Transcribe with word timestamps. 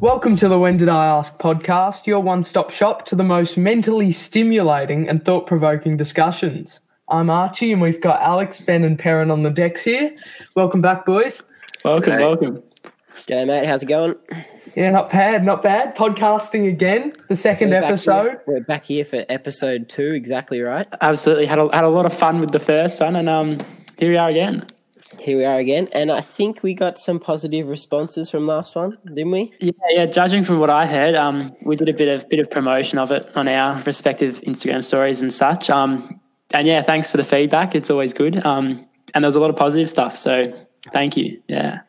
Welcome 0.00 0.36
to 0.36 0.48
the 0.48 0.58
When 0.58 0.76
Did 0.76 0.88
I 0.88 1.06
Ask 1.06 1.36
podcast, 1.38 2.06
your 2.06 2.20
one 2.20 2.44
stop 2.44 2.70
shop 2.70 3.04
to 3.06 3.16
the 3.16 3.24
most 3.24 3.56
mentally 3.56 4.12
stimulating 4.12 5.08
and 5.08 5.24
thought 5.24 5.46
provoking 5.46 5.96
discussions. 5.96 6.80
I'm 7.08 7.30
Archie, 7.30 7.72
and 7.72 7.80
we've 7.82 8.00
got 8.00 8.20
Alex, 8.20 8.60
Ben, 8.60 8.84
and 8.84 8.98
Perrin 8.98 9.30
on 9.30 9.42
the 9.42 9.50
decks 9.50 9.82
here. 9.82 10.14
Welcome 10.54 10.80
back, 10.80 11.04
boys. 11.04 11.42
Welcome, 11.84 12.12
Hey. 12.12 12.18
welcome. 12.24 12.62
G'day, 13.26 13.46
mate. 13.46 13.66
How's 13.66 13.82
it 13.82 13.86
going? 13.86 14.14
Yeah, 14.76 14.90
not 14.90 15.10
bad, 15.10 15.44
not 15.44 15.62
bad. 15.62 15.96
Podcasting 15.96 16.68
again, 16.68 17.12
the 17.28 17.34
2nd 17.34 17.70
We're 17.70 17.82
episode. 17.82 18.22
here- 18.28 18.42
we're 18.46 18.60
back 18.60 18.84
here 18.84 19.04
for 19.04 19.24
episode 19.28 19.88
two. 19.88 20.12
Exactly 20.14 20.60
right. 20.60 20.86
Absolutely 21.00 21.46
had 21.46 21.58
a 21.58 21.68
had 21.74 21.84
a 21.84 21.88
lot 21.88 22.06
of 22.06 22.12
fun 22.12 22.40
with 22.40 22.52
the 22.52 22.60
first 22.60 23.00
one, 23.00 23.16
and 23.16 23.28
um, 23.28 23.58
here 23.98 24.10
we 24.10 24.16
are 24.16 24.28
again. 24.28 24.64
Here 25.20 25.36
we 25.36 25.44
are 25.44 25.58
again, 25.58 25.88
and 25.92 26.10
I 26.10 26.20
think 26.20 26.62
we 26.62 26.74
got 26.74 26.98
some 26.98 27.18
positive 27.18 27.66
responses 27.66 28.30
from 28.30 28.46
last 28.46 28.74
one, 28.76 28.96
didn't 29.04 29.30
we? 29.30 29.52
Yeah, 29.60 29.72
yeah. 29.90 30.06
Judging 30.06 30.44
from 30.44 30.60
what 30.60 30.70
I 30.70 30.86
heard, 30.86 31.14
um, 31.14 31.50
we 31.62 31.76
did 31.76 31.88
a 31.88 31.92
bit 31.92 32.08
of 32.08 32.28
bit 32.28 32.40
of 32.40 32.50
promotion 32.50 32.98
of 32.98 33.10
it 33.10 33.26
on 33.36 33.48
our 33.48 33.82
respective 33.82 34.40
Instagram 34.42 34.84
stories 34.84 35.20
and 35.20 35.32
such. 35.32 35.70
Um, 35.70 36.20
and 36.54 36.66
yeah, 36.66 36.82
thanks 36.82 37.10
for 37.10 37.16
the 37.16 37.24
feedback. 37.24 37.74
It's 37.74 37.90
always 37.90 38.12
good. 38.12 38.44
Um, 38.44 38.78
and 39.14 39.24
there 39.24 39.28
was 39.28 39.36
a 39.36 39.40
lot 39.40 39.50
of 39.50 39.56
positive 39.56 39.90
stuff. 39.90 40.16
So 40.16 40.52
thank 40.92 41.16
you. 41.16 41.42
Yeah. 41.48 41.80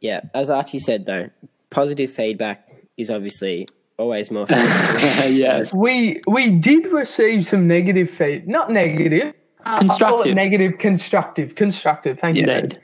Yeah. 0.00 0.20
As 0.34 0.50
Archie 0.50 0.78
said, 0.78 1.06
though, 1.06 1.28
positive 1.70 2.10
feedback 2.10 2.68
is 2.96 3.10
obviously 3.10 3.68
always 3.98 4.30
more. 4.30 4.46
fun. 4.46 4.58
yes. 5.32 5.74
We 5.74 6.22
we 6.26 6.50
did 6.50 6.86
receive 6.86 7.46
some 7.46 7.66
negative 7.66 8.08
feed, 8.08 8.48
not 8.48 8.70
negative, 8.70 9.34
uh, 9.66 9.70
I'll 9.70 9.76
call 9.78 9.84
it 9.84 9.88
Constructive. 9.88 10.34
negative, 10.34 10.78
constructive, 10.78 11.54
constructive. 11.54 12.18
Thank 12.18 12.36
you. 12.36 12.44
Indeed. 12.48 12.78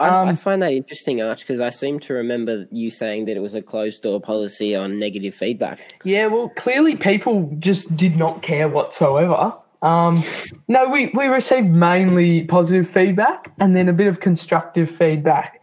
I, 0.00 0.08
I 0.08 0.28
Um, 0.30 0.36
find 0.36 0.62
that 0.62 0.72
interesting, 0.72 1.20
Arch, 1.20 1.40
because 1.40 1.60
I 1.60 1.70
seem 1.70 1.98
to 2.00 2.14
remember 2.14 2.66
you 2.70 2.90
saying 2.90 3.26
that 3.26 3.36
it 3.36 3.40
was 3.40 3.54
a 3.54 3.62
closed 3.62 4.02
door 4.02 4.20
policy 4.20 4.74
on 4.76 4.98
negative 4.98 5.34
feedback. 5.34 5.80
Yeah, 6.04 6.26
well, 6.26 6.48
clearly 6.50 6.96
people 6.96 7.54
just 7.58 7.96
did 7.96 8.16
not 8.16 8.42
care 8.42 8.68
whatsoever. 8.68 9.54
Um, 9.82 10.22
no, 10.68 10.88
we, 10.88 11.06
we 11.14 11.26
received 11.26 11.68
mainly 11.70 12.44
positive 12.44 12.88
feedback 12.88 13.52
and 13.58 13.74
then 13.76 13.88
a 13.88 13.92
bit 13.92 14.06
of 14.06 14.20
constructive 14.20 14.90
feedback 14.90 15.60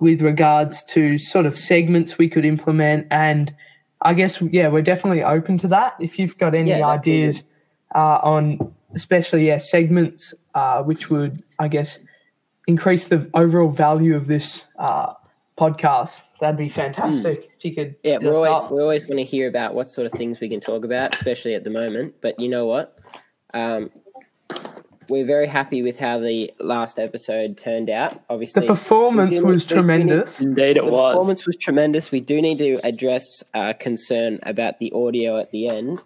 with 0.00 0.22
regards 0.22 0.82
to 0.84 1.18
sort 1.18 1.46
of 1.46 1.56
segments 1.58 2.18
we 2.18 2.28
could 2.28 2.44
implement. 2.44 3.06
And 3.10 3.54
I 4.02 4.14
guess, 4.14 4.40
yeah, 4.40 4.68
we're 4.68 4.82
definitely 4.82 5.22
open 5.22 5.58
to 5.58 5.68
that. 5.68 5.94
If 6.00 6.18
you've 6.18 6.36
got 6.38 6.54
any 6.54 6.70
Yeah, 6.70 6.86
ideas 6.86 7.44
uh, 7.94 8.18
on, 8.22 8.74
especially, 8.94 9.46
yeah, 9.48 9.58
segments 9.58 10.34
uh, 10.54 10.82
which 10.82 11.10
would, 11.10 11.42
I 11.58 11.68
guess, 11.68 11.98
increase 12.66 13.06
the 13.06 13.28
overall 13.34 13.70
value 13.70 14.14
of 14.16 14.26
this 14.26 14.64
uh, 14.78 15.14
podcast, 15.58 16.22
that'd 16.40 16.56
be 16.56 16.68
fantastic. 16.68 17.50
If 17.58 17.64
you 17.64 17.74
could. 17.74 17.96
Yeah, 18.02 18.18
we're 18.18 18.34
always 18.34 18.52
up. 18.64 18.70
we 18.72 18.80
always 18.80 19.02
want 19.08 19.18
to 19.18 19.24
hear 19.24 19.48
about 19.48 19.74
what 19.74 19.90
sort 19.90 20.06
of 20.06 20.12
things 20.12 20.40
we 20.40 20.48
can 20.48 20.60
talk 20.60 20.84
about, 20.84 21.14
especially 21.14 21.54
at 21.54 21.64
the 21.64 21.70
moment. 21.70 22.14
But 22.20 22.38
you 22.40 22.48
know 22.48 22.66
what? 22.66 22.96
Um, 23.54 23.90
we're 25.08 25.26
very 25.26 25.48
happy 25.48 25.82
with 25.82 25.98
how 25.98 26.20
the 26.20 26.52
last 26.60 26.98
episode 27.00 27.58
turned 27.58 27.90
out. 27.90 28.22
Obviously, 28.30 28.60
The 28.62 28.68
performance 28.68 29.30
we 29.32 29.36
do- 29.38 29.44
was 29.46 29.68
we- 29.68 29.74
we 29.76 29.80
need- 29.82 29.86
tremendous. 30.08 30.40
Indeed, 30.40 30.76
it 30.76 30.84
the 30.84 30.90
was. 30.90 31.14
performance 31.14 31.46
was 31.46 31.56
tremendous. 31.56 32.12
We 32.12 32.20
do 32.20 32.40
need 32.40 32.58
to 32.58 32.80
address 32.84 33.42
uh, 33.52 33.72
concern 33.72 34.38
about 34.44 34.78
the 34.78 34.92
audio 34.92 35.38
at 35.40 35.50
the 35.50 35.66
end. 35.68 36.00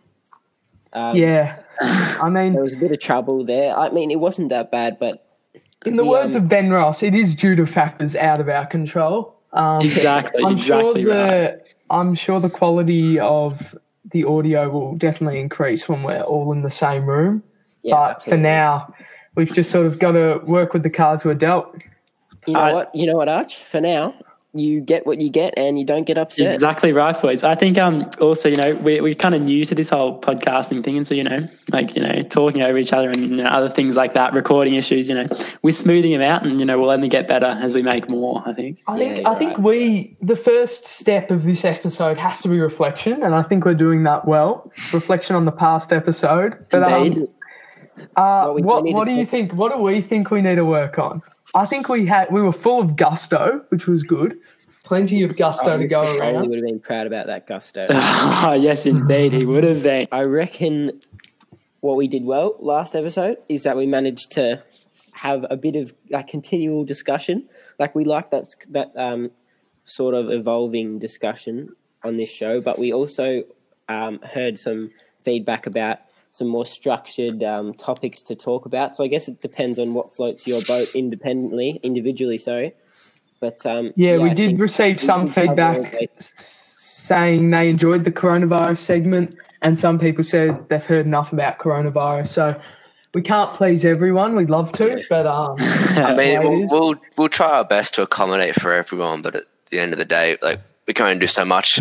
Um, 0.95 1.17
Yeah. 1.17 1.59
I 1.81 2.28
mean, 2.31 2.53
there 2.55 2.62
was 2.62 2.72
a 2.72 2.77
bit 2.77 2.93
of 2.93 3.00
trouble 3.00 3.44
there. 3.44 3.77
I 3.77 3.91
mean, 3.91 4.10
it 4.10 4.21
wasn't 4.21 4.49
that 4.50 4.71
bad, 4.71 4.99
but 4.99 5.27
in 5.84 5.97
the 5.97 6.03
the, 6.05 6.09
words 6.09 6.34
um, 6.37 6.43
of 6.44 6.49
Ben 6.49 6.71
Ross, 6.71 7.03
it 7.03 7.15
is 7.15 7.34
due 7.34 7.56
to 7.56 7.66
factors 7.66 8.15
out 8.16 8.41
of 8.41 8.49
our 8.49 8.65
control. 8.66 9.34
Um, 9.53 9.83
Exactly. 9.83 10.43
I'm 10.44 10.53
exactly 10.53 10.65
sure 10.66 10.94
the 10.94 11.04
right. 11.06 11.75
I'm 11.91 12.15
sure 12.15 12.41
the 12.41 12.49
quality 12.50 13.19
of 13.21 13.77
the 14.12 14.25
audio 14.25 14.69
will 14.71 14.94
definitely 14.97 15.41
increase 15.41 15.88
when 15.88 16.03
we're 16.03 16.21
all 16.22 16.53
in 16.53 16.62
the 16.62 16.71
same 16.71 17.06
room. 17.06 17.43
yeah, 17.83 17.94
but 17.94 18.10
absolutely. 18.16 18.31
for 18.31 18.43
now, 18.43 18.94
we've 19.34 19.53
just 19.53 19.71
sort 19.71 19.87
of 19.87 19.99
got 19.99 20.12
to 20.12 20.41
work 20.44 20.72
with 20.72 20.83
the 20.84 20.91
cards 20.91 21.25
we're 21.25 21.34
dealt. 21.34 21.77
you 22.47 22.54
know 22.54 22.60
I- 22.60 22.72
what? 22.72 22.94
You 22.94 23.06
know 23.06 23.16
what, 23.16 23.28
Arch? 23.28 23.56
For 23.56 23.81
now, 23.81 24.15
you 24.54 24.81
get 24.81 25.06
what 25.06 25.20
you 25.20 25.31
get, 25.31 25.54
and 25.56 25.78
you 25.78 25.84
don't 25.84 26.04
get 26.04 26.16
upset. 26.16 26.54
Exactly 26.54 26.92
right, 26.92 27.20
boys. 27.20 27.42
I 27.42 27.54
think 27.54 27.76
um 27.78 28.09
also 28.20 28.48
you 28.48 28.56
know 28.56 28.75
we 28.76 29.00
we're 29.00 29.15
kind 29.15 29.34
of 29.34 29.42
new 29.42 29.65
to 29.65 29.75
this 29.75 29.88
whole 29.88 30.20
podcasting 30.20 30.82
thing, 30.84 30.97
and 30.97 31.06
so 31.06 31.15
you 31.15 31.25
know 31.25 31.41
like 31.72 31.94
you 31.97 32.03
know 32.03 32.22
talking 32.22 32.62
over 32.62 32.78
each 32.78 32.92
other 32.92 33.10
and 33.10 33.19
you 33.31 33.37
know, 33.37 33.44
other 33.44 33.69
things 33.69 33.97
like 33.97 34.12
that, 34.15 34.32
recording 34.32 34.75
issues. 34.75 35.09
You 35.09 35.16
know 35.16 35.26
we're 35.62 35.72
smoothing 35.72 36.12
them 36.12 36.22
out, 36.22 36.47
and 36.47 36.60
you 36.60 36.66
know 36.66 36.78
we'll 36.78 36.91
only 36.91 37.09
get 37.09 37.26
better 37.28 37.47
as 37.47 37.75
we 37.75 37.82
make 37.82 38.09
more. 38.09 38.42
I 38.47 38.53
think. 38.53 38.81
I 38.87 38.97
think 38.98 39.16
you're 39.19 39.28
I 39.28 39.34
think 39.37 39.50
right. 39.53 39.60
we 39.60 40.16
the 40.22 40.37
first 40.37 40.86
step 40.86 41.31
of 41.31 41.42
this 41.44 41.65
episode 41.65 42.19
has 42.19 42.41
to 42.42 42.48
be 42.48 42.60
reflection, 42.60 43.22
and 43.22 43.34
I 43.34 43.42
think 43.42 43.65
we're 43.65 43.75
doing 43.75 44.04
that 44.04 44.26
well. 44.26 44.71
Reflection 44.92 45.36
on 45.36 45.44
the 45.44 45.53
past 45.53 45.92
episode, 45.92 46.65
but 46.71 46.82
um, 46.82 47.03
Indeed. 47.06 47.28
Uh, 47.98 48.03
Well, 48.16 48.54
we- 48.54 48.62
what 48.62 48.82
we 48.84 48.92
what 48.92 49.04
do 49.04 49.12
you 49.12 49.25
think? 49.26 49.53
What 49.53 49.72
do 49.72 49.78
we 49.78 50.00
think 50.00 50.31
we 50.31 50.42
need 50.42 50.56
to 50.56 50.65
work 50.65 50.98
on? 50.98 51.22
I 51.54 51.66
think 51.66 51.88
we 51.88 52.06
had 52.06 52.31
we 52.32 52.42
were 52.42 52.53
full 52.53 52.81
of 52.81 52.97
gusto, 52.97 53.65
which 53.69 53.87
was 53.87 54.03
good. 54.03 54.38
Plenty 54.84 55.22
of 55.22 55.37
gusto 55.37 55.78
to 55.78 55.87
go 55.87 56.03
Mr. 56.03 56.19
Foley 56.19 56.34
around. 56.34 56.48
would 56.50 56.59
have 56.59 56.66
been 56.66 56.81
proud 56.81 57.06
about 57.06 57.26
that 57.26 57.47
gusto. 57.47 57.87
Ah, 57.91 58.53
yes, 58.69 58.84
indeed, 58.84 59.32
he 59.32 59.47
would 59.47 59.65
have 59.65 59.82
been. 59.82 60.09
I 60.12 60.22
reckon 60.22 61.00
what 61.81 61.97
we 61.97 62.09
did 62.09 62.25
well 62.25 62.56
last 62.60 62.94
episode 62.94 63.38
is 63.48 63.62
that 63.62 63.76
we 63.76 63.87
managed 63.87 64.32
to 64.32 64.62
have 65.12 65.47
a 65.48 65.56
bit 65.56 65.76
of 65.76 65.94
like 66.10 66.26
continual 66.26 66.84
discussion. 66.84 67.48
Like 67.78 67.94
we 67.94 68.04
like 68.04 68.31
that 68.31 68.44
that 68.71 68.92
um, 68.97 69.31
sort 69.84 70.15
of 70.15 70.31
evolving 70.31 70.98
discussion 70.98 71.75
on 72.03 72.16
this 72.16 72.31
show, 72.31 72.60
but 72.60 72.78
we 72.78 72.92
also 72.92 73.44
um, 73.88 74.21
heard 74.21 74.59
some 74.59 74.91
feedback 75.25 75.66
about 75.66 75.98
some 76.34 76.49
more 76.49 76.67
structured 76.67 77.45
um, 77.45 77.72
topics 77.75 78.21
to 78.21 78.34
talk 78.34 78.67
about. 78.67 78.97
So 78.97 79.05
I 79.05 79.06
guess 79.06 79.28
it 79.28 79.41
depends 79.41 79.78
on 79.78 79.95
what 79.95 80.17
floats 80.17 80.49
your 80.49 80.62
boat 80.62 80.89
independently, 80.93 81.78
individually. 81.84 82.39
Sorry, 82.39 82.75
but 83.39 83.65
um, 83.65 83.93
Yeah, 83.95 84.19
we 84.19 84.31
I 84.31 84.34
did 84.34 84.59
receive 84.59 85.00
some 85.00 85.28
can 85.31 85.47
cover 85.47 85.62
all 85.62 85.84
feedback 85.84 86.12
saying 86.19 87.49
they 87.50 87.69
enjoyed 87.69 88.03
the 88.03 88.11
coronavirus 88.11 88.78
segment, 88.78 89.39
and 89.62 89.78
some 89.78 89.97
people 89.97 90.25
said 90.25 90.69
they've 90.69 90.84
heard 90.84 91.06
enough 91.06 91.33
about 91.33 91.61
coronavirus. 91.61 92.27
So 92.27 92.61
we 93.15 93.22
can't 93.22 93.55
please 93.55 93.84
everyone. 93.84 94.34
We'd 94.34 94.51
love 94.51 94.72
to, 94.72 95.05
but 95.09 95.28
um, 95.28 95.56
the 95.59 96.15
way 96.16 96.16
way 96.16 96.34
it 96.34 96.43
it 96.43 96.47
is. 96.47 96.66
is. 96.66 96.72
I 96.72 96.77
mean, 96.77 96.77
we'll, 96.81 96.81
we'll 96.81 97.01
we'll 97.16 97.28
try 97.28 97.59
our 97.59 97.65
best 97.65 97.95
to 97.95 98.03
accommodate 98.03 98.56
for 98.56 98.72
everyone, 98.72 99.22
but 99.22 99.37
at 99.37 99.45
the 99.71 99.78
end 99.78 99.93
of 99.93 100.01
the 100.01 100.05
day, 100.05 100.37
like 100.43 100.59
we 100.89 100.95
can 100.95 101.06
only 101.06 101.21
do 101.21 101.28
so 101.28 101.45
much. 101.45 101.81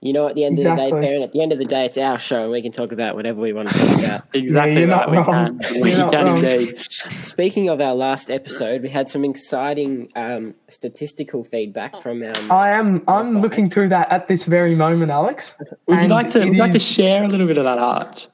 You 0.00 0.12
know, 0.12 0.28
at 0.28 0.36
the 0.36 0.44
end 0.44 0.58
of 0.58 0.64
the 0.64 0.76
day, 0.76 0.90
Perrin, 0.92 1.22
at 1.22 1.32
the 1.32 1.42
end 1.42 1.50
of 1.50 1.58
the 1.58 1.64
day, 1.64 1.84
it's 1.84 1.98
our 1.98 2.20
show, 2.20 2.42
and 2.44 2.52
we 2.52 2.62
can 2.62 2.70
talk 2.70 2.92
about 2.92 3.16
whatever 3.16 3.40
we 3.40 3.52
want 3.52 3.68
to 3.70 3.74
talk 3.78 3.98
about. 3.98 4.22
Exactly 4.32 4.80
you're 4.82 4.88
right. 4.88 4.96
not 4.96 5.10
We 5.10 5.16
wrong. 5.16 5.58
can. 5.58 5.74
You're 5.74 5.82
We 5.82 5.90
not 5.92 6.12
can 6.12 6.36
indeed. 6.36 6.78
Speaking 7.24 7.68
of 7.68 7.80
our 7.80 7.96
last 7.96 8.30
episode, 8.30 8.82
we 8.82 8.90
had 8.90 9.08
some 9.08 9.24
exciting 9.24 10.08
um, 10.14 10.54
statistical 10.70 11.42
feedback 11.42 12.00
from 12.00 12.22
um, 12.22 12.32
I 12.52 12.70
am 12.70 13.02
I'm 13.08 13.40
looking 13.40 13.70
through 13.70 13.88
that 13.88 14.08
at 14.12 14.28
this 14.28 14.44
very 14.44 14.76
moment, 14.76 15.10
Alex. 15.10 15.54
Would 15.86 16.02
you 16.02 16.08
like 16.08 16.28
to? 16.28 16.44
Would 16.44 16.54
you 16.54 16.60
like 16.60 16.72
to 16.72 16.78
share 16.78 17.24
a 17.24 17.28
little 17.28 17.48
bit 17.48 17.58
of 17.58 17.64
that 17.64 17.78
arch? 17.78 18.28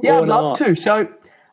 Yeah, 0.00 0.18
Or 0.18 0.22
I'd 0.22 0.28
love 0.28 0.58
not? 0.60 0.66
to. 0.68 0.76
So 0.76 1.08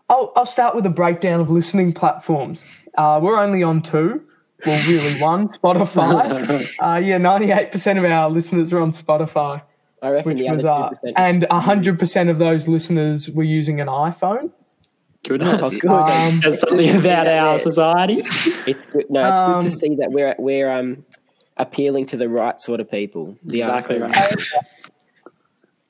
I'll, 0.07 0.33
I'll 0.35 0.45
start 0.45 0.75
with 0.75 0.85
a 0.85 0.89
breakdown 0.91 1.39
of 1.39 1.49
listening 1.49 1.93
platforms. 1.93 2.63
Uh, 2.95 3.19
we're 3.23 3.37
only 3.39 3.63
on 3.63 3.81
two. 3.81 4.21
Well, 4.65 4.89
really 4.89 5.21
one, 5.21 5.49
Spotify. 5.49 6.67
uh, 6.79 6.97
yeah, 6.97 7.17
98% 7.17 7.97
of 7.97 8.05
our 8.05 8.29
listeners 8.29 8.73
are 8.73 8.79
on 8.79 8.91
Spotify, 8.91 9.63
I 10.01 10.09
reckon 10.09 10.33
which 10.33 10.41
was, 10.49 10.65
other 10.65 10.69
uh, 10.69 10.89
two 10.89 11.13
and 11.15 11.43
100% 11.43 12.29
of 12.29 12.37
those 12.37 12.67
listeners 12.67 13.29
were 13.29 13.43
using 13.43 13.79
an 13.79 13.87
iPhone. 13.87 14.51
Goodness, 15.27 15.83
Um, 15.89 16.39
there's 16.41 16.59
something 16.59 16.95
about 16.95 17.27
our 17.27 17.59
society. 17.59 18.21
it's 18.67 18.85
good. 18.85 19.09
No, 19.09 19.27
it's 19.27 19.39
good 19.39 19.55
um, 19.55 19.63
to 19.63 19.71
see 19.71 19.95
that 19.95 20.11
we're 20.11 20.35
we're 20.37 20.71
um, 20.71 21.03
appealing 21.57 22.05
to 22.07 22.17
the 22.17 22.29
right 22.29 22.59
sort 22.59 22.79
of 22.79 22.89
people. 22.89 23.35
The 23.43 23.59
Exactly 23.59 23.99
right. 23.99 24.35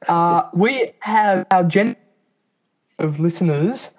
Uh, 0.07 0.47
we 0.53 0.91
have 1.01 1.47
our 1.49 1.63
gen 1.63 1.95
of 2.99 3.19
listeners 3.19 3.89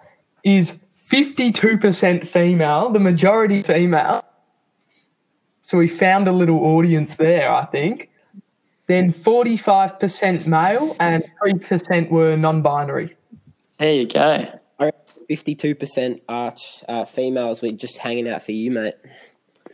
is 0.44 0.74
52% 1.10 2.26
female, 2.26 2.90
the 2.90 3.00
majority 3.00 3.62
female. 3.64 4.24
So 5.66 5.78
we 5.78 5.88
found 5.88 6.28
a 6.28 6.32
little 6.32 6.64
audience 6.64 7.16
there, 7.16 7.52
I 7.52 7.64
think. 7.64 8.08
Then 8.86 9.12
45% 9.12 10.46
male 10.46 10.94
and 11.00 11.24
3% 11.42 12.08
were 12.08 12.36
non 12.36 12.62
binary. 12.62 13.16
There 13.80 13.92
you 13.92 14.06
go. 14.06 14.44
Fifty-two 15.26 15.74
percent 15.74 16.22
arch 16.28 16.84
uh, 16.88 17.04
females. 17.04 17.60
We're 17.60 17.72
just 17.72 17.98
hanging 17.98 18.28
out 18.28 18.44
for 18.44 18.52
you, 18.52 18.70
mate. 18.70 18.94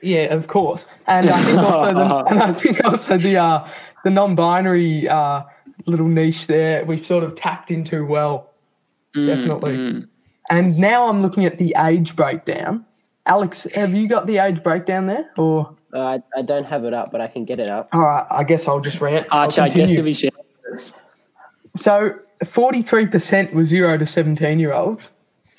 Yeah, 0.00 0.32
of 0.32 0.48
course. 0.48 0.86
And 1.06 1.28
I 1.28 1.38
think 1.42 1.58
also 1.58 1.92
the, 1.92 2.24
and 2.30 2.42
I 2.42 2.52
think 2.54 2.84
also 2.86 3.18
the, 3.18 3.36
uh, 3.36 3.68
the 4.02 4.08
non 4.08 4.34
binary 4.34 5.06
uh, 5.10 5.42
little 5.84 6.08
niche 6.08 6.46
there, 6.46 6.86
we've 6.86 7.04
sort 7.04 7.22
of 7.22 7.34
tapped 7.34 7.70
into 7.70 8.06
well. 8.06 8.50
Definitely. 9.12 9.76
Mm, 9.76 10.08
And 10.50 10.78
now 10.78 11.06
I'm 11.08 11.20
looking 11.20 11.44
at 11.44 11.58
the 11.58 11.76
age 11.76 12.16
breakdown. 12.16 12.86
Alex, 13.26 13.66
have 13.74 13.94
you 13.94 14.08
got 14.08 14.26
the 14.26 14.38
age 14.38 14.62
breakdown 14.62 15.06
there? 15.06 15.30
Or 15.36 15.76
Uh, 15.92 15.98
I, 16.34 16.38
I 16.38 16.42
don't 16.42 16.64
have 16.64 16.84
it 16.84 16.94
up, 16.94 17.12
but 17.12 17.20
I 17.20 17.26
can 17.28 17.44
get 17.44 17.60
it 17.60 17.68
up. 17.68 17.88
all 17.92 18.00
right, 18.00 18.26
I 18.30 18.44
guess 18.44 18.66
I'll 18.66 18.80
just 18.80 19.00
rant. 19.00 19.26
I'll 19.30 19.42
I 19.42 19.46
guess 19.48 19.56
continue. 19.74 19.94
you'll 19.96 20.04
be 20.04 20.14
sharing 20.14 20.34
this. 20.72 20.94
So 21.76 22.14
forty-three 22.44 23.06
percent 23.06 23.52
was 23.54 23.68
zero 23.68 23.96
to 23.98 24.06
seventeen-year-olds. 24.06 25.10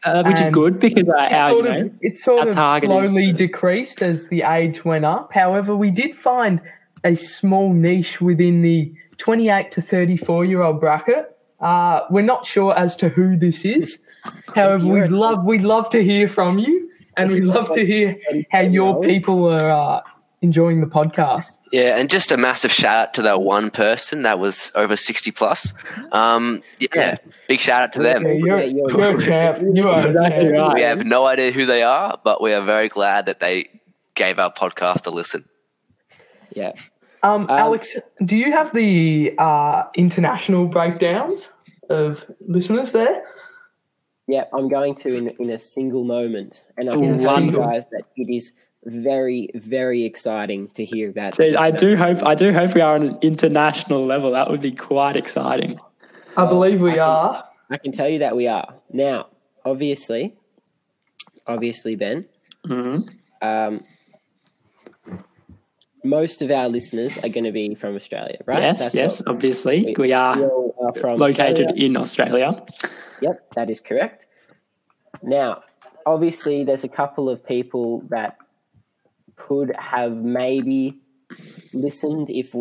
Uh, 0.06 0.22
which 0.26 0.40
is 0.42 0.50
good 0.50 0.82
because 0.82 1.08
uh, 1.08 1.14
It 1.14 1.32
our, 1.34 1.50
sort 1.52 1.66
you 1.66 1.72
of, 1.72 1.78
know, 1.86 1.92
it 2.02 2.20
sort 2.20 2.48
of 2.50 2.56
target 2.56 2.90
is- 2.92 3.10
slowly 3.10 3.32
decreased 3.32 4.02
as 4.02 4.28
the 4.28 4.42
age 4.42 4.84
went 4.84 5.06
up. 5.06 5.32
However, 5.34 5.78
we 5.78 5.92
did 5.92 6.14
find 6.14 6.60
a 7.06 7.16
small 7.16 7.72
niche 7.74 8.20
within 8.20 8.62
the 8.64 8.94
28 9.18 9.72
to 9.72 9.82
34 9.82 10.44
year 10.46 10.62
old 10.62 10.82
bracket. 10.82 11.38
Uh, 11.62 12.02
we're 12.10 12.22
not 12.22 12.46
sure 12.46 12.78
as 12.78 12.98
to 12.98 13.08
who 13.08 13.38
this 13.38 13.64
is. 13.64 13.98
However, 14.56 14.86
we'd 14.86 15.10
love 15.10 15.46
we'd 15.46 15.62
love 15.62 15.90
to 15.92 16.04
hear 16.04 16.28
from 16.28 16.58
you, 16.58 16.90
and 17.16 17.32
we'd 17.32 17.44
love 17.46 17.74
to 17.74 17.86
hear 17.86 18.18
how 18.52 18.60
your 18.62 19.02
people 19.02 19.54
are 19.56 19.72
uh, 19.72 20.02
enjoying 20.44 20.82
the 20.82 20.86
podcast. 20.88 21.56
Yeah, 21.72 21.98
and 21.98 22.08
just 22.10 22.32
a 22.32 22.38
massive 22.38 22.72
shout 22.72 22.96
out 23.08 23.14
to 23.16 23.22
that 23.24 23.42
one 23.42 23.72
person 23.72 24.22
that 24.24 24.38
was 24.38 24.72
over 24.76 24.96
60 24.96 25.32
plus. 25.32 25.74
Um, 26.12 26.62
yeah, 26.94 27.16
big 27.48 27.60
shout 27.60 27.82
out 27.82 27.94
to 27.94 28.04
them. 28.04 28.24
You're, 28.24 28.60
Yeah, 28.60 28.66
you're- 28.66 28.94
you're 28.94 29.18
a 29.18 29.22
champ. 29.22 29.64
You 29.74 29.88
are 29.88 30.06
Exactly 30.06 30.52
right. 30.52 30.76
We 30.76 30.82
have 30.82 31.04
no 31.06 31.26
idea 31.26 31.52
who 31.52 31.66
they 31.66 31.82
are, 31.82 32.20
but 32.24 32.42
we 32.42 32.54
are 32.54 32.62
very 32.62 32.90
glad 32.90 33.26
that 33.26 33.40
they 33.40 33.70
gave 34.14 34.38
our 34.38 34.54
podcast 34.54 35.08
a 35.08 35.10
listen. 35.10 35.46
Yeah. 36.54 36.74
Um, 37.24 37.48
Alex, 37.50 37.98
do 38.24 38.36
you 38.36 38.52
have 38.52 38.74
the 38.74 39.34
uh, 39.40 39.86
international 39.96 40.68
breakdowns 40.68 41.48
of 41.90 42.26
listeners 42.46 42.92
there? 42.92 43.24
Yeah, 44.28 44.44
I'm 44.54 44.68
going 44.70 44.96
to 44.98 45.16
in, 45.16 45.30
in 45.40 45.50
a 45.50 45.60
single 45.60 46.04
moment. 46.04 46.64
And 46.78 46.90
I 46.90 46.96
Ooh, 46.96 47.00
can 47.00 47.20
tell 47.20 47.42
you 47.42 47.52
guys 47.52 47.86
that 47.92 48.04
it 48.16 48.30
is 48.34 48.52
very, 48.86 49.50
very 49.56 50.04
exciting 50.04 50.68
to 50.70 50.84
hear 50.86 51.12
that. 51.14 51.36
So 51.36 51.58
I 51.58 51.72
do 51.72 51.96
hope 51.96 52.24
I 52.24 52.36
do 52.36 52.54
hope 52.54 52.74
we 52.76 52.82
are 52.82 52.96
on 52.96 53.04
an 53.10 53.18
international 53.22 54.06
level. 54.06 54.32
That 54.32 54.50
would 54.50 54.62
be 54.62 54.72
quite 54.72 55.16
exciting. 55.16 55.80
I 56.38 56.46
believe 56.46 56.82
we 56.82 57.00
are. 57.00 57.44
I 57.70 57.78
can 57.78 57.92
tell 57.92 58.10
you 58.10 58.20
that 58.20 58.36
we 58.36 58.48
are. 58.48 58.74
Now, 58.92 59.28
obviously, 59.66 60.36
obviously, 61.48 61.96
Ben, 61.96 62.28
hmm 62.66 63.00
um, 63.42 63.84
most 66.04 66.42
of 66.42 66.52
our 66.52 66.68
listeners 66.68 67.18
are 67.20 67.30
going 67.30 67.46
to 67.46 67.52
be 67.52 67.76
from 67.76 67.96
Australia, 67.96 68.38
right? 68.46 68.62
Yes, 68.62 68.80
That's 68.80 68.96
yes, 68.96 69.24
obviously 69.26 69.80
we- 69.86 69.96
we 69.98 70.08
we 70.08 70.14
are 70.14 70.36
are 70.82 70.94
from 70.96 71.18
located 71.18 71.68
Australia. 71.68 71.86
in 71.86 71.98
Australia. 71.98 72.66
Yep, 73.22 73.52
that 73.56 73.70
is 73.70 73.80
correct. 73.80 74.26
Now, 75.22 75.62
obviously, 76.06 76.66
there's 76.66 76.84
a 76.84 76.90
couple 76.90 77.30
of 77.30 77.46
people 77.46 78.02
that 78.10 78.36
could 79.36 79.76
have 79.78 80.14
maybe 80.14 80.98
listened 81.74 82.30
if 82.30 82.56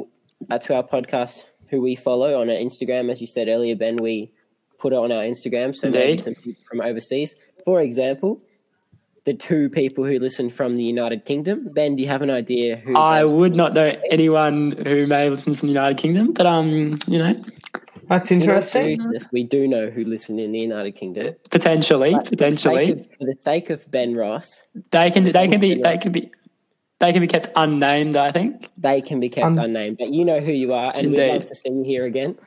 uh, 0.51 0.59
to 0.59 0.75
our 0.75 0.83
podcast 0.83 1.45
who 1.69 1.81
we 1.81 1.95
follow 1.95 2.41
on 2.41 2.51
our 2.51 2.57
Instagram. 2.57 3.11
As 3.11 3.21
you 3.21 3.27
said 3.27 3.49
earlier, 3.49 3.75
Ben, 3.77 3.97
we 4.01 4.33
put 4.79 4.93
it 4.93 4.97
on 4.97 5.13
our 5.13 5.23
Instagram, 5.23 5.75
so 5.75 5.91
maybe 5.91 6.21
some 6.21 6.35
people 6.35 6.63
from 6.69 6.81
overseas. 6.81 7.35
For 7.65 7.81
example, 7.81 8.43
the 9.25 9.35
two 9.35 9.69
people 9.71 10.05
who 10.05 10.19
listen 10.19 10.51
from 10.51 10.77
the 10.77 10.83
United 10.83 11.25
Kingdom. 11.25 11.69
Ben, 11.73 11.95
do 11.97 12.03
you 12.03 12.09
have 12.09 12.23
an 12.23 12.31
idea 12.31 12.77
who? 12.77 12.97
I 12.97 13.25
would 13.25 13.55
not 13.55 13.73
know 13.75 13.95
anyone 14.11 14.73
who 14.73 15.07
may 15.07 15.31
listen 15.31 15.55
from 15.55 15.69
the 15.69 15.75
United 15.75 15.97
Kingdom, 15.99 16.33
but 16.33 16.45
um, 16.47 16.97
you 17.07 17.19
know, 17.19 17.41
That's 18.09 18.33
interesting. 18.33 18.99
seriousness, 19.01 19.27
we 19.33 19.45
do 19.45 19.69
know 19.69 19.91
who 19.91 20.05
listen 20.05 20.41
in 20.41 20.51
the 20.51 20.59
United 20.59 20.93
Kingdom. 20.97 21.37
potentially, 21.51 22.13
But 22.13 22.25
for 22.25 22.31
the 22.31 22.37
potentially, 22.37 22.91
of- 22.93 23.07
for 23.07 23.25
the 23.27 23.37
sake 23.41 23.71
of 23.71 23.89
Ben 23.93 24.17
Ross, 24.17 24.65
they 24.91 25.11
can 25.11 25.23
they 25.25 25.47
can 25.47 25.61
be 25.61 25.81
they 25.81 25.99
can 25.99 26.11
be 26.11 26.33
they 27.03 27.13
can 27.13 27.21
be 27.21 27.27
kept 27.27 27.49
unnamed. 27.57 28.17
I 28.17 28.31
think. 28.31 28.69
They 28.79 29.03
can 29.03 29.19
be 29.19 29.29
kept 29.29 29.47
Um, 29.47 29.59
unnamed, 29.59 29.99
but 29.99 30.11
you 30.11 30.25
know 30.25 30.39
who 30.41 30.53
you 30.53 30.73
are, 30.73 30.93
and 30.95 31.11
we'd 31.11 31.33
love 31.33 31.47
to 31.47 31.55
see 31.55 31.69
you 31.71 31.83
here 31.83 32.07
again. 32.07 32.39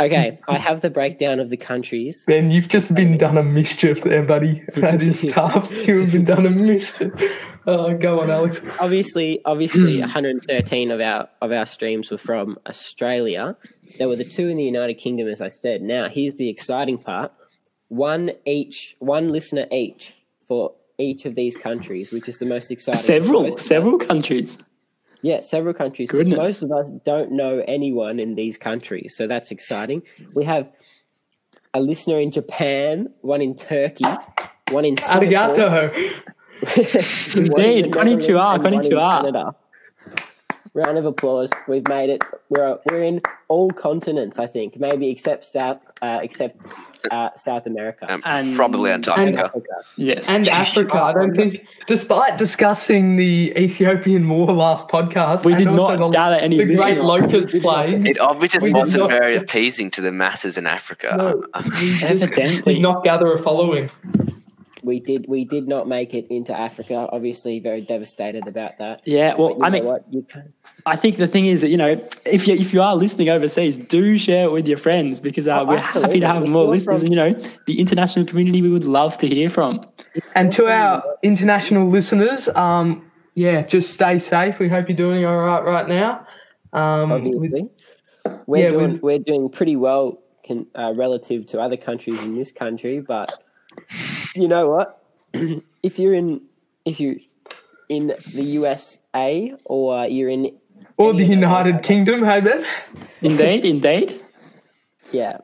Okay, 0.00 0.38
I 0.48 0.58
have 0.58 0.80
the 0.80 0.90
breakdown 0.90 1.38
of 1.38 1.50
the 1.50 1.56
countries. 1.56 2.24
Ben, 2.26 2.50
you've 2.50 2.68
just 2.68 2.94
been 2.94 3.16
done 3.16 3.38
a 3.38 3.44
mischief 3.44 4.02
there, 4.02 4.24
buddy. 4.24 4.62
That 4.74 5.02
is 5.02 5.24
tough. 5.32 5.70
You 5.86 6.00
have 6.00 6.12
been 6.12 6.24
done 6.24 6.44
a 6.46 6.50
mischief. 6.50 7.12
Uh, 7.66 7.94
go 7.94 8.20
on, 8.20 8.30
Alex. 8.30 8.60
Obviously, 8.78 9.40
obviously, 9.44 9.98
113 9.98 10.92
of 10.92 11.00
our 11.00 11.28
of 11.42 11.50
our 11.50 11.66
streams 11.66 12.12
were 12.12 12.16
from 12.16 12.56
Australia. 12.64 13.56
There 13.98 14.06
were 14.06 14.14
the 14.14 14.22
two 14.36 14.46
in 14.46 14.56
the 14.56 14.62
United 14.62 14.94
Kingdom, 14.98 15.26
as 15.26 15.40
I 15.40 15.48
said. 15.48 15.82
Now, 15.82 16.08
here's 16.08 16.34
the 16.34 16.48
exciting 16.48 16.96
part: 16.96 17.32
one 17.88 18.30
each, 18.44 18.94
one 19.00 19.30
listener 19.30 19.66
each 19.72 20.14
for 20.46 20.74
each 20.98 21.24
of 21.24 21.34
these 21.34 21.56
countries, 21.56 22.12
which 22.12 22.28
is 22.28 22.38
the 22.38 22.46
most 22.46 22.70
exciting. 22.70 23.00
Several 23.00 23.56
several 23.58 23.98
countries. 23.98 24.58
Yeah, 25.22 25.40
several 25.40 25.74
countries. 25.74 26.10
Goodness. 26.10 26.36
Most 26.36 26.62
of 26.62 26.72
us 26.72 26.90
don't 27.04 27.32
know 27.32 27.62
anyone 27.66 28.20
in 28.20 28.34
these 28.34 28.56
countries, 28.56 29.14
so 29.16 29.26
that's 29.26 29.50
exciting. 29.50 30.02
We 30.34 30.44
have 30.44 30.70
a 31.74 31.80
listener 31.80 32.18
in 32.18 32.30
Japan, 32.30 33.08
one 33.22 33.42
in 33.42 33.56
Turkey, 33.56 34.04
one 34.70 34.84
in 34.84 34.96
Singapore, 34.96 35.28
Arigato. 35.28 36.22
Indeed. 37.36 37.92
Konnichiwa, 37.92 38.54
and 38.54 38.64
one 38.64 38.74
in 38.74 38.80
konnichiwa. 38.80 39.54
Canada. 40.76 40.88
Round 40.88 40.98
of 40.98 41.06
applause. 41.06 41.50
We've 41.68 41.86
made 41.88 42.10
it. 42.10 42.22
We're 42.50 42.78
we're 42.90 43.02
in 43.02 43.20
all 43.48 43.70
continents, 43.70 44.38
I 44.38 44.46
think, 44.46 44.78
maybe 44.78 45.08
except 45.10 45.44
South, 45.46 45.78
uh, 46.02 46.20
except 46.22 46.60
uh, 47.10 47.30
South 47.36 47.66
America. 47.66 48.06
Um, 48.12 48.22
And- 48.24 48.56
probably 48.56 48.90
Antarctica. 48.90 49.46
Africa. 49.46 49.68
Yes. 49.96 50.28
And 50.28 50.48
Africa. 50.64 51.00
I 51.00 51.12
don't 51.12 51.34
think, 51.34 51.66
despite 51.86 52.38
discussing 52.38 53.16
the 53.16 53.52
Ethiopian 53.56 54.28
war 54.28 54.52
last 54.52 54.88
podcast, 54.88 55.44
We 55.44 55.54
did 55.54 55.66
not 55.70 55.98
the, 55.98 56.08
gather 56.08 56.36
any 56.36 56.58
the 56.58 56.64
Great 56.64 56.98
listeners. 57.00 57.04
Locust 57.04 57.48
Plague. 57.62 58.06
It 58.06 58.18
obviously 58.18 58.72
wasn't 58.72 59.02
not- 59.02 59.10
very 59.10 59.36
appeasing 59.36 59.90
to 59.92 60.00
the 60.00 60.12
masses 60.12 60.58
in 60.58 60.66
Africa. 60.66 61.14
No, 61.16 61.62
we 61.80 62.02
Evidently. 62.02 62.74
did 62.74 62.82
not 62.82 63.02
gather 63.04 63.32
a 63.32 63.38
following. 63.42 63.90
We 64.86 65.00
did. 65.00 65.26
We 65.28 65.44
did 65.44 65.66
not 65.66 65.88
make 65.88 66.14
it 66.14 66.26
into 66.30 66.56
Africa. 66.56 67.08
Obviously, 67.12 67.58
very 67.58 67.80
devastated 67.80 68.46
about 68.46 68.78
that. 68.78 69.02
yeah. 69.04 69.34
Well, 69.34 69.56
you 69.58 69.64
I 69.64 69.68
mean, 69.70 69.84
what? 69.84 70.04
You 70.10 70.22
can, 70.22 70.52
I 70.86 70.94
think 70.94 71.16
the 71.16 71.26
thing 71.26 71.46
is 71.46 71.60
that 71.62 71.70
you 71.70 71.76
know, 71.76 72.00
if 72.24 72.46
you 72.46 72.54
if 72.54 72.72
you 72.72 72.80
are 72.80 72.94
listening 72.94 73.28
overseas, 73.28 73.76
do 73.78 74.16
share 74.16 74.44
it 74.44 74.52
with 74.52 74.68
your 74.68 74.78
friends 74.78 75.18
because 75.20 75.48
uh, 75.48 75.60
Oh, 75.60 75.64
we're 75.66 75.78
happy 75.78 76.20
to 76.20 76.26
have 76.26 76.44
If 76.44 76.50
more 76.50 76.64
listeners, 76.66 77.02
from- 77.02 77.06
and 77.06 77.10
you 77.10 77.16
know, 77.16 77.50
the 77.66 77.80
international 77.80 78.24
community 78.26 78.62
we 78.62 78.68
would 78.68 78.84
love 78.84 79.18
to 79.18 79.26
hear 79.26 79.50
from. 79.50 79.84
And 80.36 80.52
to 80.52 80.68
our 80.68 81.02
international 81.24 81.88
listeners, 81.88 82.48
um, 82.50 83.10
yeah, 83.34 83.62
just 83.62 83.92
stay 83.92 84.18
safe. 84.20 84.60
We 84.60 84.68
hope 84.68 84.88
you're 84.88 84.96
doing 84.96 85.24
all 85.24 85.36
right 85.36 85.64
right 85.64 85.88
now. 85.88 86.24
Um, 86.72 87.10
with- 87.10 87.34
obviously. 87.34 87.70
We're 88.46 88.64
Yeah, 88.64 88.70
doing 88.70 88.92
we- 88.92 88.98
we're 89.00 89.18
doing 89.18 89.48
pretty 89.50 89.74
well 89.74 90.20
can, 90.44 90.66
uh, 90.76 90.94
relative 90.96 91.46
to 91.46 91.58
other 91.60 91.76
countries 91.76 92.22
in 92.22 92.36
this 92.36 92.52
country, 92.52 93.00
but 93.00 93.32
you 94.36 94.48
know 94.48 94.68
what? 94.70 95.02
if 95.82 95.98
you're 95.98 96.14
in 96.14 96.42
if 96.84 97.00
you 97.00 97.20
in 97.88 98.08
the 98.34 98.42
USA 98.42 99.54
or 99.64 100.06
you're 100.06 100.28
in 100.30 100.56
or 100.98 101.12
the 101.12 101.22
of 101.22 101.28
those 101.28 101.28
United 101.28 101.74
other- 101.76 101.82
Kingdom, 101.82 102.24
hey 102.24 102.40
Ben. 102.40 102.64
Indeed, 103.22 103.64
indeed. 103.74 104.20
yeah, 105.12 105.38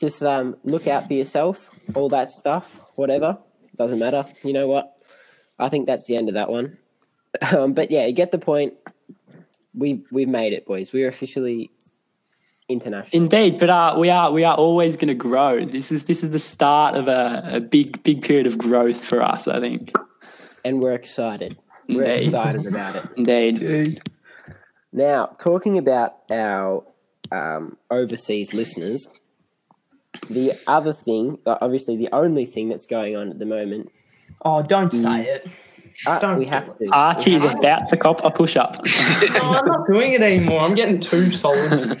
just 0.00 0.22
um, 0.22 0.56
look 0.64 0.86
out 0.86 1.06
for 1.06 1.14
yourself. 1.14 1.70
All 1.94 2.08
that 2.10 2.30
stuff, 2.30 2.80
whatever, 2.96 3.38
doesn't 3.76 3.98
matter. 3.98 4.24
You 4.44 4.52
know 4.52 4.68
what? 4.68 4.94
I 5.58 5.68
think 5.68 5.86
that's 5.86 6.06
the 6.06 6.16
end 6.16 6.28
of 6.28 6.34
that 6.34 6.50
one. 6.50 6.78
Um, 7.52 7.72
but 7.72 7.90
yeah, 7.90 8.06
you 8.06 8.12
get 8.14 8.32
the 8.32 8.38
point. 8.38 8.74
We 9.74 10.02
we've 10.10 10.26
made 10.28 10.54
it, 10.54 10.64
boys. 10.64 10.94
We're 10.94 11.08
officially 11.08 11.70
international. 12.68 13.22
Indeed, 13.22 13.58
but 13.58 13.70
uh, 13.70 13.96
we 13.98 14.10
are 14.10 14.30
we 14.32 14.44
are 14.44 14.56
always 14.56 14.96
going 14.96 15.08
to 15.08 15.14
grow. 15.14 15.64
This 15.64 15.90
is 15.92 16.04
this 16.04 16.22
is 16.22 16.30
the 16.30 16.38
start 16.38 16.94
of 16.96 17.08
a, 17.08 17.42
a 17.54 17.60
big 17.60 18.02
big 18.02 18.22
period 18.22 18.46
of 18.46 18.58
growth 18.58 19.04
for 19.04 19.22
us. 19.22 19.48
I 19.48 19.60
think. 19.60 19.92
and 20.64 20.80
we're 20.82 20.92
excited. 20.92 21.56
We're 21.88 22.02
Indeed. 22.02 22.26
excited 22.26 22.66
about 22.66 22.96
it. 22.96 23.04
Indeed. 23.16 24.00
Now, 24.92 25.26
talking 25.38 25.78
about 25.78 26.16
our 26.30 26.84
um, 27.30 27.76
overseas 27.90 28.52
listeners, 28.54 29.06
the 30.30 30.52
other 30.66 30.92
thing, 30.94 31.38
uh, 31.46 31.56
obviously, 31.60 31.96
the 31.96 32.08
only 32.12 32.46
thing 32.46 32.68
that's 32.68 32.86
going 32.86 33.16
on 33.16 33.30
at 33.30 33.38
the 33.38 33.46
moment, 33.46 33.90
Oh, 34.44 34.62
don't 34.62 34.92
say 34.92 35.24
it. 35.26 35.48
Uh, 36.06 36.18
Don't 36.18 36.38
we 36.38 36.46
have 36.46 36.76
to. 36.78 36.88
Archie 36.92 37.34
is 37.34 37.44
about 37.44 37.88
to 37.88 37.96
cop 37.96 38.24
a 38.24 38.30
push 38.30 38.56
up. 38.56 38.76
Oh, 39.40 39.54
I'm 39.54 39.66
not 39.66 39.86
doing 39.86 40.12
it 40.12 40.22
anymore. 40.22 40.60
I'm 40.60 40.74
getting 40.74 41.00
too 41.00 41.32
solid. 41.32 42.00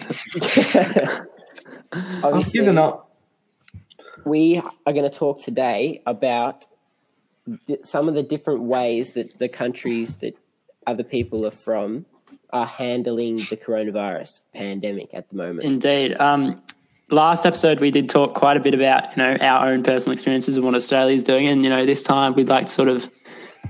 I've 1.92 2.24
obviously, 2.24 2.60
given 2.60 2.78
up. 2.78 3.10
we 4.24 4.58
are 4.58 4.92
going 4.92 5.08
to 5.10 5.16
talk 5.16 5.42
today 5.42 6.02
about 6.06 6.66
di- 7.66 7.78
some 7.84 8.08
of 8.08 8.14
the 8.14 8.22
different 8.22 8.62
ways 8.62 9.10
that 9.10 9.38
the 9.38 9.48
countries 9.48 10.16
that 10.16 10.36
other 10.86 11.04
people 11.04 11.46
are 11.46 11.50
from 11.50 12.06
are 12.50 12.66
handling 12.66 13.36
the 13.36 13.56
coronavirus 13.56 14.40
pandemic 14.54 15.12
at 15.12 15.28
the 15.30 15.36
moment. 15.36 15.64
Indeed. 15.64 16.16
Um, 16.18 16.62
last 17.10 17.46
episode 17.46 17.80
we 17.80 17.90
did 17.90 18.08
talk 18.08 18.34
quite 18.34 18.56
a 18.56 18.60
bit 18.60 18.74
about 18.74 19.16
you 19.16 19.22
know 19.22 19.36
our 19.40 19.68
own 19.68 19.82
personal 19.82 20.12
experiences 20.12 20.56
and 20.56 20.64
what 20.64 20.74
Australia 20.74 21.14
is 21.14 21.24
doing, 21.24 21.46
and 21.46 21.64
you 21.64 21.70
know 21.70 21.86
this 21.86 22.02
time 22.02 22.34
we'd 22.34 22.48
like 22.48 22.66
to 22.66 22.70
sort 22.70 22.88
of 22.88 23.08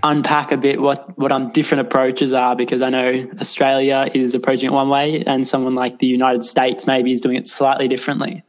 unpack 0.03 0.53
a 0.53 0.57
bit 0.57 0.81
what 0.81 1.19
what 1.19 1.33
um 1.33 1.51
different 1.51 1.81
approaches 1.81 2.33
are 2.33 2.55
because 2.55 2.83
I 2.83 2.89
know 2.89 3.27
Australia 3.41 4.09
is 4.15 4.35
approaching 4.35 4.71
it 4.71 4.73
one 4.73 4.89
way 4.89 5.25
and 5.27 5.47
someone 5.47 5.75
like 5.75 5.99
the 5.99 6.07
United 6.07 6.45
States 6.45 6.87
maybe 6.87 7.13
is 7.13 7.21
doing 7.21 7.37
it 7.37 7.47
slightly 7.47 7.89
differently. 7.89 8.45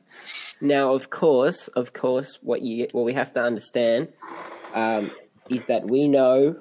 Now, 0.62 0.93
of 0.93 1.10
course, 1.10 1.69
of 1.69 1.93
course, 1.93 2.38
what 2.41 2.62
you 2.62 2.88
what 2.91 3.05
we 3.05 3.13
have 3.13 3.34
to 3.34 3.41
understand 3.41 4.12
um, 4.74 5.12
is 5.50 5.65
that 5.65 5.88
we 5.88 6.08
know 6.08 6.58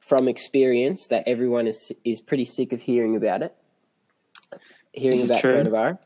from 0.00 0.28
experience 0.28 1.06
that 1.06 1.24
everyone 1.26 1.66
is 1.66 1.92
is 2.04 2.20
pretty 2.20 2.44
sick 2.44 2.72
of 2.72 2.82
hearing 2.82 3.16
about 3.16 3.42
it, 3.42 3.54
hearing 4.92 5.22
about 5.24 5.40
true. 5.40 5.54
coronavirus. 5.54 5.98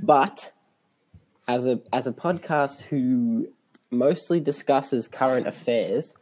But 0.00 0.52
as 1.46 1.66
a 1.66 1.80
as 1.92 2.06
a 2.06 2.12
podcast 2.12 2.82
who 2.82 3.48
mostly 3.90 4.40
discusses 4.40 5.08
current 5.08 5.46
affairs, 5.46 6.14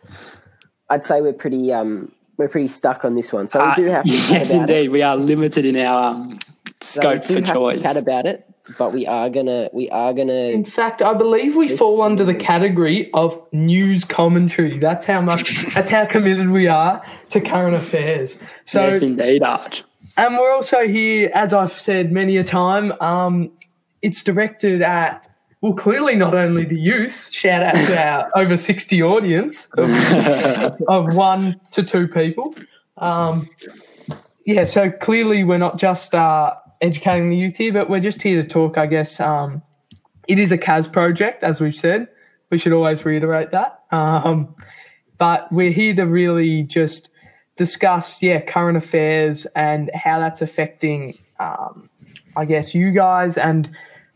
I'd 0.90 1.04
say 1.04 1.20
we're 1.20 1.32
pretty 1.32 1.72
um 1.72 2.12
we're 2.36 2.48
pretty 2.48 2.68
stuck 2.68 3.04
on 3.04 3.14
this 3.14 3.32
one. 3.32 3.48
So 3.48 3.60
we 3.60 3.66
Uh, 3.66 3.74
do 3.74 3.84
have 3.86 4.04
to 4.04 4.10
chat 4.10 4.30
yes, 4.30 4.54
about 4.54 4.70
it. 4.70 4.76
indeed, 4.76 4.88
we 4.90 5.02
are 5.02 5.16
limited 5.16 5.64
in 5.64 5.76
our 5.78 6.10
um, 6.12 6.38
So 6.82 7.00
scope 7.00 7.12
we 7.14 7.18
do 7.20 7.26
for 7.26 7.34
have 7.40 7.44
to 7.46 7.52
choice. 7.52 7.80
Chat 7.80 7.96
about 7.96 8.26
it, 8.26 8.46
but 8.78 8.92
we 8.92 9.06
are 9.06 9.30
gonna 9.30 9.70
we 9.72 9.88
are 9.90 10.12
gonna 10.12 10.32
In 10.32 10.64
fact, 10.64 11.00
I 11.02 11.14
believe 11.14 11.56
we 11.56 11.68
fall 11.68 12.02
under 12.02 12.24
the 12.24 12.34
category 12.34 13.10
of 13.14 13.40
news 13.52 14.04
commentary. 14.04 14.78
That's 14.78 15.06
how 15.06 15.20
much. 15.22 15.64
that's 15.74 15.88
how 15.90 16.04
committed 16.06 16.50
we 16.50 16.66
are 16.68 17.02
to 17.30 17.40
current 17.40 17.74
affairs. 17.74 18.38
So, 18.66 18.86
yes, 18.86 19.02
indeed, 19.02 19.42
Arch. 19.42 19.82
and 20.18 20.36
we're 20.36 20.52
also 20.52 20.86
here, 20.86 21.30
as 21.34 21.54
I've 21.54 21.72
said 21.72 22.12
many 22.12 22.36
a 22.36 22.44
time. 22.44 22.92
Um, 23.00 23.50
it's 24.02 24.22
directed 24.22 24.82
at 24.82 25.25
well, 25.66 25.74
clearly 25.74 26.14
not 26.14 26.32
only 26.32 26.64
the 26.64 26.78
youth. 26.78 27.28
Shout 27.32 27.60
out 27.60 27.74
to 27.74 28.00
our 28.00 28.30
over 28.36 28.56
sixty 28.56 29.02
audience 29.02 29.66
of, 29.76 29.90
of 30.88 31.12
one 31.12 31.60
to 31.72 31.82
two 31.82 32.06
people. 32.06 32.54
Um, 32.98 33.48
yeah, 34.44 34.62
so 34.62 34.92
clearly 34.92 35.42
we're 35.42 35.58
not 35.58 35.76
just 35.76 36.14
uh, 36.14 36.54
educating 36.80 37.30
the 37.30 37.36
youth 37.36 37.56
here, 37.56 37.72
but 37.72 37.90
we're 37.90 37.98
just 37.98 38.22
here 38.22 38.40
to 38.40 38.46
talk. 38.46 38.78
I 38.78 38.86
guess 38.86 39.18
um, 39.18 39.60
it 40.28 40.38
is 40.38 40.52
a 40.52 40.58
CAS 40.58 40.86
project, 40.86 41.42
as 41.42 41.60
we've 41.60 41.74
said. 41.74 42.06
We 42.50 42.58
should 42.58 42.72
always 42.72 43.04
reiterate 43.04 43.50
that. 43.50 43.82
Um, 43.90 44.54
but 45.18 45.50
we're 45.50 45.72
here 45.72 45.94
to 45.96 46.04
really 46.04 46.62
just 46.62 47.08
discuss, 47.56 48.22
yeah, 48.22 48.40
current 48.40 48.78
affairs 48.78 49.48
and 49.56 49.90
how 49.94 50.20
that's 50.20 50.42
affecting, 50.42 51.18
um, 51.40 51.90
I 52.36 52.44
guess, 52.44 52.72
you 52.72 52.92
guys 52.92 53.36
and 53.36 53.68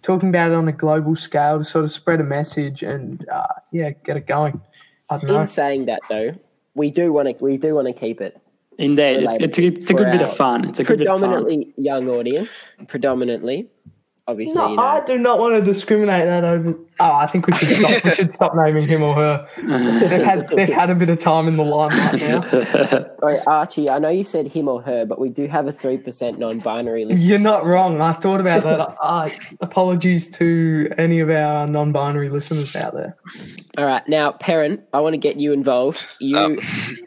talking 0.02 0.28
about 0.28 0.52
it 0.52 0.54
on 0.54 0.69
a 0.69 0.73
global 0.73 1.16
scale 1.16 1.59
to 1.59 1.64
sort 1.64 1.85
of 1.85 1.90
spread 1.90 2.21
a 2.21 2.25
message 2.25 2.83
and, 2.83 3.28
uh, 3.28 3.47
yeah, 3.73 3.90
get 3.90 4.16
it 4.16 4.26
going. 4.26 4.61
I 5.09 5.19
don't 5.19 5.26
know. 5.26 5.40
In 5.42 5.49
saying 5.49 5.87
that, 5.87 6.00
though, 6.09 6.33
we 6.75 6.90
do 6.90 7.12
want 7.12 7.37
to 7.37 7.45
we 7.45 7.57
do 7.57 7.75
want 7.75 7.88
to 7.88 7.92
keep 7.92 8.21
it 8.21 8.40
Indeed, 8.80 9.25
it's, 9.25 9.37
it's, 9.37 9.59
a, 9.59 9.66
it's 9.66 9.90
a 9.90 9.95
good 9.95 10.11
bit 10.11 10.23
of 10.23 10.35
fun. 10.35 10.66
It's 10.66 10.80
a 10.80 10.85
good 10.85 11.00
bit 11.00 11.09
of 11.09 11.21
fun. 11.21 11.28
predominantly 11.28 11.75
young 11.76 12.09
audience. 12.09 12.66
Predominantly, 12.88 13.69
obviously, 14.27 14.55
No, 14.55 14.69
you 14.71 14.77
know, 14.77 14.83
I 14.83 15.05
do 15.05 15.19
not 15.19 15.39
want 15.39 15.55
to 15.55 15.61
discriminate 15.61 16.25
that 16.25 16.45
over. 16.45 16.75
Oh, 17.00 17.12
I 17.12 17.27
think 17.27 17.47
we 17.47 17.55
should 17.55 17.77
stop. 17.77 18.05
we 18.05 18.11
should 18.15 18.35
stop 18.35 18.55
naming 18.55 18.87
him 18.87 19.03
or 19.03 19.15
her. 19.15 19.49
They've 19.57 20.23
had 20.23 20.49
they've 20.49 20.69
had 20.69 20.91
a 20.91 20.95
bit 20.95 21.09
of 21.09 21.19
time 21.19 21.49
in 21.49 21.57
the 21.57 21.65
limelight 21.65 22.21
now. 22.21 23.07
Wait, 23.27 23.41
Archie, 23.47 23.89
I 23.89 23.99
know 23.99 24.09
you 24.11 24.25
said 24.25 24.47
him 24.49 24.69
or 24.69 24.83
her, 24.83 25.07
but 25.07 25.19
we 25.19 25.29
do 25.31 25.47
have 25.47 25.67
a 25.67 25.73
three 25.73 25.97
percent 25.97 26.39
non-binary 26.39 27.07
list. 27.07 27.21
You're 27.21 27.39
not 27.39 27.65
wrong. 27.65 28.00
I 28.00 28.12
thought 28.12 28.41
about 28.41 28.62
that. 28.65 28.97
Uh, 29.00 29.31
apologies 29.61 30.29
to 30.33 30.93
any 30.99 31.21
of 31.21 31.31
our 31.31 31.67
non-binary 31.67 32.29
listeners 32.29 32.77
out 32.77 32.95
there. 32.95 33.17
All 33.79 33.87
right, 33.87 34.07
now, 34.09 34.33
Perrin, 34.33 34.83
I 34.93 35.00
want 35.00 35.15
to 35.15 35.19
get 35.19 35.37
you 35.37 35.53
involved. 35.53 36.07
You 36.21 36.59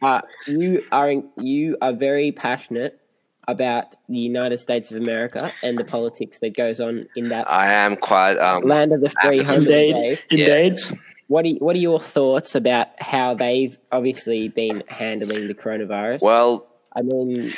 are 0.02 0.24
you 0.48 0.84
are 0.92 1.14
you 1.38 1.78
are 1.82 1.94
very 1.94 2.32
passionate 2.32 3.00
about 3.48 3.96
the 4.08 4.18
United 4.20 4.58
States 4.60 4.92
of 4.92 4.98
America 5.02 5.52
and 5.62 5.78
the 5.78 5.84
politics 5.84 6.40
that 6.40 6.56
goes 6.56 6.80
on 6.80 7.06
in 7.16 7.30
that 7.30 7.50
I 7.50 7.72
am 7.74 7.96
quite. 7.98 8.38
Um, 8.38 8.64
land 8.64 8.94
of 8.94 9.02
the 9.02 9.10
free, 9.10 9.44
home 9.44 9.58
of 9.58 9.66
the 9.66 9.88
Indeed, 9.88 10.20
brave. 10.30 10.80
indeed. 10.80 11.00
What 11.28 11.46
are, 11.46 11.50
what 11.50 11.76
are 11.76 11.80
your 11.80 12.00
thoughts 12.00 12.54
about 12.56 12.88
how 13.02 13.34
they've 13.34 13.78
obviously 13.92 14.50
been 14.50 14.84
handling 14.88 15.48
the 15.48 15.54
coronavirus? 15.54 16.22
well, 16.22 16.68
I 16.96 17.02
mean, 17.02 17.54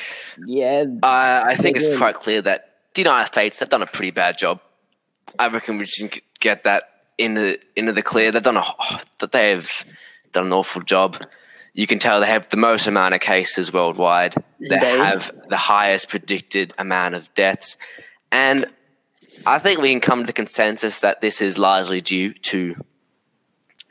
yeah, 0.46 0.86
I 1.04 1.44
I 1.48 1.56
think 1.56 1.76
it's 1.78 1.86
Again. 1.88 1.98
quite 1.98 2.16
clear 2.16 2.42
that 2.44 2.70
the 2.94 3.02
United 3.02 3.28
States 3.28 3.60
have 3.60 3.70
done 3.70 3.82
a 3.82 3.88
pretty 3.88 4.12
bad 4.12 4.38
job. 4.38 4.62
I 5.38 5.50
reckon 5.50 5.78
we 5.78 5.86
should 5.86 6.22
get 6.40 6.64
that 6.64 6.84
in 7.18 7.34
the 7.34 7.60
into 7.76 7.92
the 7.92 8.02
clear. 8.02 8.32
They've 8.32 8.42
done 8.42 8.56
a 8.58 8.64
that 9.20 9.34
they've 9.34 9.70
done 10.32 10.46
an 10.46 10.54
awful 10.54 10.82
job. 10.84 11.18
You 11.76 11.88
can 11.88 12.00
tell 12.00 12.22
they 12.22 12.28
have 12.28 12.48
the 12.48 12.58
most 12.58 12.88
amount 12.88 13.16
of 13.16 13.20
cases 13.20 13.74
worldwide. 13.74 14.34
They 14.62 14.76
Indeed. 14.76 15.02
have 15.02 15.32
the 15.50 15.58
highest 15.58 16.08
predicted 16.08 16.74
amount 16.78 17.16
of 17.16 17.34
deaths, 17.36 17.76
and 18.32 18.66
I 19.46 19.60
think 19.60 19.82
we 19.82 19.92
can 19.92 20.00
come 20.00 20.22
to 20.22 20.28
the 20.28 20.34
consensus 20.34 21.02
that 21.02 21.20
this 21.20 21.42
is 21.42 21.58
largely 21.58 22.00
due 22.00 22.34
to 22.34 22.82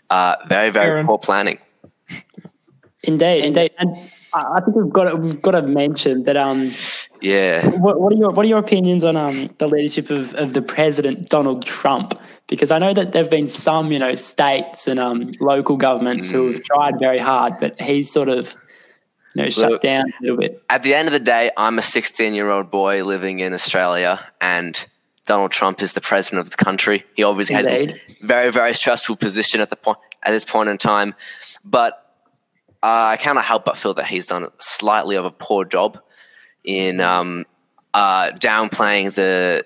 uh, 0.08 0.36
very 0.48 0.70
very 0.70 0.92
Aaron. 0.92 1.06
poor 1.06 1.18
planning. 1.18 1.58
Indeed, 3.02 3.44
indeed, 3.44 3.72
and 3.78 3.94
I 4.32 4.56
I 4.56 4.60
think 4.62 4.76
we've 4.76 4.90
got 4.92 5.04
to, 5.10 5.16
we've 5.16 5.42
got 5.42 5.52
to 5.52 5.62
mention 5.62 6.24
that. 6.24 6.38
Um, 6.38 6.72
Yeah, 7.24 7.70
what, 7.78 8.00
what 8.00 8.12
are 8.12 8.16
your 8.16 8.30
what 8.32 8.44
are 8.44 8.48
your 8.48 8.58
opinions 8.58 9.02
on 9.02 9.16
um 9.16 9.48
the 9.56 9.66
leadership 9.66 10.10
of, 10.10 10.34
of 10.34 10.52
the 10.52 10.60
president 10.60 11.30
Donald 11.30 11.64
Trump? 11.64 12.20
Because 12.48 12.70
I 12.70 12.78
know 12.78 12.92
that 12.92 13.12
there've 13.12 13.30
been 13.30 13.48
some 13.48 13.90
you 13.92 13.98
know 13.98 14.14
states 14.14 14.86
and 14.86 15.00
um 15.00 15.30
local 15.40 15.78
governments 15.78 16.28
who 16.28 16.52
have 16.52 16.62
tried 16.62 16.98
very 16.98 17.18
hard, 17.18 17.54
but 17.58 17.80
he's 17.80 18.12
sort 18.12 18.28
of 18.28 18.54
you 19.34 19.42
know 19.42 19.48
shut 19.48 19.70
Look, 19.70 19.80
down 19.80 20.04
a 20.10 20.22
little 20.22 20.36
bit. 20.36 20.62
at 20.68 20.82
the 20.82 20.92
end 20.92 21.08
of 21.08 21.12
the 21.12 21.18
day, 21.18 21.50
I'm 21.56 21.78
a 21.78 21.82
16 21.82 22.34
year 22.34 22.50
old 22.50 22.70
boy 22.70 23.02
living 23.04 23.40
in 23.40 23.54
Australia, 23.54 24.20
and 24.42 24.84
Donald 25.24 25.50
Trump 25.50 25.80
is 25.80 25.94
the 25.94 26.02
president 26.02 26.40
of 26.40 26.50
the 26.50 26.62
country. 26.62 27.04
He 27.14 27.22
obviously 27.22 27.54
has 27.54 27.66
a 27.66 27.94
very, 28.20 28.52
very 28.52 28.74
stressful 28.74 29.16
position 29.16 29.62
at 29.62 29.70
the 29.70 29.76
point 29.76 29.98
at 30.22 30.32
this 30.32 30.44
point 30.44 30.68
in 30.68 30.76
time, 30.76 31.14
but 31.64 31.94
uh, 32.82 33.12
I 33.12 33.16
cannot 33.16 33.46
help 33.46 33.64
but 33.64 33.78
feel 33.78 33.94
that 33.94 34.08
he's 34.08 34.26
done 34.26 34.46
slightly 34.58 35.16
of 35.16 35.24
a 35.24 35.30
poor 35.30 35.64
job 35.64 36.00
in 36.64 37.00
um, 37.00 37.44
uh, 37.92 38.30
downplaying 38.38 39.14
the 39.14 39.64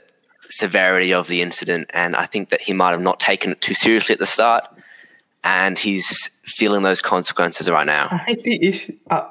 severity 0.51 1.13
of 1.15 1.29
the 1.29 1.43
incident, 1.43 1.91
and 1.95 2.17
I 2.17 2.27
think 2.27 2.51
that 2.51 2.61
he 2.61 2.73
might 2.73 2.91
have 2.91 3.01
not 3.01 3.21
taken 3.21 3.53
it 3.53 3.61
too 3.61 3.75
seriously 3.75 4.13
at 4.15 4.19
the 4.19 4.27
start, 4.27 4.65
and 5.45 5.79
he's 5.79 6.31
feeling 6.45 6.83
those 6.83 7.01
consequences 7.01 7.71
right 7.71 7.87
now. 7.87 8.09
I 8.11 8.19
think 8.25 8.43
the 8.43 8.67
issue. 8.67 8.97
Uh, 9.11 9.25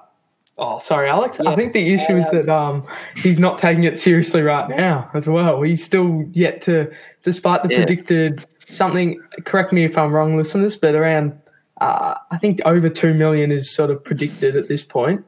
oh, 0.57 0.79
sorry, 0.79 1.09
Alex. 1.09 1.39
I 1.39 1.55
think 1.55 1.73
the 1.73 1.93
issue 1.93 2.15
is 2.17 2.29
that 2.31 2.47
um, 2.49 2.87
he's 3.15 3.39
not 3.39 3.57
taking 3.57 3.83
it 3.83 3.99
seriously 3.99 4.41
right 4.41 4.69
now 4.69 5.09
as 5.13 5.27
well. 5.27 5.61
He's 5.61 5.83
still 5.83 6.23
yet 6.31 6.61
to, 6.63 6.91
despite 7.23 7.63
the 7.63 7.69
Yeah. 7.69 7.77
predicted 7.85 8.45
something. 8.67 9.19
Correct 9.45 9.73
me 9.73 9.83
if 9.85 9.97
I'm 9.97 10.11
wrong, 10.13 10.37
listeners, 10.37 10.75
but 10.75 10.95
around 10.95 11.37
uh, 11.81 12.15
I 12.31 12.37
think 12.39 12.59
over 12.65 12.89
two 12.89 13.13
million 13.13 13.51
is 13.51 13.69
sort 13.69 13.91
of 13.91 14.03
predicted 14.03 14.55
at 14.57 14.67
this 14.67 14.83
point. 14.83 15.23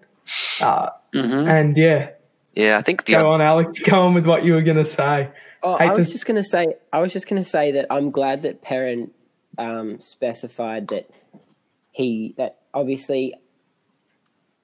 Uh, 0.62 0.90
Mhm. 1.14 1.48
And 1.50 1.76
yeah, 1.78 2.10
Yeah, 2.60 2.78
I 2.78 2.82
think 2.82 3.06
the 3.06 3.14
go 3.14 3.32
on, 3.32 3.42
Alex. 3.42 3.80
Go 3.80 4.02
on 4.06 4.14
with 4.14 4.26
what 4.26 4.44
you 4.44 4.54
were 4.54 4.62
going 4.62 4.78
to 4.78 4.86
say. 4.86 5.30
Oh, 5.64 5.78
Hate 5.78 5.90
I 5.90 5.94
was 5.94 6.08
to- 6.08 6.14
just 6.14 6.26
gonna 6.26 6.44
say. 6.44 6.76
I 6.94 7.00
was 7.00 7.12
just 7.12 7.28
gonna 7.28 7.44
say 7.44 7.72
that 7.72 7.88
I'm 7.90 8.10
glad 8.10 8.44
that 8.44 8.62
Perrin 8.62 9.12
um, 9.58 10.00
specified 10.00 10.88
that 10.90 11.10
he 11.92 12.34
that 12.38 12.60
obviously 12.74 13.36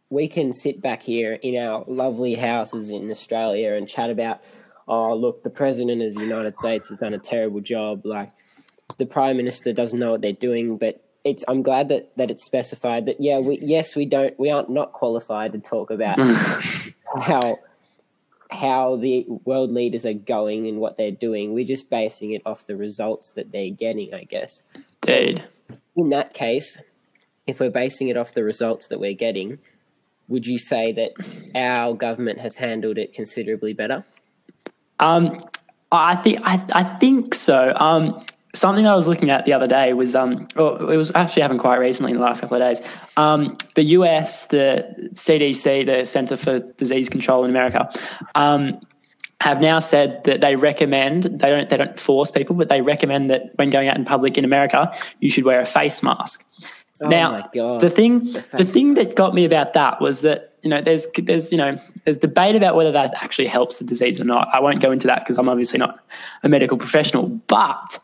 we 0.10 0.28
can 0.28 0.54
sit 0.54 0.82
back 0.82 1.04
here 1.04 1.34
in 1.34 1.58
our 1.58 1.84
lovely 1.88 2.36
houses 2.36 2.90
in 2.90 3.10
Australia 3.12 3.74
and 3.74 3.88
chat 3.90 4.10
about. 4.10 4.42
Oh, 4.88 5.16
look, 5.16 5.44
the 5.44 5.50
president 5.50 6.02
of 6.04 6.14
the 6.16 6.22
United 6.22 6.56
States 6.56 6.90
has 6.90 7.00
done 7.00 7.14
a 7.16 7.18
terrible 7.18 7.60
job. 7.60 8.06
Like 8.06 8.32
the 8.98 9.06
prime 9.06 9.36
minister 9.36 9.74
doesn't 9.74 9.98
know 9.98 10.12
what 10.12 10.22
they're 10.22 10.32
doing, 10.32 10.78
but 10.78 11.04
it's. 11.26 11.44
I'm 11.48 11.64
glad 11.64 11.90
that 11.90 12.16
that 12.18 12.30
it's 12.30 12.46
specified 12.46 13.08
that 13.08 13.20
yeah, 13.20 13.40
we 13.40 13.58
yes 13.62 13.96
we 13.96 14.06
don't 14.06 14.38
we 14.40 14.50
aren't 14.52 14.70
not 14.70 14.94
qualified 14.94 15.54
to 15.54 15.60
talk 15.60 15.90
about 15.92 16.20
how 17.20 17.58
how 18.52 18.96
the 18.98 19.26
world 19.44 19.72
leaders 19.72 20.06
are 20.06 20.14
going 20.14 20.68
and 20.68 20.80
what 20.80 20.98
they're 20.98 21.12
doing. 21.12 21.54
We're 21.54 21.66
just 21.66 21.90
basing 21.90 22.32
it 22.32 22.42
off 22.46 22.68
the 22.68 22.76
results 22.76 23.32
that 23.32 23.52
they're 23.52 23.72
getting, 23.72 24.14
I 24.14 24.24
guess. 24.24 24.64
Indeed. 25.08 25.44
In 25.96 26.10
that 26.10 26.34
case, 26.34 26.78
if 27.48 27.60
we're 27.60 27.72
basing 27.72 28.10
it 28.10 28.18
off 28.18 28.34
the 28.34 28.44
results 28.44 28.88
that 28.88 29.00
we're 29.00 29.14
getting, 29.14 29.60
would 30.28 30.46
you 30.46 30.58
say 30.58 30.92
that 30.94 31.12
our 31.56 31.94
government 31.94 32.40
has 32.40 32.56
handled 32.56 32.98
it 32.98 33.14
considerably 33.14 33.74
better? 33.74 34.04
Um, 35.00 35.40
I 35.92 36.16
think 36.16 36.40
I, 36.44 36.64
I 36.74 36.84
think 36.84 37.34
so. 37.34 37.74
Um, 37.76 38.26
something 38.56 38.88
I 38.88 38.96
was 38.96 39.08
looking 39.08 39.30
at 39.30 39.46
the 39.46 39.54
other 39.54 39.68
day 39.68 39.94
was 39.94 40.16
um, 40.16 40.48
oh, 40.56 40.88
it 40.90 40.98
was 40.98 41.12
actually 41.16 41.42
happened 41.42 41.60
quite 41.60 41.78
recently 41.78 42.12
in 42.12 42.18
the 42.18 42.24
last 42.24 42.42
couple 42.42 42.62
of 42.62 42.62
days. 42.62 42.82
Um, 43.18 43.58
the 43.76 43.84
US, 43.84 44.48
the 44.48 45.10
CDC, 45.14 45.86
the 45.86 46.06
Center 46.06 46.38
for 46.38 46.60
Disease 46.60 47.10
Control 47.10 47.44
in 47.44 47.50
America, 47.50 47.90
um, 48.36 48.80
have 49.42 49.62
now 49.62 49.80
said 49.80 50.24
that 50.24 50.42
they 50.42 50.56
recommend 50.56 51.24
they 51.24 51.50
don't 51.50 51.70
they 51.70 51.78
don't 51.78 52.00
force 52.00 52.32
people, 52.32 52.56
but 52.56 52.70
they 52.70 52.82
recommend 52.82 53.30
that 53.30 53.52
when 53.56 53.70
going 53.70 53.88
out 53.88 53.98
in 53.98 54.06
public 54.06 54.38
in 54.38 54.46
America, 54.46 54.92
you 55.20 55.30
should 55.30 55.44
wear 55.44 55.60
a 55.60 55.66
face 55.66 56.02
mask. 56.02 56.44
Oh 57.04 57.10
now, 57.10 57.42
the 57.52 57.90
thing, 57.90 58.26
fact- 58.26 58.56
the 58.56 58.64
thing 58.64 58.94
that 58.94 59.16
got 59.16 59.34
me 59.34 59.44
about 59.44 59.74
that 59.74 60.00
was 60.00 60.22
that 60.22 60.54
you 60.62 60.70
know 60.70 60.82
there's 60.82 61.08
there's 61.18 61.52
you 61.52 61.58
know 61.58 61.76
there's 62.06 62.18
debate 62.18 62.56
about 62.56 62.76
whether 62.76 62.92
that 62.94 63.14
actually 63.22 63.48
helps 63.48 63.80
the 63.80 63.86
disease 63.86 64.20
or 64.20 64.24
not. 64.24 64.48
I 64.54 64.62
won't 64.62 64.82
go 64.82 64.92
into 64.92 65.06
that 65.08 65.20
because 65.20 65.38
I'm 65.38 65.50
obviously 65.50 65.78
not 65.78 66.00
a 66.44 66.50
medical 66.50 66.78
professional. 66.78 67.28
But 67.28 68.00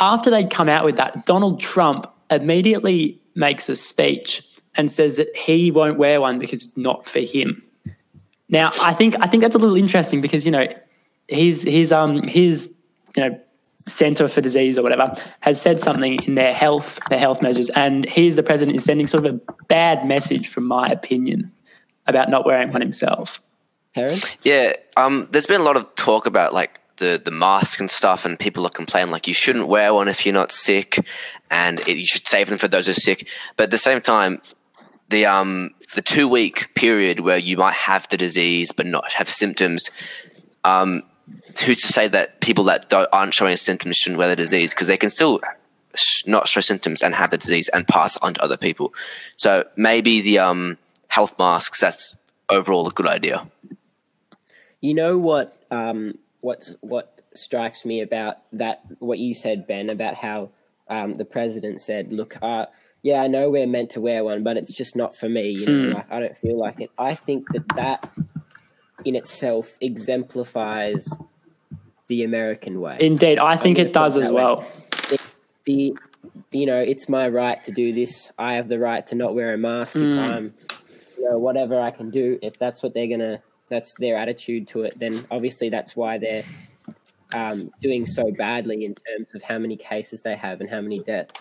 after 0.00 0.30
they 0.30 0.44
come 0.44 0.68
out 0.68 0.84
with 0.84 0.96
that, 0.96 1.24
Donald 1.24 1.60
Trump 1.60 2.10
immediately 2.30 3.20
makes 3.34 3.68
a 3.68 3.76
speech 3.76 4.42
and 4.74 4.90
says 4.90 5.16
that 5.16 5.34
he 5.36 5.70
won't 5.70 5.98
wear 5.98 6.20
one 6.20 6.38
because 6.38 6.62
it's 6.62 6.76
not 6.76 7.06
for 7.06 7.20
him. 7.20 7.60
Now, 8.48 8.72
I 8.82 8.92
think 8.94 9.14
I 9.20 9.26
think 9.26 9.42
that's 9.42 9.54
a 9.54 9.58
little 9.58 9.76
interesting 9.76 10.20
because 10.20 10.44
you 10.44 10.52
know 10.52 10.66
his 11.28 11.62
his 11.62 11.92
um 11.92 12.22
his 12.22 12.76
you 13.16 13.22
know 13.22 13.40
Center 13.86 14.28
for 14.28 14.40
Disease 14.40 14.78
or 14.78 14.82
whatever 14.82 15.14
has 15.40 15.60
said 15.60 15.80
something 15.80 16.22
in 16.24 16.34
their 16.34 16.52
health 16.52 16.98
their 17.08 17.18
health 17.18 17.42
measures, 17.42 17.68
and 17.70 18.08
he's 18.08 18.36
the 18.36 18.42
president 18.42 18.76
is 18.76 18.84
sending 18.84 19.06
sort 19.06 19.24
of 19.24 19.34
a 19.34 19.52
bad 19.64 20.06
message, 20.06 20.48
from 20.48 20.64
my 20.64 20.88
opinion, 20.88 21.50
about 22.06 22.28
not 22.28 22.44
wearing 22.44 22.72
one 22.72 22.80
himself. 22.80 23.40
Perrin? 23.94 24.18
Yeah, 24.42 24.74
um, 24.96 25.28
there's 25.30 25.46
been 25.46 25.60
a 25.60 25.64
lot 25.64 25.76
of 25.76 25.92
talk 25.96 26.26
about 26.26 26.54
like 26.54 26.79
the 27.00 27.20
the 27.22 27.32
mask 27.32 27.80
and 27.80 27.90
stuff, 27.90 28.24
and 28.24 28.38
people 28.38 28.64
are 28.64 28.70
complaining 28.70 29.10
like 29.10 29.26
you 29.26 29.34
shouldn't 29.34 29.66
wear 29.66 29.92
one 29.92 30.06
if 30.06 30.24
you're 30.24 30.32
not 30.32 30.52
sick, 30.52 31.04
and 31.50 31.80
it, 31.80 31.96
you 31.96 32.06
should 32.06 32.28
save 32.28 32.48
them 32.48 32.58
for 32.58 32.68
those 32.68 32.86
who 32.86 32.92
are 32.92 32.94
sick. 32.94 33.26
But 33.56 33.64
at 33.64 33.70
the 33.72 33.78
same 33.78 34.00
time, 34.00 34.40
the 35.08 35.26
um 35.26 35.74
the 35.96 36.02
two 36.02 36.28
week 36.28 36.72
period 36.74 37.20
where 37.20 37.38
you 37.38 37.56
might 37.56 37.74
have 37.74 38.08
the 38.10 38.16
disease 38.16 38.70
but 38.70 38.86
not 38.86 39.12
have 39.12 39.28
symptoms, 39.28 39.90
um, 40.62 41.02
who's 41.64 41.78
to 41.78 41.92
say 41.92 42.06
that 42.06 42.40
people 42.40 42.64
that 42.64 42.92
aren't 43.12 43.34
showing 43.34 43.56
symptoms 43.56 43.96
shouldn't 43.96 44.18
wear 44.18 44.28
the 44.28 44.36
disease 44.36 44.70
because 44.70 44.86
they 44.86 44.96
can 44.96 45.10
still 45.10 45.40
sh- 45.94 46.22
not 46.26 46.46
show 46.46 46.60
symptoms 46.60 47.02
and 47.02 47.14
have 47.14 47.30
the 47.30 47.38
disease 47.38 47.68
and 47.70 47.88
pass 47.88 48.16
on 48.18 48.34
to 48.34 48.42
other 48.42 48.56
people. 48.56 48.94
So 49.36 49.64
maybe 49.76 50.20
the 50.20 50.38
um 50.38 50.78
health 51.08 51.34
masks 51.38 51.80
that's 51.80 52.14
overall 52.48 52.86
a 52.86 52.92
good 52.92 53.08
idea. 53.08 53.46
You 54.80 54.94
know 54.94 55.18
what? 55.18 55.52
Um, 55.70 56.18
what 56.40 56.70
what 56.80 57.20
strikes 57.34 57.84
me 57.84 58.00
about 58.00 58.36
that? 58.52 58.82
What 58.98 59.18
you 59.18 59.34
said, 59.34 59.66
Ben, 59.66 59.90
about 59.90 60.14
how 60.14 60.50
um, 60.88 61.14
the 61.14 61.24
president 61.24 61.80
said, 61.80 62.12
"Look, 62.12 62.36
uh, 62.42 62.66
yeah, 63.02 63.22
I 63.22 63.26
know 63.28 63.50
we're 63.50 63.66
meant 63.66 63.90
to 63.90 64.00
wear 64.00 64.24
one, 64.24 64.42
but 64.42 64.56
it's 64.56 64.72
just 64.72 64.96
not 64.96 65.16
for 65.16 65.28
me. 65.28 65.50
You 65.50 65.66
know, 65.66 65.94
like 65.94 66.10
I 66.10 66.20
don't 66.20 66.36
feel 66.36 66.58
like 66.58 66.80
it." 66.80 66.90
I 66.98 67.14
think 67.14 67.48
that 67.52 67.68
that 67.76 68.10
in 69.04 69.16
itself 69.16 69.76
exemplifies 69.80 71.08
the 72.08 72.24
American 72.24 72.80
way. 72.80 72.98
Indeed, 73.00 73.38
I 73.38 73.56
think 73.56 73.78
it 73.78 73.92
does 73.92 74.16
as 74.16 74.32
well. 74.32 74.66
the 75.64 75.96
you 76.50 76.66
know 76.66 76.78
it's 76.78 77.08
my 77.08 77.28
right 77.28 77.62
to 77.62 77.70
do 77.70 77.92
this 77.92 78.30
i 78.38 78.54
have 78.54 78.68
the 78.68 78.78
right 78.78 79.06
to 79.06 79.14
not 79.14 79.34
wear 79.34 79.52
a 79.52 79.58
mask 79.58 79.94
if 79.96 80.18
i'm 80.18 80.54
you 81.18 81.30
know 81.30 81.38
whatever 81.38 81.80
i 81.80 81.90
can 81.90 82.10
do 82.10 82.38
if 82.42 82.58
that's 82.58 82.82
what 82.82 82.94
they're 82.94 83.06
gonna 83.08 83.42
that's 83.70 83.94
their 83.94 84.16
attitude 84.18 84.68
to 84.68 84.82
it 84.82 84.98
then 84.98 85.24
obviously 85.30 85.68
that's 85.70 85.96
why 85.96 86.18
they're 86.18 86.44
um, 87.34 87.70
doing 87.80 88.06
so 88.06 88.30
badly 88.32 88.84
in 88.84 88.94
terms 88.94 89.28
of 89.34 89.42
how 89.42 89.56
many 89.58 89.76
cases 89.76 90.22
they 90.22 90.36
have 90.36 90.60
and 90.60 90.68
how 90.68 90.80
many 90.80 90.98
deaths 90.98 91.40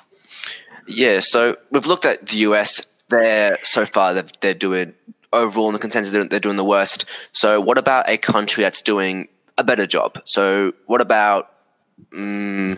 Yeah, 0.87 1.19
so 1.19 1.57
we've 1.71 1.87
looked 1.87 2.05
at 2.05 2.27
the 2.27 2.37
US. 2.49 2.85
They're 3.09 3.57
so 3.63 3.85
far 3.85 4.13
they're, 4.13 4.25
they're 4.41 4.53
doing 4.53 4.93
overall 5.33 5.67
in 5.69 5.73
the 5.73 5.79
consensus 5.79 6.11
they're, 6.13 6.27
they're 6.27 6.39
doing 6.39 6.57
the 6.57 6.63
worst. 6.63 7.05
So 7.31 7.59
what 7.59 7.77
about 7.79 8.07
a 8.07 8.17
country 8.17 8.63
that's 8.63 8.81
doing 8.83 9.27
a 9.57 9.63
better 9.63 9.87
job? 9.87 10.21
So 10.25 10.73
what 10.85 11.01
about 11.01 11.51
mm, 12.13 12.77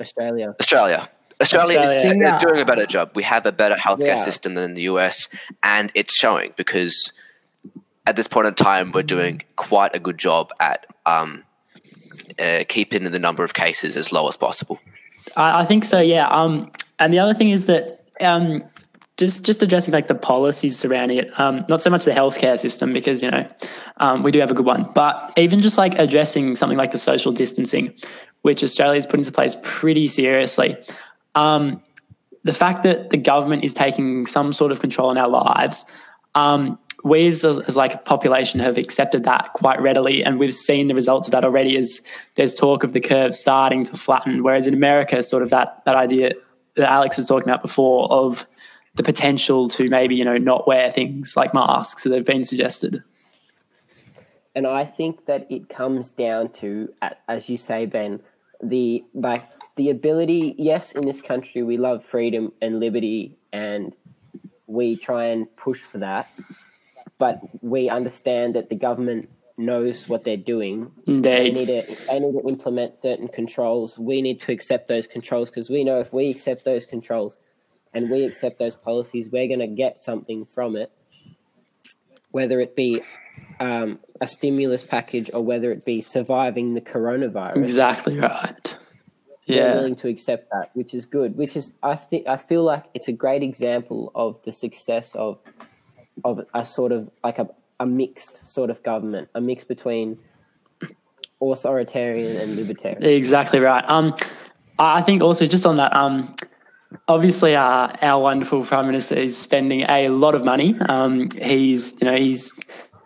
australia 0.00 0.54
Australia? 0.60 1.08
Australia, 1.40 1.80
Australia. 1.80 2.34
is 2.36 2.42
doing 2.42 2.60
a 2.60 2.64
better 2.64 2.86
job. 2.86 3.10
We 3.16 3.24
have 3.24 3.44
a 3.46 3.52
better 3.52 3.74
healthcare 3.74 4.14
Yeah. 4.16 4.24
system 4.24 4.54
than 4.54 4.74
the 4.74 4.82
US, 4.82 5.28
and 5.64 5.90
it's 5.94 6.14
showing 6.16 6.52
because 6.56 7.12
at 8.06 8.16
this 8.16 8.26
point 8.26 8.46
in 8.46 8.54
time 8.54 8.92
we're 8.92 9.02
doing 9.02 9.42
quite 9.56 9.94
a 9.94 9.98
good 9.98 10.18
job 10.18 10.50
at 10.60 10.86
um, 11.06 11.42
uh, 12.38 12.64
keeping 12.68 13.04
the 13.04 13.18
number 13.18 13.44
of 13.44 13.54
cases 13.54 13.96
as 13.96 14.12
low 14.12 14.28
as 14.28 14.36
possible. 14.36 14.78
I, 15.36 15.60
I 15.60 15.64
think 15.64 15.84
so. 15.84 16.00
Yeah. 16.00 16.28
Um, 16.28 16.70
and 16.98 17.12
the 17.12 17.18
other 17.18 17.34
thing 17.34 17.50
is 17.50 17.66
that 17.66 18.04
um, 18.20 18.62
just 19.18 19.44
just 19.44 19.62
addressing 19.62 19.92
like 19.92 20.08
the 20.08 20.14
policies 20.14 20.78
surrounding 20.78 21.18
it, 21.18 21.40
um, 21.40 21.64
not 21.68 21.82
so 21.82 21.90
much 21.90 22.04
the 22.04 22.10
healthcare 22.10 22.58
system 22.58 22.92
because 22.92 23.22
you 23.22 23.30
know 23.30 23.46
um, 23.98 24.22
we 24.22 24.30
do 24.30 24.40
have 24.40 24.50
a 24.50 24.54
good 24.54 24.66
one, 24.66 24.90
but 24.94 25.32
even 25.36 25.60
just 25.60 25.78
like 25.78 25.94
addressing 25.98 26.54
something 26.54 26.78
like 26.78 26.92
the 26.92 26.98
social 26.98 27.32
distancing, 27.32 27.92
which 28.42 28.62
Australia's 28.62 29.06
put 29.06 29.18
into 29.18 29.32
place 29.32 29.56
pretty 29.62 30.08
seriously. 30.08 30.76
Um, 31.34 31.82
the 32.44 32.52
fact 32.52 32.82
that 32.82 33.10
the 33.10 33.16
government 33.16 33.62
is 33.62 33.72
taking 33.72 34.26
some 34.26 34.52
sort 34.52 34.72
of 34.72 34.80
control 34.80 35.10
in 35.12 35.18
our 35.18 35.28
lives, 35.28 35.84
we 37.04 37.26
as, 37.26 37.44
as 37.44 37.76
like 37.76 37.94
a 37.94 37.98
population 37.98 38.60
have 38.60 38.78
accepted 38.78 39.24
that 39.24 39.52
quite 39.54 39.80
readily, 39.80 40.24
and 40.24 40.38
we've 40.38 40.54
seen 40.54 40.88
the 40.88 40.94
results 40.94 41.26
of 41.26 41.32
that 41.32 41.44
already. 41.44 41.76
As 41.76 42.00
there's 42.36 42.54
talk 42.54 42.84
of 42.84 42.92
the 42.92 43.00
curve 43.00 43.34
starting 43.34 43.84
to 43.84 43.96
flatten, 43.96 44.42
whereas 44.42 44.66
in 44.66 44.74
America, 44.74 45.22
sort 45.22 45.42
of 45.42 45.50
that 45.50 45.82
that 45.84 45.96
idea 45.96 46.32
that 46.76 46.90
Alex 46.90 47.16
was 47.16 47.26
talking 47.26 47.48
about 47.48 47.62
before 47.62 48.10
of 48.10 48.46
the 48.94 49.02
potential 49.02 49.68
to 49.68 49.88
maybe 49.88 50.14
you 50.14 50.24
know 50.24 50.38
not 50.38 50.66
wear 50.66 50.90
things 50.90 51.34
like 51.36 51.54
masks 51.54 52.04
that 52.04 52.12
have 52.12 52.26
been 52.26 52.44
suggested. 52.44 53.02
and 54.54 54.66
i 54.66 54.84
think 54.84 55.24
that 55.26 55.46
it 55.50 55.68
comes 55.68 56.10
down 56.10 56.48
to 56.50 56.92
as 57.28 57.48
you 57.48 57.56
say 57.56 57.86
ben 57.86 58.20
the 58.62 59.02
like 59.14 59.48
the 59.76 59.88
ability 59.90 60.54
yes 60.58 60.92
in 60.92 61.06
this 61.06 61.22
country 61.22 61.62
we 61.62 61.76
love 61.76 62.04
freedom 62.04 62.52
and 62.60 62.80
liberty 62.80 63.36
and 63.52 63.94
we 64.66 64.96
try 64.96 65.24
and 65.24 65.54
push 65.56 65.80
for 65.80 65.98
that 65.98 66.28
but 67.22 67.38
we 67.62 67.88
understand 67.88 68.56
that 68.56 68.68
the 68.68 68.74
government 68.74 69.28
knows 69.56 70.08
what 70.08 70.24
they're 70.24 70.36
doing. 70.36 70.90
They 71.06 71.50
need 71.50 71.66
to 71.66 71.82
they 72.08 72.18
need 72.18 72.32
to 72.32 72.48
implement 72.48 73.00
certain 73.00 73.28
controls. 73.28 73.96
We 73.96 74.20
need 74.22 74.40
to 74.40 74.50
accept 74.50 74.88
those 74.88 75.06
controls 75.06 75.48
because 75.48 75.70
we 75.70 75.84
know 75.84 76.00
if 76.00 76.12
we 76.12 76.30
accept 76.30 76.64
those 76.64 76.84
controls 76.84 77.36
and 77.94 78.10
we 78.10 78.24
accept 78.24 78.58
those 78.58 78.74
policies 78.74 79.28
we're 79.30 79.46
going 79.46 79.60
to 79.60 79.68
get 79.68 80.00
something 80.00 80.46
from 80.46 80.74
it. 80.74 80.90
Whether 82.32 82.58
it 82.58 82.74
be 82.74 83.02
um, 83.60 84.00
a 84.20 84.26
stimulus 84.26 84.84
package 84.84 85.30
or 85.32 85.44
whether 85.44 85.70
it 85.70 85.84
be 85.84 86.00
surviving 86.00 86.74
the 86.74 86.80
coronavirus. 86.80 87.58
Exactly 87.58 88.18
right. 88.18 88.76
we're 89.48 89.54
Yeah, 89.58 89.74
willing 89.74 89.94
to 90.02 90.08
accept 90.08 90.50
that, 90.50 90.70
which 90.74 90.92
is 90.92 91.06
good. 91.06 91.36
Which 91.36 91.56
is, 91.56 91.72
I 91.84 91.94
think, 91.94 92.26
I 92.26 92.36
feel 92.36 92.64
like 92.64 92.86
it's 92.94 93.06
a 93.06 93.12
great 93.12 93.44
example 93.44 94.10
of 94.16 94.42
the 94.42 94.50
success 94.50 95.14
of 95.14 95.38
of 96.24 96.44
a 96.54 96.64
sort 96.64 96.92
of 96.92 97.10
like 97.24 97.38
a, 97.38 97.48
a 97.80 97.86
mixed 97.86 98.48
sort 98.52 98.70
of 98.70 98.82
government, 98.82 99.28
a 99.34 99.40
mix 99.40 99.64
between 99.64 100.18
authoritarian 101.40 102.36
and 102.36 102.56
libertarian. 102.56 103.02
Exactly 103.02 103.60
right. 103.60 103.84
Um, 103.88 104.14
I 104.78 105.02
think 105.02 105.22
also 105.22 105.46
just 105.46 105.66
on 105.66 105.76
that, 105.76 105.94
um, 105.94 106.32
obviously 107.08 107.56
uh, 107.56 107.88
our 108.00 108.22
wonderful 108.22 108.64
prime 108.64 108.86
minister 108.86 109.14
is 109.14 109.36
spending 109.36 109.82
a 109.82 110.08
lot 110.08 110.34
of 110.34 110.44
money. 110.44 110.74
Um, 110.88 111.30
he's 111.30 112.00
you 112.00 112.06
know 112.06 112.16
he's 112.16 112.54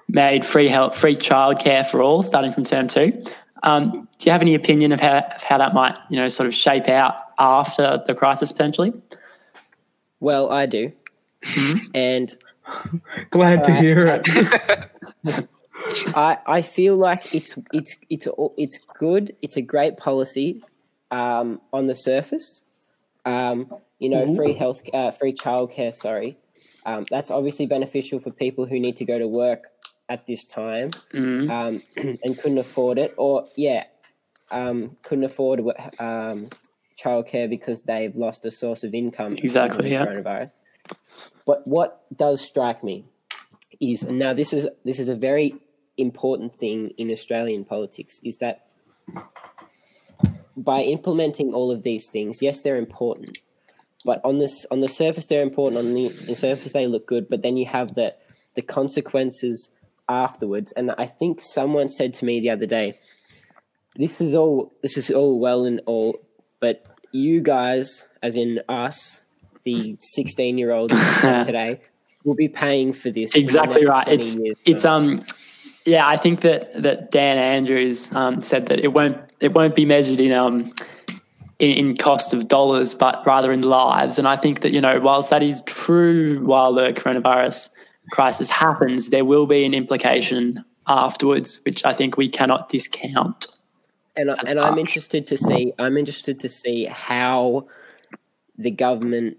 made 0.09 0.45
free 0.45 0.69
help, 0.69 0.95
free 0.95 1.17
childcare 1.17 1.87
for 1.87 2.03
all 2.03 2.23
starting 2.23 2.53
from 2.53 2.65
term 2.65 2.89
two. 2.89 3.23
Um, 3.63 4.09
do 4.19 4.27
you 4.27 4.33
have 4.33 4.43
any 4.43 4.55
opinion 4.55 4.93
of 4.93 5.01
how 5.01 5.19
of 5.19 5.43
how 5.43 5.59
that 5.59 5.75
might 5.75 5.99
you 6.11 6.17
know 6.17 6.29
sort 6.29 6.47
of 6.47 6.55
shape 6.55 6.89
out 6.89 7.21
after 7.39 8.03
the 8.07 8.15
crisis 8.15 8.53
potentially? 8.53 8.93
Well, 10.21 10.51
I 10.51 10.67
do, 10.67 10.93
and 11.95 12.35
Glad 13.31 13.65
to 13.65 13.71
Alright, 13.71 13.83
hear 13.83 14.09
uh, 14.09 14.23
it. 15.25 15.49
I 16.15 16.39
I 16.47 16.63
feel 16.63 16.97
like 16.97 17.35
it's 17.35 17.57
it's 17.73 17.97
it's 18.09 18.27
it's 18.57 18.79
good. 18.99 19.37
It's 19.43 19.57
a 19.57 19.63
great 19.63 19.97
policy 19.97 20.63
um, 21.11 21.61
on 21.73 21.87
the 21.87 21.95
surface. 21.95 22.63
Um, 23.25 23.73
you 23.99 24.09
know, 24.09 24.35
free 24.37 24.55
health, 24.55 24.83
uh, 24.93 25.11
free 25.11 25.33
childcare. 25.33 25.95
Sorry, 25.95 26.39
um, 26.85 27.07
that's 27.11 27.31
obviously 27.31 27.67
beneficial 27.67 28.19
for 28.19 28.31
people 28.31 28.67
who 28.67 28.79
need 28.79 28.97
to 28.97 29.05
go 29.05 29.19
to 29.19 29.29
work 29.29 29.71
at 30.09 30.27
this 30.27 30.47
time 30.47 30.91
Mm. 31.13 31.51
um, 31.51 31.83
and 32.25 32.39
couldn't 32.39 32.59
afford 32.59 32.99
it, 32.99 33.15
or 33.17 33.49
yeah, 33.57 33.85
um, 34.51 34.97
couldn't 35.03 35.25
afford 35.25 35.61
um, 35.99 36.49
childcare 37.01 37.49
because 37.49 37.83
they've 37.83 38.15
lost 38.15 38.45
a 38.45 38.51
source 38.51 38.85
of 38.85 38.95
income. 38.95 39.35
Exactly, 39.37 39.93
yeah. 39.93 40.07
Coronavirus. 40.07 40.51
But 41.45 41.67
what 41.67 42.05
does 42.17 42.41
strike 42.41 42.83
me 42.83 43.05
is 43.81 44.03
and 44.03 44.19
now 44.19 44.33
this 44.33 44.53
is 44.53 44.69
this 44.85 44.99
is 44.99 45.09
a 45.09 45.15
very 45.15 45.55
important 45.99 46.59
thing 46.59 46.91
in 46.99 47.11
Australian 47.11 47.65
politics 47.65 48.21
is 48.23 48.37
that 48.39 48.67
by 50.57 50.81
implementing 50.83 51.53
all 51.53 51.71
of 51.71 51.83
these 51.83 52.09
things, 52.11 52.41
yes, 52.41 52.61
they're 52.61 52.77
important, 52.77 53.39
but 54.05 54.21
on 54.25 54.39
this 54.39 54.67
on 54.71 54.81
the 54.81 54.89
surface 54.89 55.27
they're 55.27 55.43
important. 55.43 55.85
On 55.85 55.95
the, 55.95 56.09
the 56.09 56.35
surface 56.35 56.73
they 56.73 56.87
look 56.87 57.07
good, 57.07 57.29
but 57.29 57.43
then 57.43 57.57
you 57.57 57.67
have 57.67 57.95
the 57.95 58.15
the 58.55 58.63
consequences 58.63 59.69
afterwards. 60.09 60.73
And 60.73 60.93
I 60.97 61.07
think 61.07 61.41
someone 61.43 61.91
said 61.91 62.15
to 62.15 62.25
me 62.25 62.41
the 62.41 62.51
other 62.51 62.67
day, 62.67 62.99
"This 63.97 64.21
is 64.21 64.35
all 64.35 64.73
this 64.83 64.97
is 64.97 65.11
all 65.11 65.39
well 65.39 65.65
and 65.65 65.81
all, 65.87 66.19
but 66.61 66.83
you 67.13 67.41
guys, 67.41 68.05
as 68.23 68.37
in 68.37 68.61
us, 68.69 69.21
the 69.67 69.97
16 70.01 70.57
year 70.57 70.73
olds 70.73 70.97
today 71.21 71.79
will 72.25 72.35
be 72.35 72.49
paying 72.49 72.93
for 72.93 73.11
this. 73.11 73.35
exactly 73.35 73.85
right 73.85 74.09
it's 74.09 74.35
years. 74.35 74.57
it's 74.65 74.85
um 74.85 75.25
yeah 75.85 76.09
i 76.09 76.17
think 76.17 76.41
that 76.41 76.73
that 76.83 77.11
dan 77.11 77.37
andrews 77.37 78.13
um, 78.15 78.41
said 78.41 78.67
that 78.67 78.81
it 78.81 78.93
won't 78.95 79.19
it 79.41 79.53
won't 79.53 79.77
be 79.77 79.85
measured 79.85 80.21
in 80.21 80.33
um 80.33 80.73
in, 81.59 81.71
in 81.71 81.97
cost 81.97 82.33
of 82.33 82.49
dollars 82.49 82.95
but 82.95 83.25
rather 83.27 83.53
in 83.53 83.63
lives 83.63 84.19
and 84.19 84.27
i 84.27 84.37
think 84.37 84.61
that 84.61 84.73
you 84.73 84.81
know 84.81 84.99
whilst 85.01 85.29
that 85.31 85.43
is 85.43 85.63
true 85.63 86.43
while 86.45 86.73
the 86.73 86.93
coronavirus 86.95 87.69
crisis 88.13 88.49
happens 88.49 89.11
there 89.11 89.25
will 89.25 89.47
be 89.47 89.65
an 89.65 89.75
implication 89.75 90.65
afterwards 90.87 91.61
which 91.65 91.85
i 91.85 91.93
think 91.93 92.17
we 92.17 92.29
cannot 92.29 92.69
discount 92.69 93.57
and 94.17 94.31
and 94.47 94.59
I'm 94.59 94.79
interested 94.79 95.27
to 95.29 95.39
see. 95.39 95.73
I'm 95.79 95.97
interested 95.97 96.41
to 96.41 96.49
see 96.49 96.87
how 96.87 97.67
the 98.57 98.71
government, 98.71 99.37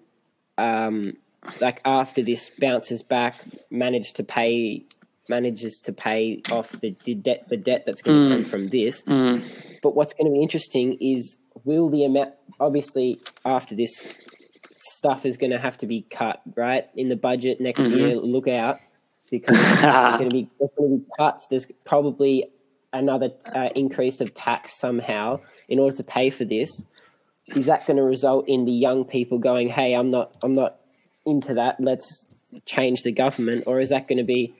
um, 0.58 1.14
like 1.62 1.82
after 1.86 2.22
this 2.22 2.50
bounces 2.60 3.04
back, 3.04 3.36
manage 3.70 4.14
to 4.14 4.24
pay 4.24 4.86
manages 5.30 5.82
to 5.84 5.92
pay 5.92 6.42
off 6.52 6.72
the, 6.80 6.96
the 7.04 7.14
debt 7.14 7.48
the 7.50 7.58
debt 7.58 7.84
that's 7.86 8.02
going 8.02 8.30
to 8.30 8.36
come 8.36 8.44
from 8.46 8.68
this. 8.68 9.02
But 9.82 9.96
what's 9.96 10.14
going 10.14 10.32
to 10.32 10.34
be 10.34 10.42
interesting 10.42 10.98
is 11.02 11.38
will 11.64 11.90
the 11.90 12.06
amount 12.06 12.34
obviously 12.60 13.20
after 13.46 13.76
this 13.76 13.92
stuff 14.98 15.26
is 15.26 15.38
going 15.38 15.52
to 15.52 15.60
have 15.60 15.78
to 15.80 15.86
be 15.86 16.02
cut 16.10 16.42
right 16.56 16.88
in 16.96 17.10
the 17.10 17.16
budget 17.16 17.62
next 17.62 17.82
year. 17.82 18.16
Look 18.16 18.48
out 18.48 18.80
because 19.30 19.58
there's 19.82 20.16
going 20.18 20.30
to 20.30 20.34
be 20.34 20.50
there's 20.60 20.72
going 20.78 20.92
to 20.92 20.98
be 20.98 21.06
cuts. 21.18 21.48
There's 21.50 21.68
probably 21.86 22.52
another 22.94 23.32
uh, 23.54 23.70
increase 23.76 24.22
of 24.22 24.34
tax 24.34 24.80
somehow 24.80 25.40
in 25.68 25.80
order 25.80 25.96
to 25.98 26.04
pay 26.04 26.30
for 26.30 26.46
this. 26.46 26.82
Is 27.56 27.68
that 27.68 27.86
going 27.88 27.98
to 27.98 28.04
result 28.04 28.48
in 28.48 28.66
the 28.66 28.72
young 28.72 29.06
people 29.06 29.38
going, 29.40 29.70
"Hey, 29.70 29.94
I'm 29.94 30.12
not, 30.12 30.36
I'm 30.44 30.54
not 30.54 30.80
into 31.26 31.54
that. 31.56 31.78
Let's 31.80 32.26
change 32.66 33.04
the 33.04 33.12
government," 33.12 33.64
or 33.68 33.80
is 33.80 33.90
that 33.90 34.08
going 34.08 34.18
to 34.18 34.24
be? 34.24 34.54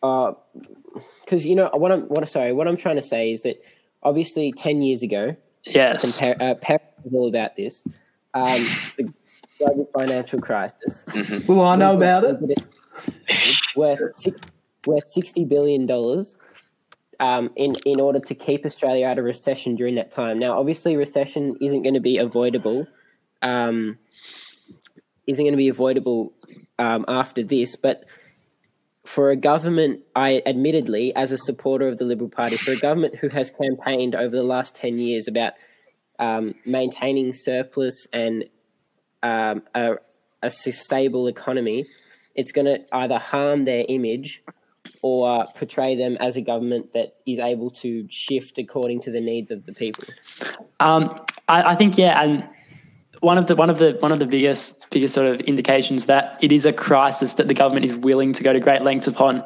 Because 0.00 1.46
you 1.46 1.54
know 1.54 1.70
what 1.74 1.92
I'm 1.92 2.02
what 2.02 2.28
sorry 2.28 2.52
what 2.52 2.66
I'm 2.68 2.76
trying 2.76 2.96
to 2.96 3.02
say 3.02 3.32
is 3.32 3.42
that 3.42 3.62
obviously 4.02 4.52
ten 4.52 4.82
years 4.82 5.02
ago, 5.02 5.36
yes 5.64 6.02
compare, 6.02 6.36
uh, 6.40 6.54
Perry 6.54 6.80
was 7.04 7.14
all 7.14 7.28
about 7.28 7.56
this. 7.56 7.82
Um, 8.32 8.66
the 8.96 9.12
global 9.58 9.90
financial 9.94 10.40
crisis 10.40 11.04
Well, 11.48 11.62
I 11.62 11.76
know 11.76 11.96
about 11.96 12.24
it. 12.24 12.66
worth 13.76 14.16
six, 14.16 14.38
worth 14.86 15.08
sixty 15.08 15.44
billion 15.44 15.86
dollars 15.86 16.34
um, 17.20 17.50
in 17.54 17.74
in 17.84 18.00
order 18.00 18.18
to 18.18 18.34
keep 18.34 18.64
Australia 18.64 19.06
out 19.06 19.18
of 19.18 19.24
recession 19.24 19.76
during 19.76 19.94
that 19.96 20.10
time. 20.10 20.38
Now, 20.38 20.58
obviously, 20.58 20.96
recession 20.96 21.56
isn't 21.60 21.82
going 21.82 21.94
to 21.94 22.00
be 22.00 22.18
avoidable. 22.18 22.86
Um, 23.42 23.98
isn't 25.26 25.44
going 25.44 25.52
to 25.52 25.58
be 25.58 25.68
avoidable 25.68 26.32
um, 26.78 27.04
after 27.06 27.42
this, 27.44 27.76
but 27.76 28.04
for 29.04 29.30
a 29.30 29.36
government, 29.36 30.00
I 30.16 30.42
admittedly, 30.44 31.14
as 31.14 31.30
a 31.30 31.38
supporter 31.38 31.88
of 31.88 31.98
the 31.98 32.04
Liberal 32.04 32.28
Party, 32.28 32.56
for 32.56 32.72
a 32.72 32.76
government 32.76 33.16
who 33.16 33.28
has 33.28 33.50
campaigned 33.50 34.14
over 34.14 34.34
the 34.34 34.42
last 34.42 34.74
ten 34.74 34.98
years 34.98 35.28
about 35.28 35.52
um, 36.18 36.54
maintaining 36.64 37.32
surplus 37.32 38.06
and 38.12 38.44
um, 39.22 39.62
a, 39.74 39.96
a 40.42 40.50
stable 40.50 41.28
economy, 41.28 41.84
it's 42.34 42.52
going 42.52 42.66
to 42.66 42.80
either 42.94 43.18
harm 43.18 43.66
their 43.66 43.84
image 43.88 44.42
or 45.02 45.44
portray 45.56 45.94
them 45.96 46.16
as 46.20 46.36
a 46.36 46.40
government 46.40 46.92
that 46.92 47.16
is 47.26 47.38
able 47.38 47.70
to 47.70 48.06
shift 48.10 48.58
according 48.58 49.00
to 49.02 49.10
the 49.10 49.20
needs 49.20 49.50
of 49.50 49.66
the 49.66 49.72
people. 49.72 50.04
Um, 50.80 51.20
I, 51.48 51.72
I 51.72 51.74
think 51.76 51.96
yeah, 51.98 52.20
and 52.22 52.46
one 53.20 53.36
of 53.38 53.46
the 53.46 53.56
one 53.56 53.70
of 53.70 53.78
the 53.78 53.96
one 54.00 54.12
of 54.12 54.18
the 54.18 54.26
biggest 54.26 54.88
biggest 54.90 55.14
sort 55.14 55.26
of 55.26 55.40
indications 55.42 56.06
that 56.06 56.38
it 56.42 56.52
is 56.52 56.64
a 56.66 56.72
crisis 56.72 57.34
that 57.34 57.48
the 57.48 57.54
government 57.54 57.84
is 57.84 57.94
willing 57.94 58.32
to 58.32 58.42
go 58.42 58.52
to 58.52 58.60
great 58.60 58.82
lengths 58.82 59.06
upon 59.06 59.44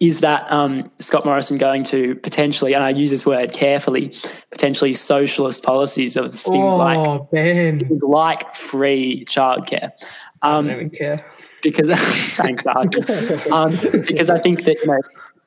is 0.00 0.20
that 0.20 0.44
um, 0.50 0.90
Scott 1.00 1.24
Morrison 1.24 1.56
going 1.56 1.84
to 1.84 2.16
potentially, 2.16 2.74
and 2.74 2.82
I 2.82 2.90
use 2.90 3.10
this 3.12 3.24
word 3.24 3.52
carefully, 3.52 4.12
potentially 4.50 4.92
socialist 4.92 5.62
policies 5.62 6.16
of 6.16 6.34
things 6.34 6.74
like 6.74 6.98
Oh, 7.06 7.28
Ben. 7.32 7.78
things 7.78 8.02
like 8.02 8.54
free 8.56 9.24
childcare. 9.26 9.92
I 10.42 10.56
Um, 10.58 10.66
don't 10.66 10.76
even 10.76 10.90
care. 10.90 11.24
Because 11.64 11.90
thanks, 12.36 12.64
Archie. 12.66 13.50
um, 13.50 13.76
because 14.06 14.30
I 14.30 14.38
think 14.38 14.64
that 14.64 14.76
you 14.80 14.86
know, 14.86 15.00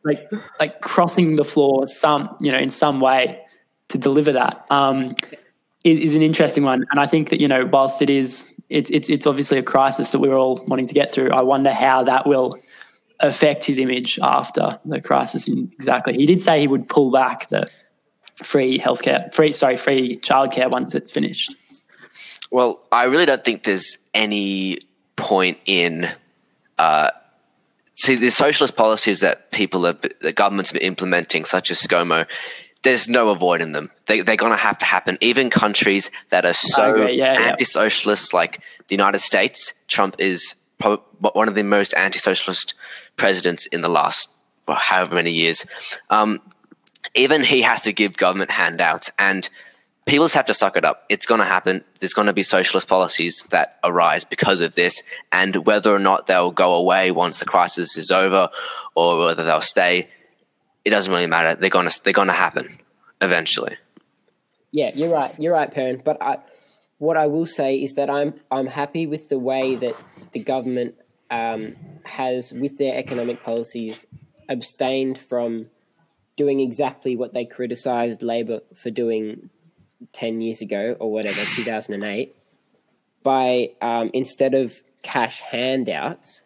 like 0.03 0.30
like 0.60 0.82
crossing 0.82 1.38
the 1.38 1.45
floor 1.45 1.88
some 1.88 2.36
you 2.41 2.51
know 2.51 2.58
in 2.58 2.69
some 2.69 2.99
way 2.99 3.41
to 3.88 3.97
deliver 3.97 4.34
that 4.34 4.65
um, 4.69 5.15
is, 5.86 5.99
is 5.99 6.15
an 6.15 6.21
interesting 6.21 6.63
one, 6.63 6.86
and 6.91 6.99
I 6.99 7.06
think 7.06 7.30
that 7.30 7.39
you 7.39 7.47
know 7.47 7.65
whilst 7.65 8.01
it 8.01 8.10
is 8.10 8.53
it's 8.69 8.89
it's 8.89 9.10
it's 9.10 9.25
obviously 9.25 9.58
a 9.58 9.63
crisis 9.63 10.10
that 10.10 10.19
we're 10.19 10.36
all 10.36 10.62
wanting 10.67 10.88
to 10.88 10.93
get 10.93 11.12
through. 11.12 11.30
I 11.30 11.43
wonder 11.43 11.71
how 11.71 12.03
that 12.03 12.27
will 12.27 12.60
affect 13.21 13.63
his 13.63 13.80
image 13.80 14.19
after 14.21 14.80
the 14.84 14.99
crisis. 14.99 15.47
Exactly, 15.47 16.13
he 16.15 16.25
did 16.25 16.41
say 16.41 16.60
he 16.60 16.67
would 16.67 16.89
pull 16.89 17.12
back 17.12 17.47
the 17.49 17.65
free 18.43 18.77
healthcare, 18.77 19.34
free 19.34 19.53
sorry, 19.53 19.77
free 19.77 20.15
childcare 20.15 20.69
once 20.69 20.93
it's 20.93 21.12
finished. 21.12 21.56
Well, 22.49 22.86
I 22.91 23.06
really 23.06 23.25
don't 23.25 23.43
think 23.43 23.63
there's 23.63 23.97
any 24.13 24.80
point 25.27 25.57
in. 25.65 26.09
Uh, 26.77 27.09
see, 27.95 28.15
the 28.15 28.29
socialist 28.29 28.75
policies 28.75 29.19
that 29.19 29.51
people 29.51 29.83
have, 29.85 29.99
the 30.21 30.31
governments 30.31 30.73
are 30.73 30.79
implementing, 30.79 31.43
such 31.43 31.71
as 31.71 31.81
ScoMo, 31.81 32.27
there's 32.83 33.09
no 33.09 33.29
avoiding 33.29 33.73
them. 33.73 33.91
They, 34.05 34.21
they're 34.21 34.37
going 34.37 34.51
to 34.51 34.57
have 34.57 34.77
to 34.77 34.85
happen. 34.85 35.17
Even 35.19 35.49
countries 35.49 36.11
that 36.29 36.45
are 36.45 36.53
so 36.53 36.91
agree, 36.91 37.17
yeah, 37.17 37.33
yeah. 37.33 37.47
anti-socialist, 37.47 38.33
like 38.33 38.61
the 38.87 38.95
United 38.95 39.19
States, 39.19 39.73
Trump 39.87 40.15
is 40.19 40.55
probably 40.77 41.03
one 41.33 41.49
of 41.49 41.55
the 41.55 41.63
most 41.63 41.93
anti-socialist 41.95 42.75
presidents 43.17 43.65
in 43.65 43.81
the 43.81 43.89
last 43.89 44.29
well, 44.67 44.77
however 44.77 45.15
many 45.15 45.31
years. 45.31 45.65
Um, 46.09 46.39
even 47.15 47.43
he 47.43 47.61
has 47.63 47.81
to 47.81 47.93
give 47.93 48.15
government 48.17 48.51
handouts 48.51 49.11
and 49.17 49.49
people 50.08 50.26
just 50.26 50.36
have 50.36 50.48
to 50.48 50.54
suck 50.54 50.78
it 50.78 50.86
up. 50.86 51.04
It's 51.10 51.26
going 51.26 51.39
to 51.39 51.46
happen. 51.46 51.84
There's 52.00 52.13
going 52.13 52.28
to 52.28 52.34
be 52.34 52.43
socialist 52.43 52.88
policies 52.88 53.43
that 53.50 53.78
arise 53.84 54.24
because 54.24 54.62
of 54.62 54.74
this, 54.74 55.04
and 55.32 55.56
whether 55.67 55.93
or 55.93 56.00
not 56.00 56.26
they'll 56.28 56.52
go 56.52 56.76
away 56.76 57.12
once 57.12 57.39
the 57.39 57.46
crisis 57.46 57.98
is 57.98 58.10
over, 58.10 58.50
or 58.96 59.26
whether 59.26 59.43
they'll 59.43 59.62
stay, 59.62 60.10
it 60.84 60.89
doesn't 60.89 61.13
really 61.13 61.28
matter. 61.28 61.56
They're 61.56 61.70
going 61.70 61.89
to 61.89 62.04
they're 62.04 62.13
going 62.13 62.30
to 62.30 62.34
happen 62.34 62.80
eventually. 63.22 63.78
Yeah, 64.72 64.91
you're 64.96 65.13
right. 65.13 65.38
You're 65.38 65.54
right, 65.54 65.72
Perrin. 65.72 66.02
But 66.04 66.22
I, 66.22 66.38
what 66.98 67.17
I 67.17 67.28
will 67.28 67.46
say 67.46 67.82
is 67.82 67.96
that 67.96 68.10
I'm 68.10 68.39
I'm 68.50 68.67
happy 68.67 69.06
with 69.06 69.30
the 69.30 69.39
way 69.39 69.76
that 69.76 69.96
the 70.32 70.39
government 70.39 70.96
um, 71.30 71.76
has, 72.04 72.52
with 72.52 72.78
their 72.78 72.98
economic 72.98 73.43
policies, 73.43 74.06
abstained 74.50 75.20
from 75.20 75.67
doing 76.38 76.60
exactly 76.60 77.15
what 77.15 77.34
they 77.34 77.46
criticised 77.46 78.22
Labor 78.22 78.62
for 78.76 78.91
doing 78.91 79.50
ten 80.13 80.41
years 80.41 80.62
ago 80.62 80.95
or 80.99 81.12
whatever, 81.12 81.41
2008, 81.55 82.36
by 83.23 83.69
um, 83.81 84.10
instead 84.13 84.53
of 84.53 84.79
cash 85.03 85.41
handouts, 85.41 86.43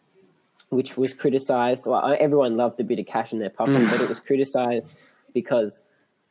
which 0.69 0.97
was 0.97 1.13
criticised. 1.13 1.85
Well, 1.85 2.15
everyone 2.19 2.57
loved 2.57 2.79
a 2.79 2.83
bit 2.83 2.99
of 2.99 3.05
cash 3.05 3.33
in 3.33 3.39
their 3.39 3.49
pocket, 3.49 3.87
but 3.89 4.01
it 4.01 4.09
was 4.09 4.19
criticised 4.19 4.85
because 5.33 5.81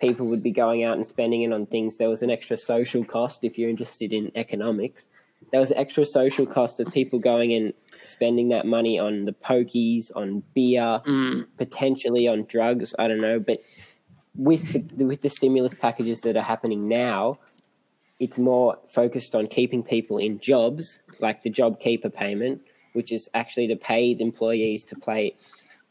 people 0.01 0.27
would 0.27 0.43
be 0.43 0.51
going 0.51 0.83
out 0.83 0.97
and 0.97 1.07
spending 1.07 1.43
it 1.43 1.53
on 1.53 1.67
things. 1.67 1.99
There 1.99 2.09
was 2.09 2.23
an 2.23 2.31
extra 2.31 2.57
social 2.57 3.05
cost 3.05 3.45
if 3.45 3.59
you're 3.59 3.71
interested 3.71 4.13
in 4.13 4.33
economics. 4.35 5.09
There 5.53 5.61
was 5.61 5.71
an 5.71 5.79
extra 5.79 6.07
social 6.07 6.47
cost 6.47 6.81
of 6.81 6.93
people 6.93 7.19
going 7.19 7.53
and 7.53 7.75
spending 8.05 8.49
that 8.49 8.67
money 8.67 8.99
on 8.99 9.27
the 9.27 9.33
pokies, 9.33 10.11
on 10.17 10.43
beer, 10.55 11.01
potentially 11.59 12.29
on 12.29 12.45
drugs. 12.45 12.95
I 12.99 13.09
don't 13.09 13.21
know, 13.21 13.39
but 13.39 13.61
with 14.35 14.73
the 14.97 15.05
with 15.05 15.23
the 15.23 15.31
stimulus 15.31 15.75
packages 15.75 16.21
that 16.23 16.37
are 16.37 16.43
happening 16.43 16.89
now, 16.89 17.39
it's 18.19 18.39
more 18.39 18.79
focused 18.89 19.35
on 19.35 19.47
keeping 19.47 19.83
people 19.83 20.19
in 20.19 20.39
jobs, 20.39 21.01
like 21.21 21.43
the 21.43 21.51
JobKeeper 21.51 22.13
payment, 22.15 22.63
which 22.93 23.13
is 23.13 23.29
actually 23.35 23.69
to 23.69 23.77
pay 23.77 24.15
the 24.15 24.23
employees 24.23 24.85
to 24.87 24.97
play 24.97 25.35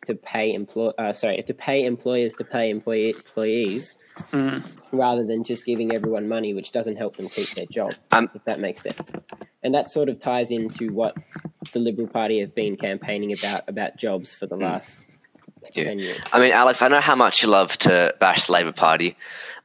to 0.05 0.15
pay 0.15 0.53
employ 0.53 0.89
uh, 0.97 1.11
sorry 1.11 1.43
to 1.43 1.53
pay 1.53 1.83
employers 1.85 2.33
to 2.35 2.43
pay 2.45 2.69
employee, 2.69 3.09
employees 3.09 3.95
rather 4.91 5.25
than 5.25 5.43
just 5.43 5.65
giving 5.65 5.93
everyone 5.93 6.27
money, 6.27 6.53
which 6.53 6.71
doesn't 6.71 6.95
help 6.95 7.17
them 7.17 7.27
keep 7.29 7.49
their 7.51 7.65
job. 7.65 7.91
Um, 8.11 8.29
if 8.33 8.43
that 8.45 8.59
makes 8.59 8.81
sense, 8.81 9.11
and 9.63 9.73
that 9.73 9.89
sort 9.89 10.07
of 10.07 10.19
ties 10.19 10.51
into 10.51 10.93
what 10.93 11.17
the 11.73 11.79
Liberal 11.79 12.07
Party 12.07 12.39
have 12.39 12.55
been 12.55 12.77
campaigning 12.77 13.33
about 13.33 13.67
about 13.67 13.97
jobs 13.97 14.33
for 14.33 14.45
the 14.45 14.55
last 14.55 14.95
Ten. 15.73 16.15
I 16.33 16.39
mean, 16.39 16.51
Alex, 16.51 16.81
I 16.81 16.87
know 16.87 17.01
how 17.01 17.15
much 17.15 17.41
you 17.41 17.49
love 17.49 17.77
to 17.79 18.15
bash 18.19 18.47
the 18.47 18.53
Labor 18.53 18.71
Party, 18.71 19.15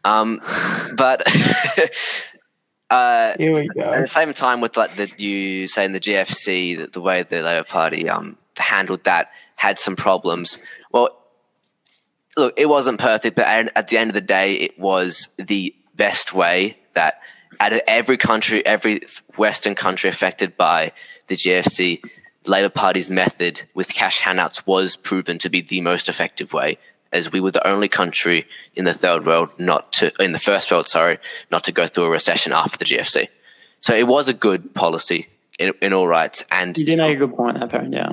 um, 0.04 0.40
but 0.96 1.22
uh, 2.90 3.34
Here 3.38 3.54
we 3.54 3.68
at 3.80 4.00
the 4.00 4.06
same 4.06 4.34
time, 4.34 4.60
with 4.60 4.76
like 4.76 4.96
the 4.96 5.12
you 5.18 5.66
saying 5.66 5.92
the 5.92 6.00
GFC, 6.00 6.78
that 6.78 6.92
the 6.92 7.00
way 7.00 7.22
the 7.22 7.42
Labor 7.42 7.64
Party 7.64 8.08
um, 8.08 8.36
handled 8.56 9.04
that 9.04 9.30
had 9.56 9.78
some 9.78 9.96
problems. 9.96 10.58
Well, 10.92 11.16
look, 12.36 12.54
it 12.56 12.66
wasn't 12.66 12.98
perfect, 13.00 13.36
but 13.36 13.46
at, 13.46 13.72
at 13.76 13.88
the 13.88 13.98
end 13.98 14.10
of 14.10 14.14
the 14.14 14.20
day, 14.20 14.54
it 14.54 14.78
was 14.78 15.28
the 15.38 15.74
best 15.94 16.32
way 16.32 16.78
that 16.94 17.20
out 17.60 17.72
of 17.72 17.80
every 17.86 18.16
country, 18.16 18.64
every 18.66 19.02
Western 19.36 19.74
country 19.74 20.10
affected 20.10 20.56
by 20.56 20.92
the 21.28 21.36
GFC, 21.36 22.02
Labor 22.46 22.68
Party's 22.68 23.10
method 23.10 23.62
with 23.74 23.92
cash 23.94 24.20
handouts 24.20 24.66
was 24.66 24.96
proven 24.96 25.38
to 25.38 25.48
be 25.48 25.60
the 25.60 25.80
most 25.80 26.08
effective 26.08 26.52
way, 26.52 26.78
as 27.12 27.32
we 27.32 27.40
were 27.40 27.50
the 27.50 27.66
only 27.66 27.88
country 27.88 28.46
in 28.76 28.84
the 28.84 28.94
third 28.94 29.24
world 29.24 29.50
not 29.58 29.92
to, 29.94 30.12
in 30.20 30.32
the 30.32 30.38
first 30.38 30.70
world, 30.70 30.88
sorry, 30.88 31.18
not 31.50 31.64
to 31.64 31.72
go 31.72 31.86
through 31.86 32.04
a 32.04 32.10
recession 32.10 32.52
after 32.52 32.76
the 32.78 32.84
GFC. 32.84 33.28
So 33.80 33.94
it 33.94 34.06
was 34.06 34.28
a 34.28 34.34
good 34.34 34.74
policy 34.74 35.28
in, 35.58 35.72
in 35.80 35.92
all 35.92 36.08
rights, 36.08 36.44
and 36.50 36.76
You 36.76 36.84
did 36.84 36.98
make 36.98 37.16
a 37.16 37.18
good 37.18 37.34
point 37.34 37.58
there, 37.58 37.68
Perrin. 37.68 37.92
Yeah. 37.92 38.12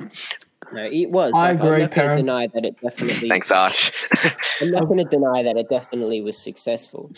No, 0.73 0.83
it 0.85 1.09
was. 1.09 1.33
I 1.35 1.51
Like, 1.51 1.59
agree, 1.59 1.73
I'm 1.73 1.79
not 1.81 1.91
going 1.95 2.09
to 2.09 2.15
deny 2.15 2.47
that 2.47 2.63
it 2.65 2.79
definitely. 2.81 3.27
thanks, 3.29 3.51
Arch. 3.51 3.91
I'm 4.61 4.71
not 4.71 4.85
going 4.85 4.99
to 4.99 5.03
deny 5.03 5.43
that 5.43 5.57
it 5.57 5.67
definitely 5.69 6.21
was 6.21 6.37
successful. 6.37 7.11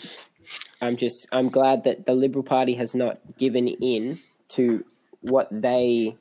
I'm 0.80 0.96
just 0.96 1.26
I'm 1.30 1.48
glad 1.48 1.84
that 1.84 2.04
the 2.04 2.14
Liberal 2.14 2.42
Party 2.42 2.74
has 2.74 2.94
not 2.96 3.18
given 3.38 3.68
in 3.68 4.18
to 4.50 4.84
what 5.20 5.46
they 5.50 6.16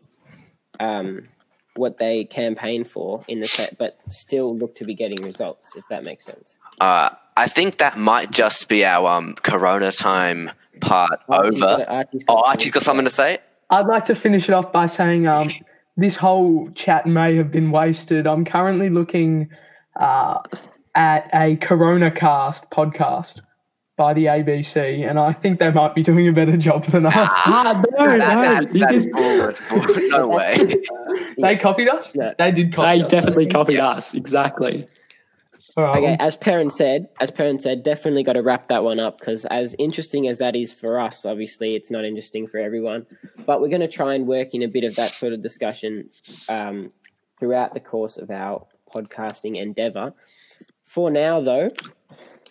um 0.84 1.28
what 1.76 1.98
they 1.98 2.24
campaign 2.26 2.84
for 2.84 3.24
in 3.28 3.40
the 3.40 3.48
set, 3.48 3.78
but 3.80 3.98
still 4.10 4.56
look 4.56 4.76
to 4.76 4.84
be 4.86 4.94
getting 4.94 5.24
results. 5.24 5.76
If 5.76 5.84
that 5.90 6.04
makes 6.04 6.26
sense. 6.26 6.58
Uh, 6.80 7.10
I 7.36 7.48
think 7.48 7.78
that 7.80 7.98
might 7.98 8.30
just 8.30 8.70
be 8.70 8.86
our 8.86 9.08
um, 9.18 9.34
Corona 9.42 9.92
time 9.92 10.52
part 10.82 11.20
Archie's 11.28 11.60
got 11.60 11.72
over. 11.72 11.82
it- 11.82 11.88
Archie's 11.90 12.24
Oh, 12.28 12.36
got. 12.36 12.48
Archie's 12.48 12.72
got 12.72 12.84
something 12.84 13.06
to 13.06 13.12
say. 13.12 13.40
I'd 13.72 13.88
like 13.88 14.06
to 14.06 14.16
finish 14.16 14.50
it 14.50 14.54
off 14.54 14.72
by 14.72 14.86
saying 14.86 15.26
um, 15.28 15.50
this 15.98 16.16
whole 16.16 16.70
chat 16.76 17.08
may 17.08 17.36
have 17.38 17.50
been 17.52 17.72
wasted. 17.72 18.28
I'm 18.28 18.46
currently 18.46 18.90
looking 18.92 19.50
uh, 20.00 20.40
at 20.94 21.28
a 21.34 21.56
Coronacast 21.58 22.70
podcast 22.70 23.42
by 24.04 24.14
the 24.14 24.26
ABC, 24.26 25.08
and 25.10 25.18
I 25.18 25.32
think 25.32 25.60
they 25.60 25.72
might 25.72 25.96
be 25.96 26.04
doing 26.04 26.28
a 26.28 26.34
better 26.34 26.58
job 26.58 26.84
than 26.88 27.06
us. 27.06 27.14
Ah, 27.16 27.82
no, 27.98 28.06
That- 28.18 28.18
no. 28.20 28.42
that's- 28.42 28.74
you 28.74 28.80
that's 28.82 28.94
just- 29.06 29.12
bull- 29.72 29.86
bull- 29.86 30.10
no 30.10 30.28
way. 30.38 30.76
They 31.42 31.56
copied 31.56 31.88
us. 31.88 32.14
Yeah. 32.14 32.34
They 32.38 32.52
did 32.52 32.74
copy 32.74 32.98
they 33.00 33.06
us. 33.06 33.10
definitely 33.10 33.46
copied 33.48 33.78
Yeah. 33.78 33.88
us. 33.92 34.14
Exactly. 34.14 34.86
All 35.78 35.86
right, 35.86 36.04
Okay, 36.04 36.18
as 36.20 36.36
Perrin 36.36 36.70
said, 36.70 37.08
as 37.22 37.32
Perrin 37.32 37.60
said, 37.62 37.82
definitely 37.82 38.24
got 38.24 38.34
to 38.34 38.44
wrap 38.44 38.68
that 38.68 38.84
one 38.84 39.00
up 39.00 39.20
because 39.20 39.46
as 39.46 39.74
interesting 39.80 40.28
as 40.28 40.38
that 40.40 40.54
is 40.56 40.74
for 40.74 41.00
us, 41.00 41.26
obviously 41.26 41.74
it's 41.76 41.90
not 41.90 42.04
interesting 42.04 42.46
for 42.46 42.58
everyone. 42.60 43.06
But 43.46 43.62
we're 43.62 43.70
going 43.70 43.82
to 43.82 43.88
try 43.88 44.14
and 44.16 44.28
work 44.28 44.54
in 44.54 44.62
a 44.64 44.68
bit 44.68 44.84
of 44.84 44.96
that 44.98 45.12
sort 45.14 45.32
of 45.32 45.42
discussion 45.42 46.10
um, 46.50 46.92
throughout 47.40 47.74
the 47.74 47.80
course 47.80 48.18
of 48.18 48.30
our 48.30 48.68
podcasting 48.94 49.56
endeavor. 49.60 50.14
For 50.86 51.10
now, 51.10 51.40
though, 51.42 51.70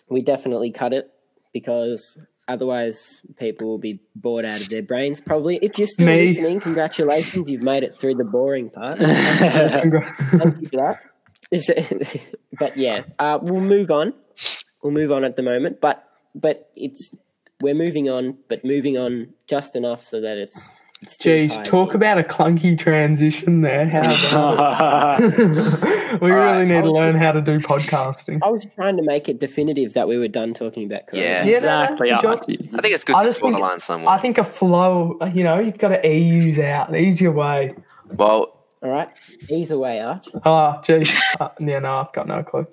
we 0.09 0.21
definitely 0.21 0.71
cut 0.71 0.91
it 0.93 1.09
because 1.53 2.17
otherwise 2.47 3.21
people 3.37 3.67
will 3.67 3.77
be 3.77 3.99
bored 4.15 4.45
out 4.45 4.61
of 4.61 4.69
their 4.69 4.81
brains. 4.81 5.21
Probably, 5.21 5.57
if 5.61 5.77
you're 5.77 5.87
still 5.87 6.07
Me. 6.07 6.27
listening, 6.27 6.59
congratulations, 6.59 7.49
you've 7.49 7.61
made 7.61 7.83
it 7.83 7.99
through 7.99 8.15
the 8.15 8.25
boring 8.25 8.69
part. 8.69 8.97
Thank 8.99 10.61
you 10.61 10.67
for 10.67 10.77
that 10.77 10.99
but 12.59 12.77
yeah, 12.77 13.03
uh, 13.19 13.39
we'll 13.41 13.61
move 13.61 13.91
on. 13.91 14.13
We'll 14.81 14.93
move 14.93 15.11
on 15.11 15.23
at 15.23 15.35
the 15.35 15.43
moment, 15.43 15.79
but 15.81 16.03
but 16.33 16.69
it's 16.75 17.15
we're 17.61 17.75
moving 17.75 18.09
on, 18.09 18.37
but 18.49 18.65
moving 18.65 18.97
on 18.97 19.33
just 19.47 19.75
enough 19.75 20.07
so 20.07 20.21
that 20.21 20.37
it's. 20.37 20.59
It's 21.03 21.17
Jeez, 21.17 21.63
talk 21.65 21.93
about 21.93 22.17
a 22.17 22.23
clunky 22.23 22.77
transition 22.77 23.61
there. 23.61 23.87
How 23.87 23.99
about 23.99 25.21
it? 25.21 25.37
we 26.21 26.31
really 26.31 26.45
right. 26.45 26.67
need 26.67 26.81
to 26.81 26.91
learn 26.91 27.15
how 27.15 27.33
to 27.33 27.41
do 27.41 27.59
podcasting. 27.59 28.39
I 28.41 28.49
was 28.49 28.65
trying 28.75 28.95
to 28.97 29.03
make 29.03 29.27
it 29.27 29.39
definitive 29.39 29.93
that 29.93 30.07
we 30.07 30.17
were 30.17 30.29
done 30.29 30.53
talking 30.53 30.85
about 30.85 31.07
Corona. 31.07 31.25
Yeah. 31.25 31.43
Yeah, 31.43 31.59
no, 31.59 31.67
no, 31.67 31.83
exactly. 31.83 32.09
good 32.09 32.21
job. 32.21 32.37
Archie. 32.37 32.69
I 32.73 32.81
think 32.81 32.93
it's 32.93 33.03
good 33.03 33.15
I 33.17 33.23
to 33.23 33.29
just 33.29 33.39
draw 33.41 33.51
the 33.51 33.57
line 33.57 33.79
somewhere. 33.81 34.13
I 34.13 34.17
think 34.17 34.37
a 34.37 34.45
flow, 34.45 35.17
you 35.33 35.43
know, 35.43 35.59
you've 35.59 35.77
got 35.77 35.89
to 35.89 36.07
ease 36.07 36.57
out, 36.59 36.95
ease 36.95 37.19
your 37.19 37.33
way. 37.33 37.75
well, 38.15 38.65
All 38.81 38.89
right, 38.89 39.09
ease 39.49 39.71
away, 39.71 39.99
Arch. 39.99 40.27
Oh, 40.45 40.81
geez. 40.85 41.13
Uh, 41.39 41.49
yeah, 41.59 41.79
no, 41.79 41.97
I've 41.97 42.13
got 42.13 42.27
no 42.27 42.43
clue. 42.43 42.65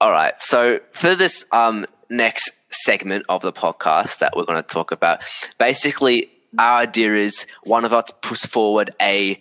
All 0.00 0.10
right. 0.10 0.34
So 0.42 0.80
for 0.92 1.14
this 1.14 1.44
um, 1.52 1.86
next 2.10 2.50
segment 2.70 3.24
of 3.28 3.42
the 3.42 3.52
podcast 3.52 4.18
that 4.18 4.34
we're 4.36 4.44
going 4.44 4.62
to 4.62 4.68
talk 4.68 4.92
about, 4.92 5.22
basically 5.58 6.30
our 6.56 6.78
idea 6.78 7.14
is 7.14 7.46
one 7.64 7.84
of 7.84 7.92
us 7.92 8.04
puts 8.22 8.46
forward 8.46 8.94
a 9.00 9.40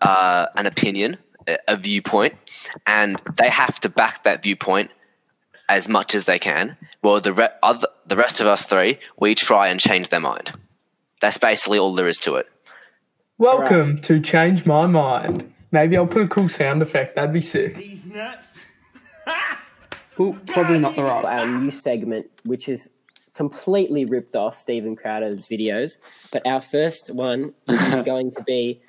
uh, 0.00 0.46
an 0.56 0.66
opinion, 0.66 1.16
a- 1.46 1.58
a 1.68 1.76
viewpoint, 1.76 2.34
and 2.86 3.20
they 3.36 3.48
have 3.48 3.78
to 3.80 3.88
back 3.88 4.24
that 4.24 4.42
viewpoint 4.42 4.90
as 5.68 5.88
much 5.88 6.14
as 6.14 6.24
they 6.24 6.38
can. 6.38 6.76
Well, 7.02 7.20
the 7.20 7.32
re- 7.32 7.48
other, 7.62 7.86
the 8.06 8.16
rest 8.16 8.40
of 8.40 8.46
us 8.48 8.64
three, 8.64 8.98
we 9.18 9.34
try 9.36 9.68
and 9.68 9.78
change 9.78 10.08
their 10.08 10.20
mind. 10.20 10.52
That's 11.20 11.38
basically 11.38 11.78
all 11.78 11.94
there 11.94 12.08
is 12.08 12.18
to 12.20 12.34
it. 12.34 12.48
Welcome 13.38 13.98
to 14.02 14.20
Change 14.20 14.66
My 14.66 14.86
Mind. 14.86 15.52
Maybe 15.70 15.96
I'll 15.96 16.06
put 16.06 16.22
a 16.22 16.28
cool 16.28 16.48
sound 16.48 16.82
effect. 16.82 17.14
That'd 17.16 17.32
be 17.32 17.40
sick. 17.40 17.76
These 17.76 18.04
nuts. 18.04 18.64
Ooh, 20.20 20.38
probably 20.48 20.78
not 20.78 20.94
the 20.96 21.02
right. 21.04 21.24
Our 21.24 21.46
new 21.46 21.70
segment, 21.70 22.26
which 22.44 22.68
is 22.68 22.90
completely 23.42 24.04
ripped 24.04 24.36
off 24.36 24.56
Steven 24.56 24.94
Crowder's 24.94 25.42
videos, 25.48 25.98
but 26.30 26.46
our 26.46 26.60
first 26.62 27.12
one 27.12 27.52
is 27.68 28.00
going 28.04 28.30
to 28.32 28.42
be 28.44 28.80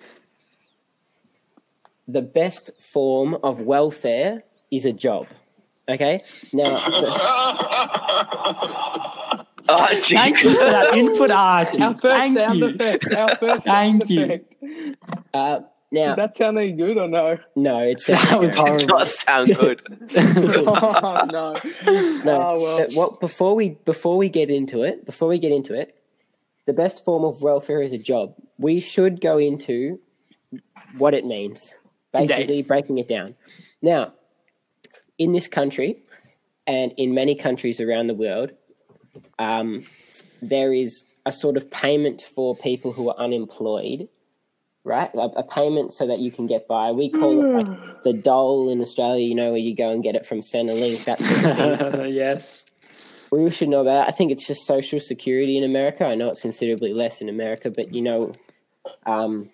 the 2.08 2.22
best 2.22 2.70
form 2.80 3.36
of 3.42 3.62
welfare 3.62 4.44
is 4.72 4.86
a 4.86 4.94
job. 4.94 5.26
Okay, 5.90 6.22
now 6.54 6.70
Oh, 9.70 9.88
Thank 10.04 10.44
you 10.44 10.52
for 10.52 10.66
that 10.66 10.96
input, 10.96 11.32
Archie. 11.50 11.82
Our 11.82 11.94
first 11.94 12.04
Thank 12.04 12.38
sound 12.38 12.60
you. 12.60 12.66
effect. 12.68 13.12
Our 13.14 13.36
first 13.38 13.66
Thank 13.66 14.02
sound 14.06 14.10
you. 14.12 14.24
effect. 14.26 14.56
uh, 15.34 15.60
now 15.94 16.16
Did 16.16 16.22
that 16.24 16.36
sound 16.36 16.58
any 16.58 16.72
good 16.74 16.98
or 16.98 17.08
no? 17.08 17.38
no, 17.56 17.80
it's 17.80 18.08
That 18.08 18.40
was 18.40 18.56
horrible. 18.58 18.88
not 18.88 19.08
sound 19.08 19.56
good. 19.56 19.82
oh, 20.18 21.26
no. 21.32 21.54
No, 22.26 22.42
Oh, 22.42 22.62
well. 22.62 22.78
but 22.80 22.94
what 22.94 23.20
before 23.22 23.56
we 23.56 23.70
before 23.86 24.18
we 24.18 24.28
get 24.28 24.50
into 24.50 24.84
it, 24.84 25.06
before 25.06 25.30
we 25.30 25.40
get 25.40 25.52
into 25.52 25.74
it, 25.74 25.96
the 26.66 26.74
best 26.74 27.06
form 27.06 27.24
of 27.24 27.42
welfare 27.42 27.82
is 27.82 27.94
a 27.94 27.98
job. 27.98 28.34
We 28.58 28.80
should 28.80 29.22
go 29.22 29.38
into 29.38 30.00
what 30.98 31.14
it 31.14 31.26
means, 31.26 31.74
basically 32.12 32.62
breaking 32.64 32.98
it 32.98 33.08
down. 33.08 33.36
Now, 33.82 34.14
in 35.18 35.32
this 35.34 35.48
country, 35.48 36.04
and 36.68 36.92
in 36.98 37.14
many 37.14 37.36
countries 37.36 37.80
around 37.80 38.08
the 38.08 38.14
world, 38.14 38.52
um, 39.40 39.86
there 40.42 40.74
is 40.74 41.04
a 41.26 41.32
sort 41.32 41.58
of 41.58 41.70
payment 41.72 42.22
for 42.22 42.56
people 42.56 42.92
who 42.94 43.10
are 43.10 43.18
unemployed, 43.18 44.08
right? 44.84 45.10
A, 45.14 45.40
a 45.40 45.44
payment 45.44 45.94
so 45.94 46.08
that 46.08 46.20
you 46.20 46.32
can 46.32 46.48
get 46.48 46.68
by. 46.68 46.92
We 46.92 47.10
call 47.10 47.44
it 47.44 47.68
like 47.68 48.04
the 48.04 48.14
dole 48.14 48.70
in 48.70 48.82
Australia, 48.82 49.26
you 49.26 49.36
know, 49.36 49.52
where 49.52 49.60
you 49.60 49.76
go 49.76 49.90
and 49.90 50.04
get 50.04 50.16
it 50.16 50.26
from 50.26 50.42
Centrelink, 50.42 51.06
that 51.06 51.22
sort 51.22 51.94
of 51.94 52.08
yes. 52.14 52.66
we 53.32 53.50
should 53.50 53.70
know 53.70 53.82
about 53.82 54.08
it. 54.08 54.12
I 54.12 54.16
think 54.16 54.32
it's 54.32 54.46
just 54.46 54.66
Social 54.66 55.00
Security 55.00 55.58
in 55.58 55.64
America. 55.64 56.06
I 56.06 56.16
know 56.16 56.30
it's 56.30 56.42
considerably 56.42 56.94
less 56.94 57.22
in 57.22 57.30
America, 57.30 57.72
but 57.72 57.94
you 57.94 58.02
know, 58.02 58.34
um, 59.06 59.50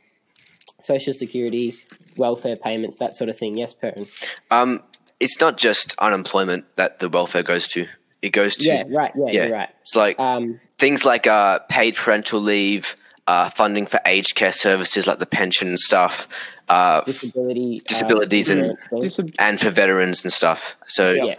Social 0.82 1.14
Security, 1.14 1.76
welfare 2.18 2.56
payments, 2.56 2.98
that 3.00 3.16
sort 3.16 3.30
of 3.30 3.38
thing. 3.38 3.58
Yes, 3.58 3.74
Perrin. 3.74 4.08
Um, 4.50 4.84
it's 5.20 5.40
not 5.40 5.58
just 5.58 5.96
unemployment 6.00 6.66
that 6.78 7.00
the 7.00 7.10
welfare 7.10 7.44
goes 7.44 7.68
to. 7.70 7.88
It 8.22 8.32
goes 8.32 8.58
to 8.58 8.68
Yeah, 8.68 8.84
right. 8.90 9.12
Yeah, 9.16 9.26
yeah. 9.28 9.44
you're 9.44 9.54
right. 9.54 9.70
It's 9.82 9.96
like 9.96 10.20
Um, 10.20 10.60
things 10.78 11.06
like 11.06 11.28
uh, 11.28 11.60
paid 11.70 11.96
parental 11.96 12.40
leave, 12.42 12.96
uh, 13.30 13.50
funding 13.52 13.86
for 13.86 14.00
aged 14.06 14.34
care 14.36 14.52
services 14.52 15.06
like 15.08 15.20
the 15.20 15.26
pension 15.40 15.68
and 15.68 15.80
stuff, 15.80 16.28
uh, 16.70 17.02
f- 17.02 17.06
disability, 17.06 17.82
uh, 17.82 17.88
Disabilities 17.88 18.50
and- 18.50 18.60
insurance 18.62 18.84
thing. 19.16 19.26
Dis- 19.26 19.36
and 19.40 19.60
for 19.62 19.70
veterans 19.70 20.24
and 20.24 20.34
stuff. 20.34 20.76
So 20.88 21.04
yeah. 21.14 21.36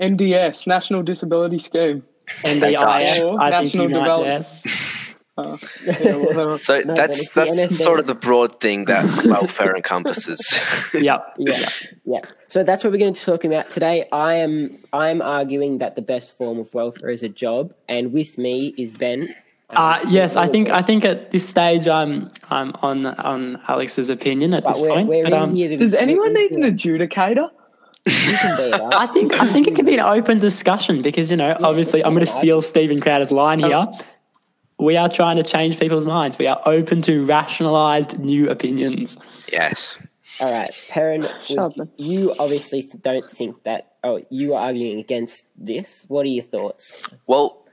NDS, 0.00 0.66
National 0.66 1.02
Disability 1.02 1.58
Scheme. 1.58 2.02
And 2.44 2.62
That's 2.62 2.80
the 2.80 2.86
us. 2.88 3.18
IS, 3.18 3.20
I 3.20 3.50
think 3.50 3.74
National 3.74 3.88
you 3.90 3.94
Development. 4.00 4.46
Uh, 5.36 5.56
yeah, 5.84 6.14
whatever. 6.14 6.58
so 6.62 6.80
No, 6.82 6.94
that's 6.94 7.28
that's 7.30 7.50
NSA. 7.50 7.72
sort 7.72 7.98
of 7.98 8.06
the 8.06 8.14
broad 8.14 8.60
thing 8.60 8.84
that 8.84 9.02
welfare 9.34 9.74
encompasses. 9.74 10.38
Yep. 10.94 11.34
yeah, 11.38 11.68
yeah. 12.04 12.20
So 12.46 12.62
that's 12.62 12.84
what 12.84 12.92
we're 12.92 13.00
going 13.00 13.14
to 13.14 13.20
talk 13.20 13.42
about 13.44 13.68
today. 13.68 14.06
I 14.12 14.34
am 14.34 14.78
I'm 14.92 15.20
arguing 15.20 15.78
that 15.78 15.96
the 15.96 16.02
best 16.02 16.38
form 16.38 16.60
of 16.60 16.72
welfare 16.72 17.10
is 17.10 17.24
a 17.24 17.28
job, 17.28 17.74
and 17.88 18.12
with 18.12 18.38
me 18.38 18.74
is 18.78 18.92
Ben. 18.92 19.34
Uh, 19.70 19.98
yes, 20.08 20.36
I 20.36 20.46
think 20.48 20.70
I 20.70 20.82
think 20.82 21.04
at 21.04 21.30
this 21.30 21.48
stage 21.48 21.88
I'm 21.88 22.28
I'm 22.50 22.72
on 22.82 23.06
on 23.06 23.60
Alex's 23.66 24.08
opinion 24.10 24.54
at 24.54 24.62
But 24.62 24.72
this 24.74 24.80
we're, 24.82 24.88
point. 24.88 25.08
we're 25.08 25.22
but, 25.24 25.32
um, 25.32 25.54
Does 25.54 25.94
anyone 25.94 26.32
need 26.34 26.52
an 26.52 26.62
adjudicator? 26.62 27.48
You 28.06 28.36
can 28.36 28.56
be 28.56 28.62
it. 28.74 28.80
Art. 28.80 28.94
I 28.94 29.06
think 29.06 29.32
I 29.32 29.46
think 29.52 29.66
it 29.66 29.74
can 29.74 29.86
be 29.86 29.94
an 29.94 30.00
open 30.00 30.38
discussion 30.38 31.02
because 31.02 31.30
you 31.30 31.36
know 31.36 31.56
obviously 31.60 32.04
I'm 32.04 32.12
going 32.12 32.24
to 32.24 32.30
steal 32.30 32.60
Steven 32.62 33.00
Crowder's 33.00 33.32
line 33.32 33.64
Oh. 33.64 33.68
here. 33.68 33.84
We 34.78 34.96
are 34.96 35.08
trying 35.08 35.36
to 35.36 35.42
change 35.42 35.78
people's 35.78 36.04
minds. 36.06 36.36
We 36.36 36.46
are 36.46 36.60
open 36.66 37.00
to 37.02 37.24
rationalized 37.24 38.18
new 38.18 38.50
opinions. 38.50 39.18
yes. 39.52 39.96
All 40.40 40.50
right, 40.50 40.74
Perrin, 40.90 41.28
Shut 41.44 41.76
would- 41.78 41.88
you 41.96 42.34
obviously 42.40 42.90
don't 43.02 43.24
think 43.30 43.62
that. 43.62 43.92
Oh, 44.02 44.20
you 44.30 44.54
are 44.54 44.60
arguing 44.66 44.98
against 44.98 45.46
this. 45.56 46.04
What 46.08 46.26
are 46.26 46.28
your 46.28 46.42
thoughts? 46.44 46.92
Well, 47.28 47.63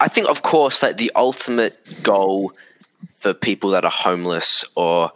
I 0.00 0.08
think, 0.08 0.28
of 0.28 0.42
course, 0.42 0.82
like 0.82 0.96
the 0.96 1.12
ultimate 1.16 2.02
goal 2.02 2.52
for 3.18 3.34
people 3.34 3.70
that 3.70 3.84
are 3.84 3.90
homeless 3.90 4.64
or 4.74 5.12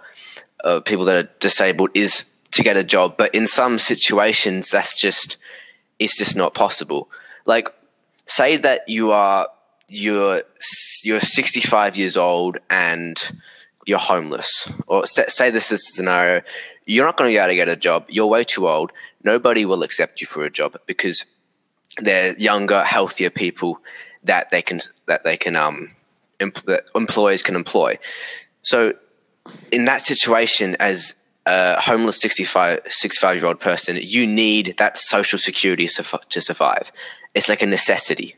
uh, 0.65 0.81
people 0.81 1.05
that 1.07 1.17
are 1.17 1.29
disabled 1.41 1.91
is 1.95 2.25
to 2.53 2.63
get 2.63 2.77
a 2.77 2.85
job. 2.85 3.17
But 3.17 3.35
in 3.35 3.47
some 3.47 3.79
situations, 3.79 4.71
that's 4.71 5.01
just 5.01 5.37
it's 5.99 6.17
just 6.17 6.37
not 6.37 6.55
possible. 6.55 7.09
Like, 7.47 7.69
say 8.27 8.57
that 8.57 8.89
you 8.89 9.13
are 9.13 9.49
you're 9.89 10.43
you're 11.05 11.21
65 11.21 11.97
years 11.97 12.17
old 12.17 12.59
and 12.71 13.21
you're 13.87 13.99
homeless, 13.99 14.69
or 14.87 15.07
say, 15.07 15.25
say 15.29 15.51
this 15.51 15.73
is 15.73 15.81
a 15.81 15.93
scenario, 15.93 16.43
you're 16.87 17.05
not 17.05 17.17
going 17.17 17.31
to 17.31 17.35
be 17.35 17.39
able 17.39 17.49
to 17.49 17.55
get 17.57 17.69
a 17.69 17.77
job. 17.77 18.07
You're 18.09 18.27
way 18.27 18.45
too 18.45 18.69
old. 18.69 18.93
Nobody 19.25 19.65
will 19.65 19.83
accept 19.83 20.21
you 20.21 20.27
for 20.27 20.45
a 20.45 20.51
job 20.51 20.77
because 20.87 21.25
they're 21.99 22.37
younger, 22.39 22.83
healthier 22.83 23.31
people 23.31 23.81
that 24.25 24.51
they 24.51 24.63
can 24.63 24.81
that 25.07 25.25
they 25.25 25.37
can 25.37 25.57
um 25.57 25.93
that 26.39 26.85
employers 26.95 27.43
can 27.43 27.57
employ. 27.57 27.99
So 28.63 28.95
in 29.71 29.85
that 29.87 30.03
situation, 30.03 30.77
as 30.79 31.15
a 31.47 31.81
homeless 31.81 32.21
65, 32.21 32.81
65 32.89 33.37
year 33.37 33.47
old 33.47 33.61
person, 33.61 33.99
you 34.01 34.27
need 34.27 34.75
that 34.79 34.99
social 34.99 35.39
security 35.39 35.89
to 35.89 36.41
survive. 36.41 36.93
It's 37.35 37.49
like 37.49 37.63
a 37.63 37.67
necessity. 37.67 38.37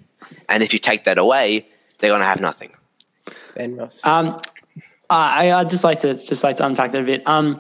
And 0.49 0.63
if 0.63 0.73
you 0.73 0.79
take 0.79 1.05
that 1.05 1.19
away, 1.19 1.67
they're 1.99 2.11
going 2.11 2.21
to 2.21 2.27
have 2.27 2.41
nothing. 2.41 2.73
Ben 3.55 3.77
Ross. 3.77 4.01
Um, 4.05 4.39
I, 5.11 5.53
I'd 5.53 5.69
just 5.69 5.85
like 5.85 5.99
to 6.01 6.15
just 6.15 6.43
like 6.43 6.57
to 6.57 6.67
unpack 6.67 6.93
that 6.93 7.03
a 7.03 7.05
bit. 7.05 7.27
Um, 7.27 7.59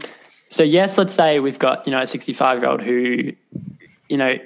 so 0.49 0.63
yes, 0.63 0.97
let's 0.99 1.15
say 1.15 1.41
we've 1.41 1.59
got 1.59 1.87
you 1.87 1.91
know 1.91 2.01
a 2.01 2.07
65 2.07 2.61
year 2.61 2.71
old 2.71 2.81
who, 2.81 3.33
you 4.09 4.17
know, 4.17 4.39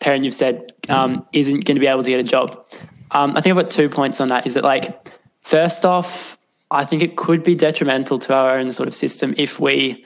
Perrin 0.00 0.24
you've 0.24 0.34
said 0.34 0.72
um, 0.88 1.26
isn't 1.32 1.64
going 1.64 1.76
to 1.76 1.80
be 1.80 1.86
able 1.86 2.02
to 2.02 2.10
get 2.10 2.20
a 2.20 2.24
job. 2.24 2.64
Um, 3.12 3.36
I 3.36 3.40
think 3.40 3.56
I've 3.56 3.64
got 3.64 3.70
two 3.70 3.88
points 3.88 4.20
on 4.20 4.28
that. 4.28 4.46
Is 4.46 4.54
that 4.54 4.64
like 4.64 5.12
first 5.42 5.84
off, 5.84 6.38
I 6.70 6.84
think 6.84 7.02
it 7.02 7.16
could 7.16 7.42
be 7.42 7.54
detrimental 7.54 8.18
to 8.20 8.34
our 8.34 8.58
own 8.58 8.72
sort 8.72 8.86
of 8.86 8.94
system 8.94 9.34
if 9.36 9.58
we 9.58 10.04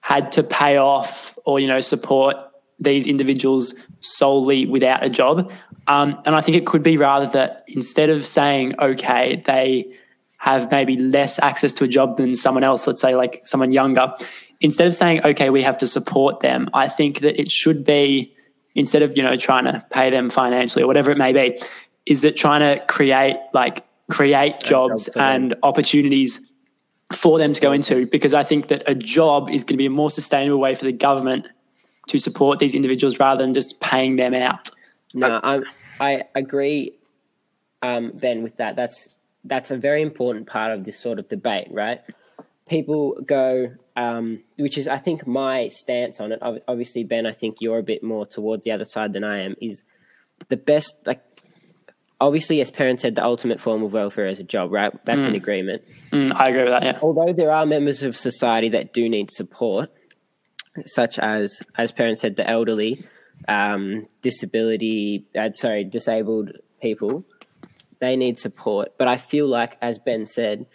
had 0.00 0.32
to 0.32 0.42
pay 0.42 0.76
off 0.76 1.38
or 1.44 1.60
you 1.60 1.66
know 1.66 1.80
support 1.80 2.36
these 2.80 3.06
individuals 3.06 3.74
solely 4.00 4.66
without 4.66 5.04
a 5.04 5.10
job. 5.10 5.50
Um, 5.88 6.20
and 6.26 6.34
I 6.34 6.40
think 6.40 6.56
it 6.56 6.66
could 6.66 6.82
be 6.82 6.96
rather 6.96 7.26
that 7.26 7.64
instead 7.68 8.10
of 8.10 8.24
saying 8.24 8.74
okay, 8.80 9.42
they 9.44 9.92
have 10.38 10.70
maybe 10.70 10.96
less 10.96 11.38
access 11.40 11.72
to 11.74 11.84
a 11.84 11.88
job 11.88 12.16
than 12.16 12.34
someone 12.34 12.64
else, 12.64 12.86
let's 12.86 13.02
say 13.02 13.14
like 13.16 13.40
someone 13.42 13.72
younger, 13.72 14.14
instead 14.60 14.86
of 14.86 14.94
saying, 14.94 15.22
okay, 15.24 15.50
we 15.50 15.62
have 15.62 15.76
to 15.78 15.86
support 15.86 16.40
them, 16.40 16.68
I 16.72 16.88
think 16.88 17.20
that 17.20 17.40
it 17.40 17.50
should 17.50 17.84
be, 17.84 18.34
instead 18.74 19.02
of, 19.02 19.16
you 19.16 19.22
know, 19.22 19.36
trying 19.36 19.64
to 19.64 19.84
pay 19.90 20.10
them 20.10 20.30
financially 20.30 20.84
or 20.84 20.86
whatever 20.86 21.10
it 21.10 21.18
may 21.18 21.32
be, 21.32 21.58
is 22.08 22.22
that 22.22 22.36
trying 22.36 22.60
to 22.60 22.84
create 22.86 23.36
like 23.52 23.84
create 24.10 24.60
jobs 24.60 25.08
and 25.08 25.54
opportunities 25.62 26.52
for 27.12 27.38
them 27.38 27.52
to 27.52 27.60
go 27.60 27.72
into 27.72 28.06
because 28.06 28.34
I 28.34 28.42
think 28.42 28.68
that 28.68 28.82
a 28.86 28.94
job 28.94 29.48
is 29.50 29.62
going 29.62 29.74
to 29.74 29.78
be 29.78 29.86
a 29.86 29.90
more 29.90 30.10
sustainable 30.10 30.58
way 30.58 30.74
for 30.74 30.84
the 30.84 30.92
government 30.92 31.46
to 32.08 32.18
support 32.18 32.58
these 32.58 32.74
individuals 32.74 33.18
rather 33.18 33.44
than 33.44 33.52
just 33.52 33.80
paying 33.80 34.16
them 34.16 34.34
out. 34.34 34.70
No, 35.14 35.40
I 35.42 35.60
I 36.00 36.24
agree, 36.34 36.94
um, 37.82 38.12
Ben, 38.14 38.42
with 38.42 38.56
that. 38.56 38.76
That's 38.76 39.08
that's 39.44 39.70
a 39.70 39.76
very 39.76 40.02
important 40.02 40.46
part 40.46 40.72
of 40.72 40.84
this 40.84 40.98
sort 40.98 41.18
of 41.18 41.28
debate, 41.28 41.68
right? 41.70 42.00
People 42.68 43.18
go, 43.26 43.72
um, 43.96 44.42
which 44.56 44.76
is, 44.76 44.86
I 44.86 44.98
think, 44.98 45.26
my 45.26 45.68
stance 45.68 46.20
on 46.20 46.32
it. 46.32 46.38
Obviously, 46.42 47.04
Ben, 47.04 47.24
I 47.26 47.32
think 47.32 47.56
you're 47.60 47.78
a 47.78 47.82
bit 47.82 48.02
more 48.02 48.26
towards 48.26 48.64
the 48.64 48.72
other 48.72 48.84
side 48.84 49.12
than 49.14 49.24
I 49.24 49.38
am. 49.38 49.54
Is 49.60 49.84
the 50.48 50.56
best, 50.56 50.94
like, 51.06 51.22
obviously, 52.20 52.60
as 52.60 52.70
Perrin's 52.70 53.02
said, 53.02 53.14
the 53.14 53.24
ultimate 53.24 53.60
form 53.60 53.82
of 53.82 53.92
welfare 53.92 54.26
is 54.26 54.40
a 54.40 54.44
job, 54.44 54.72
right? 54.72 54.92
That's 55.04 55.24
mm. 55.24 55.28
an 55.28 55.34
agreement. 55.34 55.82
Mm, 56.12 56.34
I 56.34 56.48
agree 56.48 56.62
with 56.62 56.70
that. 56.70 56.82
Yeah. 56.82 56.98
Although 57.02 57.32
there 57.32 57.52
are 57.52 57.66
members 57.66 58.02
of 58.02 58.16
society 58.16 58.68
that 58.70 58.92
do 58.92 59.08
need 59.08 59.30
support, 59.30 59.90
such 60.86 61.18
as, 61.18 61.62
as 61.76 61.92
Perrin's 61.92 62.20
said, 62.20 62.36
the 62.36 62.48
elderly, 62.48 63.00
um, 63.46 64.06
disability, 64.22 65.26
uh, 65.38 65.50
sorry, 65.52 65.84
disabled 65.84 66.52
people 66.80 67.24
they 68.00 68.16
need 68.16 68.38
support. 68.38 68.94
But 68.98 69.08
I 69.08 69.16
feel 69.16 69.48
like, 69.48 69.76
as 69.80 69.98
Ben 69.98 70.26
said, 70.26 70.66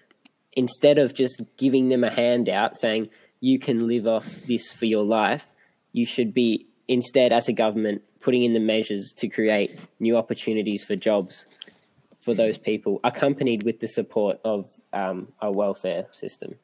instead 0.53 0.97
of 0.97 1.13
just 1.13 1.41
giving 1.57 1.89
them 1.89 2.03
a 2.03 2.11
handout 2.11 2.77
saying 2.77 3.09
you 3.39 3.59
can 3.59 3.87
live 3.87 4.07
off 4.07 4.25
this 4.47 4.71
for 4.71 4.85
your 4.85 5.03
life, 5.03 5.49
you 5.91 6.05
should 6.05 6.33
be 6.33 6.67
instead, 6.87 7.31
as 7.31 7.47
a 7.47 7.53
government, 7.53 8.01
putting 8.23 8.43
in 8.43 8.53
the 8.53 8.59
measures 8.59 9.13
to 9.13 9.27
create 9.27 9.85
new 9.99 10.17
opportunities 10.17 10.83
for 10.83 10.95
jobs 10.95 11.45
for 12.21 12.33
those 12.33 12.57
people, 12.57 13.01
accompanied 13.03 13.63
with 13.63 13.81
the 13.81 13.87
support 13.87 14.39
of 14.45 14.69
um, 14.93 15.27
a 15.41 15.51
welfare 15.51 16.05
system. 16.11 16.55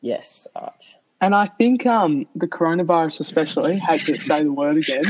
Yes, 0.00 0.46
Arch. 0.56 0.96
And 1.20 1.34
I 1.34 1.46
think 1.46 1.86
um, 1.86 2.26
the 2.34 2.48
coronavirus, 2.48 3.20
especially, 3.20 3.78
hate 3.78 4.02
to 4.02 4.20
say 4.20 4.42
the 4.42 4.52
word 4.52 4.76
again, 4.76 5.04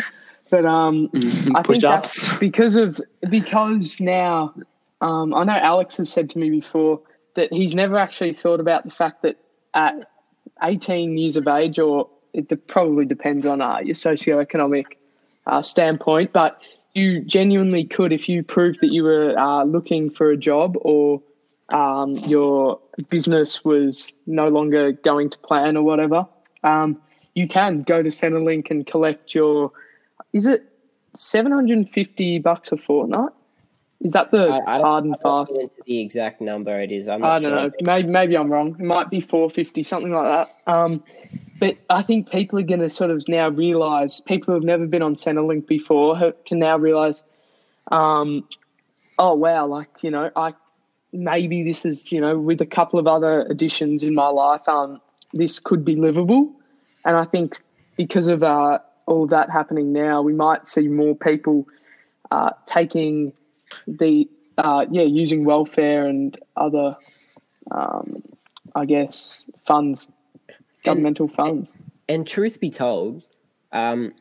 but 0.51 0.65
um, 0.67 1.11
I 1.55 1.63
think 1.63 1.81
that's 1.81 2.39
because 2.39 2.77
of 2.77 3.01
because 3.29 3.99
now 3.99 4.55
um, 5.01 5.35
I 5.35 5.45
know 5.45 5.57
Alex 5.57 5.97
has 5.97 6.11
said 6.11 6.31
to 6.31 6.39
me 6.39 6.51
before 6.51 7.01
that 7.35 7.53
he's 7.53 7.75
never 7.75 7.99
actually 7.99 8.35
thought 8.35 8.61
about 8.61 8.85
the 8.85 8.91
fact 8.91 9.23
that 9.23 9.37
at 9.75 10.09
18 10.63 11.19
years 11.19 11.37
of 11.37 11.49
age, 11.49 11.79
or 11.79 12.09
it 12.33 12.67
probably 12.69 13.05
depends 13.07 13.47
on 13.47 13.61
uh, 13.61 13.79
your 13.79 13.95
socioeconomic 13.95 14.97
uh, 15.47 15.63
standpoint, 15.63 16.33
but 16.33 16.61
you 16.95 17.21
genuinely 17.21 17.85
could, 17.85 18.13
if 18.13 18.29
you 18.29 18.43
proved 18.43 18.81
that 18.81 18.93
you 18.93 19.05
were 19.05 19.39
uh, 19.39 19.65
looking 19.65 20.11
for 20.11 20.31
a 20.31 20.37
job 20.37 20.77
or 20.81 21.23
um, 21.69 22.15
your 22.27 22.81
business 23.09 23.65
was 23.65 24.13
no 24.27 24.47
longer 24.47 24.93
going 24.93 25.31
to 25.31 25.39
plan 25.39 25.77
or 25.77 25.83
whatever, 25.83 26.27
um, 26.65 27.01
you 27.35 27.47
can 27.47 27.83
go 27.83 28.03
to 28.03 28.09
Centrelink 28.09 28.71
and 28.71 28.87
collect 28.87 29.35
your. 29.35 29.73
Is 30.33 30.47
it 30.47 30.65
750 31.15 32.39
bucks 32.39 32.73
a 32.73 32.77
fortnight? 32.77 33.31
Is 34.01 34.13
that 34.13 34.31
the 34.31 34.49
I, 34.49 34.77
I 34.77 34.81
hard 34.81 35.05
and 35.05 35.17
fast? 35.23 35.57
the 35.87 36.01
exact 36.01 36.41
number 36.41 36.79
it 36.81 36.93
is. 36.93 37.09
I'm 37.09 37.25
I 37.25 37.39
don't 37.39 37.51
sure. 37.51 37.51
know. 37.51 37.71
Maybe 37.81 38.09
maybe 38.09 38.37
I'm 38.37 38.51
wrong. 38.51 38.77
It 38.79 38.85
might 38.85 39.11
be 39.11 39.21
450, 39.21 39.83
something 39.83 40.13
like 40.13 40.49
that. 40.67 40.73
Um, 40.73 41.03
but 41.59 41.79
I 41.89 42.03
think 42.03 42.31
people 42.31 42.59
are 42.59 42.63
going 42.63 42.81
to 42.81 42.91
sort 42.91 43.11
of 43.11 43.27
now 43.29 43.49
realise. 43.49 44.21
People 44.21 44.47
who 44.47 44.55
have 44.55 44.65
never 44.65 44.87
been 44.87 45.03
on 45.03 45.15
Centrelink 45.15 45.67
before 45.67 46.33
can 46.47 46.59
now 46.59 46.77
realise. 46.77 47.23
Um, 47.91 48.47
oh 49.19 49.35
wow! 49.35 49.67
Like 49.67 50.03
you 50.03 50.11
know, 50.11 50.31
I 50.37 50.55
maybe 51.13 51.63
this 51.63 51.85
is 51.85 52.13
you 52.13 52.21
know 52.21 52.39
with 52.39 52.61
a 52.61 52.67
couple 52.67 52.99
of 52.99 53.07
other 53.07 53.43
additions 53.43 54.03
in 54.03 54.15
my 54.15 54.29
life, 54.29 54.69
um, 54.69 55.01
this 55.33 55.59
could 55.59 55.85
be 55.85 55.97
livable. 55.97 56.53
And 57.05 57.17
I 57.17 57.25
think 57.25 57.61
because 57.97 58.27
of 58.27 58.43
uh, 58.43 58.81
all 59.07 59.27
that 59.29 59.51
happening 59.51 59.93
now, 59.93 60.23
we 60.23 60.33
might 60.33 60.69
see 60.69 60.89
more 60.89 61.15
people 61.15 61.67
uh, 62.31 62.51
taking 62.67 63.33
the 63.87 64.29
uh, 64.59 64.87
yeah 64.91 65.03
using 65.03 65.45
welfare 65.45 66.07
and 66.07 66.39
other 66.57 66.97
um, 67.71 68.23
I 68.75 68.85
guess 68.85 69.45
funds, 69.67 70.09
governmental 70.87 71.27
and, 71.27 71.35
funds. 71.35 71.73
And, 71.75 71.91
and, 72.09 72.27
truth 72.27 72.61
be 72.61 72.71
told, 72.71 73.27
um, 73.73 74.15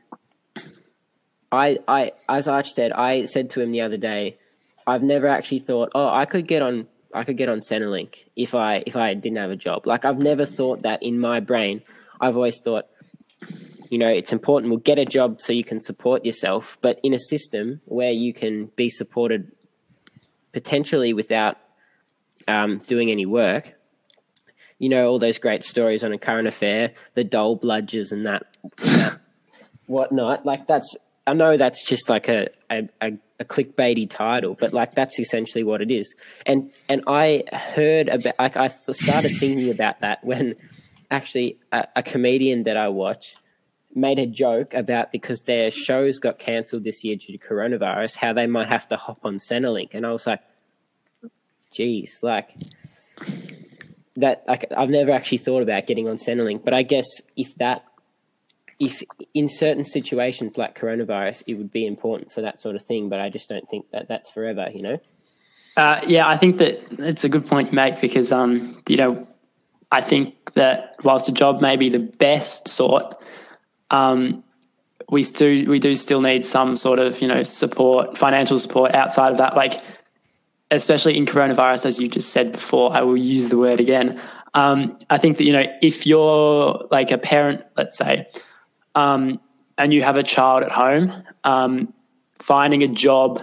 I 1.51 1.79
I 1.87 2.11
as 2.27 2.47
Arch 2.47 2.71
said, 2.71 2.91
I 2.91 3.25
said 3.25 3.49
to 3.51 3.61
him 3.61 3.71
the 3.71 3.81
other 3.81 3.97
day, 3.97 4.37
I've 4.85 5.03
never 5.03 5.27
actually 5.27 5.59
thought, 5.59 5.91
oh, 5.95 6.09
I 6.09 6.25
could 6.25 6.47
get 6.47 6.61
on 6.61 6.87
I 7.13 7.23
could 7.23 7.37
get 7.37 7.47
on 7.47 7.59
Centrelink 7.59 8.25
if 8.35 8.53
I 8.53 8.83
if 8.85 8.95
I 8.95 9.13
didn't 9.13 9.37
have 9.37 9.51
a 9.51 9.55
job. 9.55 9.87
Like 9.87 10.03
I've 10.05 10.19
never 10.19 10.45
thought 10.45 10.81
that 10.81 11.01
in 11.01 11.19
my 11.19 11.39
brain. 11.39 11.81
I've 12.19 12.35
always 12.35 12.59
thought 12.61 12.85
you 13.89 13.97
know, 13.97 14.09
it's 14.09 14.33
important. 14.33 14.71
We'll 14.71 14.79
get 14.79 14.99
a 14.99 15.05
job 15.05 15.41
so 15.41 15.53
you 15.53 15.63
can 15.63 15.81
support 15.81 16.25
yourself, 16.25 16.77
but 16.81 16.99
in 17.03 17.13
a 17.13 17.19
system 17.19 17.81
where 17.85 18.11
you 18.11 18.33
can 18.33 18.65
be 18.75 18.89
supported 18.89 19.51
potentially 20.53 21.13
without 21.13 21.57
um, 22.47 22.79
doing 22.79 23.11
any 23.11 23.25
work. 23.25 23.74
You 24.77 24.89
know, 24.89 25.07
all 25.07 25.19
those 25.19 25.37
great 25.37 25.63
stories 25.63 26.03
on 26.03 26.11
a 26.11 26.17
current 26.17 26.47
affair, 26.47 26.93
the 27.13 27.23
dole 27.23 27.57
bludgers 27.57 28.11
and 28.11 28.25
that, 28.25 28.57
that 28.77 29.19
whatnot. 29.87 30.45
Like 30.45 30.67
that's, 30.67 30.95
I 31.25 31.33
know 31.33 31.57
that's 31.57 31.85
just 31.85 32.09
like 32.09 32.27
a, 32.27 32.49
a, 32.69 32.89
a, 33.01 33.13
a 33.39 33.45
clickbaity 33.45 34.09
title, 34.09 34.55
but 34.59 34.73
like 34.73 34.91
that's 34.93 35.19
essentially 35.19 35.63
what 35.63 35.81
it 35.81 35.91
is. 35.91 36.13
And 36.45 36.71
and 36.87 37.03
I 37.07 37.43
heard 37.51 38.09
about, 38.09 38.35
like 38.39 38.57
I 38.57 38.67
started 38.67 39.37
thinking 39.37 39.69
about 39.69 40.01
that 40.01 40.23
when 40.23 40.55
actually 41.11 41.57
a, 41.71 41.87
a 41.97 42.03
comedian 42.03 42.63
that 42.63 42.77
I 42.77 42.89
watch 42.89 43.35
made 43.93 44.19
a 44.19 44.25
joke 44.25 44.73
about 44.73 45.11
because 45.11 45.43
their 45.43 45.71
shows 45.71 46.19
got 46.19 46.37
cancelled 46.37 46.83
this 46.83 47.03
year 47.03 47.15
due 47.15 47.37
to 47.37 47.47
coronavirus, 47.47 48.17
how 48.17 48.33
they 48.33 48.45
might 48.47 48.67
have 48.67 48.87
to 48.89 48.97
hop 48.97 49.19
on 49.23 49.37
Centrelink, 49.37 49.93
and 49.93 50.05
I 50.05 50.11
was 50.11 50.27
like, 50.27 50.41
"Geez, 51.71 52.19
like 52.21 52.55
that." 54.17 54.43
Like, 54.47 54.65
I've 54.75 54.89
never 54.89 55.11
actually 55.11 55.39
thought 55.39 55.61
about 55.61 55.87
getting 55.87 56.07
on 56.07 56.17
Centrelink, 56.17 56.63
but 56.63 56.73
I 56.73 56.83
guess 56.83 57.07
if 57.35 57.55
that, 57.55 57.83
if 58.79 59.01
in 59.33 59.47
certain 59.47 59.85
situations 59.85 60.57
like 60.57 60.77
coronavirus, 60.77 61.43
it 61.47 61.55
would 61.55 61.71
be 61.71 61.85
important 61.85 62.31
for 62.31 62.41
that 62.41 62.59
sort 62.59 62.75
of 62.75 62.83
thing, 62.83 63.09
but 63.09 63.19
I 63.19 63.29
just 63.29 63.49
don't 63.49 63.67
think 63.69 63.89
that 63.91 64.07
that's 64.07 64.29
forever, 64.31 64.67
you 64.73 64.81
know. 64.81 64.99
Uh, 65.77 65.99
yeah, 66.07 66.27
I 66.27 66.37
think 66.37 66.57
that 66.57 66.81
it's 66.99 67.23
a 67.23 67.29
good 67.29 67.45
point 67.45 67.69
you 67.69 67.75
make 67.75 67.99
because, 67.99 68.31
um, 68.31 68.75
you 68.87 68.95
know, 68.95 69.27
I 69.91 70.01
think 70.01 70.53
that 70.53 70.95
whilst 71.03 71.27
a 71.27 71.33
job 71.33 71.61
may 71.61 71.75
be 71.75 71.89
the 71.89 71.99
best 71.99 72.67
sort, 72.69 73.15
um, 73.91 74.43
we 75.09 75.23
do 75.23 75.69
we 75.69 75.79
do 75.79 75.95
still 75.95 76.21
need 76.21 76.45
some 76.45 76.75
sort 76.75 76.97
of 76.97 77.21
you 77.21 77.27
know 77.27 77.43
support, 77.43 78.17
financial 78.17 78.57
support 78.57 78.95
outside 78.95 79.31
of 79.31 79.37
that. 79.37 79.55
Like, 79.55 79.73
especially 80.71 81.17
in 81.17 81.25
coronavirus, 81.25 81.85
as 81.85 81.99
you 81.99 82.07
just 82.07 82.31
said 82.31 82.51
before, 82.51 82.93
I 82.93 83.01
will 83.01 83.17
use 83.17 83.49
the 83.49 83.57
word 83.57 83.79
again. 83.79 84.19
Um, 84.53 84.97
I 85.09 85.17
think 85.17 85.37
that 85.37 85.43
you 85.43 85.53
know 85.53 85.65
if 85.81 86.07
you're 86.07 86.87
like 86.91 87.11
a 87.11 87.17
parent, 87.17 87.63
let's 87.77 87.97
say, 87.97 88.27
um, 88.95 89.39
and 89.77 89.93
you 89.93 90.01
have 90.03 90.17
a 90.17 90.23
child 90.23 90.63
at 90.63 90.71
home, 90.71 91.11
um, 91.43 91.93
finding 92.39 92.81
a 92.83 92.87
job 92.87 93.41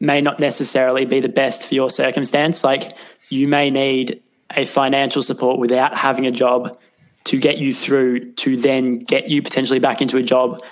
may 0.00 0.20
not 0.20 0.40
necessarily 0.40 1.04
be 1.04 1.20
the 1.20 1.28
best 1.28 1.68
for 1.68 1.74
your 1.74 1.90
circumstance. 1.90 2.64
Like 2.64 2.96
you 3.28 3.48
may 3.48 3.70
need 3.70 4.22
a 4.56 4.64
financial 4.64 5.22
support 5.22 5.58
without 5.58 5.96
having 5.96 6.26
a 6.26 6.30
job 6.30 6.78
to 7.24 7.38
get 7.38 7.58
you 7.58 7.72
through 7.72 8.32
to 8.34 8.56
then 8.56 8.98
get 8.98 9.28
you 9.28 9.42
potentially 9.42 9.80
back 9.80 10.00
into 10.00 10.16
a 10.16 10.22
job. 10.22 10.62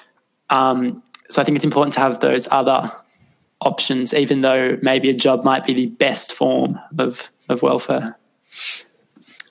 Um, 0.50 1.02
so 1.28 1.42
I 1.42 1.44
think 1.44 1.56
it's 1.56 1.64
important 1.64 1.94
to 1.94 2.00
have 2.00 2.20
those 2.20 2.46
other 2.50 2.90
options, 3.64 4.14
even 4.14 4.40
though 4.42 4.78
maybe 4.82 5.10
a 5.10 5.14
job 5.14 5.44
might 5.44 5.64
be 5.64 5.74
the 5.74 5.86
best 5.86 6.32
form 6.32 6.78
of, 6.98 7.30
of 7.48 7.62
welfare. 7.62 8.16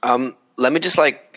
Um, 0.03 0.35
let 0.57 0.71
me 0.73 0.79
just 0.79 0.97
like 0.97 1.33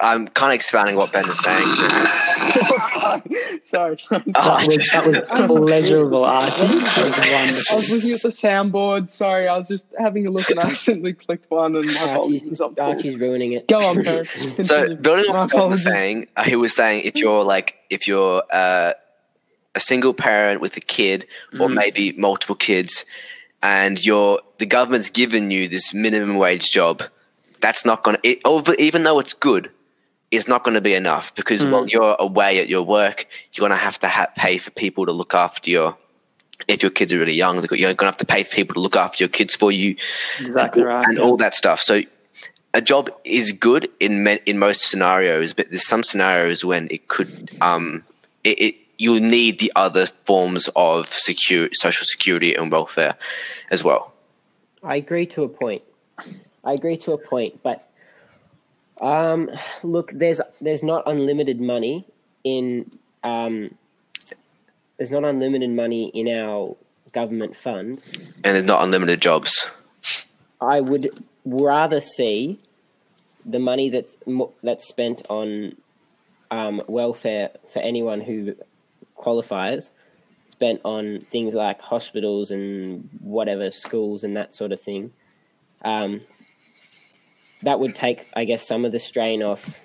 I'm 0.00 0.28
kind 0.28 0.52
of 0.52 0.54
expanding 0.54 0.96
what 0.96 1.12
Ben 1.12 1.24
is 1.24 1.38
saying. 1.42 1.66
sorry, 3.62 3.98
sorry. 3.98 4.22
Oh, 4.36 4.58
That 4.58 4.66
was, 4.66 5.26
that 5.26 5.48
was 5.48 5.60
pleasurable, 5.60 6.24
Archie. 6.24 6.66
That 6.66 6.96
was 6.96 7.14
I 7.18 7.74
was 7.76 7.88
wonderful. 7.88 7.94
looking 7.96 8.12
at 8.12 8.22
the 8.22 8.28
soundboard. 8.28 9.08
Sorry, 9.08 9.48
I 9.48 9.56
was 9.56 9.68
just 9.68 9.88
having 9.98 10.26
a 10.26 10.30
look 10.30 10.48
and 10.50 10.60
I 10.60 10.70
accidentally 10.70 11.14
clicked 11.14 11.50
one 11.50 11.74
and 11.76 11.86
my 11.86 11.92
volume 11.92 12.34
Archie's, 12.34 12.42
was 12.50 12.60
up. 12.60 12.78
Archie's 12.78 13.16
ruining 13.18 13.52
it. 13.52 13.66
Go 13.68 13.80
on, 13.84 14.04
Perrin. 14.04 14.26
so 14.62 14.94
building 14.96 15.26
on 15.30 15.34
what 15.34 15.50
Ben 15.50 15.68
was 15.70 15.82
apologies. 15.82 15.82
saying, 15.84 16.26
uh, 16.36 16.44
he 16.44 16.56
was 16.56 16.74
saying 16.74 17.02
if 17.04 17.16
you're 17.16 17.42
like 17.44 17.76
if 17.90 18.06
you're 18.06 18.42
uh, 18.52 18.92
a 19.74 19.80
single 19.80 20.14
parent 20.14 20.60
with 20.60 20.76
a 20.76 20.80
kid 20.80 21.26
or 21.58 21.68
maybe 21.68 22.12
multiple 22.12 22.54
kids, 22.54 23.04
and 23.62 24.04
you're 24.04 24.40
the 24.58 24.66
government's 24.66 25.10
given 25.10 25.50
you 25.50 25.68
this 25.68 25.92
minimum 25.94 26.36
wage 26.36 26.70
job, 26.70 27.02
that's 27.60 27.84
not 27.84 28.02
going 28.04 28.16
to 28.22 28.40
over 28.44 28.74
even 28.74 29.02
though 29.02 29.18
it's 29.18 29.32
good. 29.34 29.70
It's 30.30 30.48
not 30.48 30.64
going 30.64 30.74
to 30.74 30.80
be 30.80 30.94
enough 30.94 31.34
because 31.34 31.64
while 31.64 31.86
you're 31.86 32.16
away 32.18 32.58
at 32.58 32.68
your 32.68 32.82
work, 32.82 33.26
you're 33.52 33.68
going 33.68 33.78
to 33.78 33.84
have 33.84 33.98
to 34.00 34.08
ha- 34.08 34.32
pay 34.36 34.58
for 34.58 34.70
people 34.72 35.06
to 35.06 35.12
look 35.12 35.34
after 35.34 35.70
your. 35.70 35.96
If 36.66 36.82
your 36.82 36.90
kids 36.90 37.12
are 37.12 37.18
really 37.18 37.34
young, 37.34 37.56
you're 37.56 37.94
going 37.94 37.96
to 37.96 38.04
have 38.04 38.16
to 38.18 38.26
pay 38.26 38.42
for 38.42 38.54
people 38.54 38.74
to 38.74 38.80
look 38.80 38.96
after 38.96 39.22
your 39.22 39.28
kids 39.28 39.54
for 39.54 39.70
you 39.70 39.96
Exactly 40.40 40.82
right. 40.82 41.04
and 41.06 41.18
all 41.18 41.36
that 41.38 41.54
stuff. 41.54 41.80
So 41.80 42.02
a 42.72 42.80
job 42.80 43.10
is 43.24 43.52
good 43.52 43.88
in 44.00 44.24
me- 44.24 44.40
in 44.46 44.58
most 44.58 44.90
scenarios, 44.90 45.52
but 45.52 45.68
there's 45.68 45.86
some 45.86 46.02
scenarios 46.02 46.64
when 46.64 46.88
it 46.90 47.06
could 47.08 47.50
um 47.60 48.02
it, 48.42 48.60
it 48.60 48.74
you'll 49.04 49.20
need 49.20 49.58
the 49.58 49.70
other 49.76 50.06
forms 50.06 50.70
of 50.74 51.08
secure 51.08 51.68
social 51.72 52.06
security 52.06 52.54
and 52.54 52.72
welfare 52.72 53.14
as 53.70 53.84
well. 53.84 54.14
I 54.82 54.96
agree 54.96 55.26
to 55.26 55.44
a 55.44 55.48
point. 55.48 55.82
I 56.64 56.72
agree 56.72 56.96
to 56.98 57.12
a 57.12 57.18
point, 57.18 57.62
but 57.62 57.86
um, 59.00 59.50
look, 59.82 60.10
there's 60.12 60.40
there's 60.60 60.82
not 60.82 61.02
unlimited 61.06 61.60
money 61.60 62.06
in 62.44 62.90
um, 63.22 63.76
there's 64.96 65.10
not 65.10 65.24
unlimited 65.24 65.70
money 65.70 66.08
in 66.08 66.26
our 66.28 66.74
government 67.12 67.56
fund. 67.56 68.02
And 68.42 68.54
there's 68.54 68.64
not 68.64 68.82
unlimited 68.82 69.20
jobs. 69.20 69.66
I 70.60 70.80
would 70.80 71.10
rather 71.44 72.00
see 72.00 72.58
the 73.44 73.58
money 73.58 73.90
that's 73.90 74.16
that's 74.62 74.88
spent 74.88 75.22
on 75.28 75.76
um, 76.50 76.80
welfare 76.88 77.50
for 77.70 77.80
anyone 77.80 78.22
who 78.22 78.54
qualifies 79.14 79.90
spent 80.50 80.80
on 80.84 81.26
things 81.30 81.52
like 81.52 81.80
hospitals 81.80 82.50
and 82.52 83.08
whatever 83.20 83.70
schools 83.70 84.22
and 84.22 84.36
that 84.36 84.54
sort 84.54 84.70
of 84.70 84.80
thing. 84.80 85.12
Um, 85.84 86.20
that 87.62 87.80
would 87.80 87.94
take, 87.94 88.28
I 88.34 88.44
guess, 88.44 88.66
some 88.66 88.84
of 88.84 88.92
the 88.92 89.00
strain 89.00 89.42
off 89.42 89.82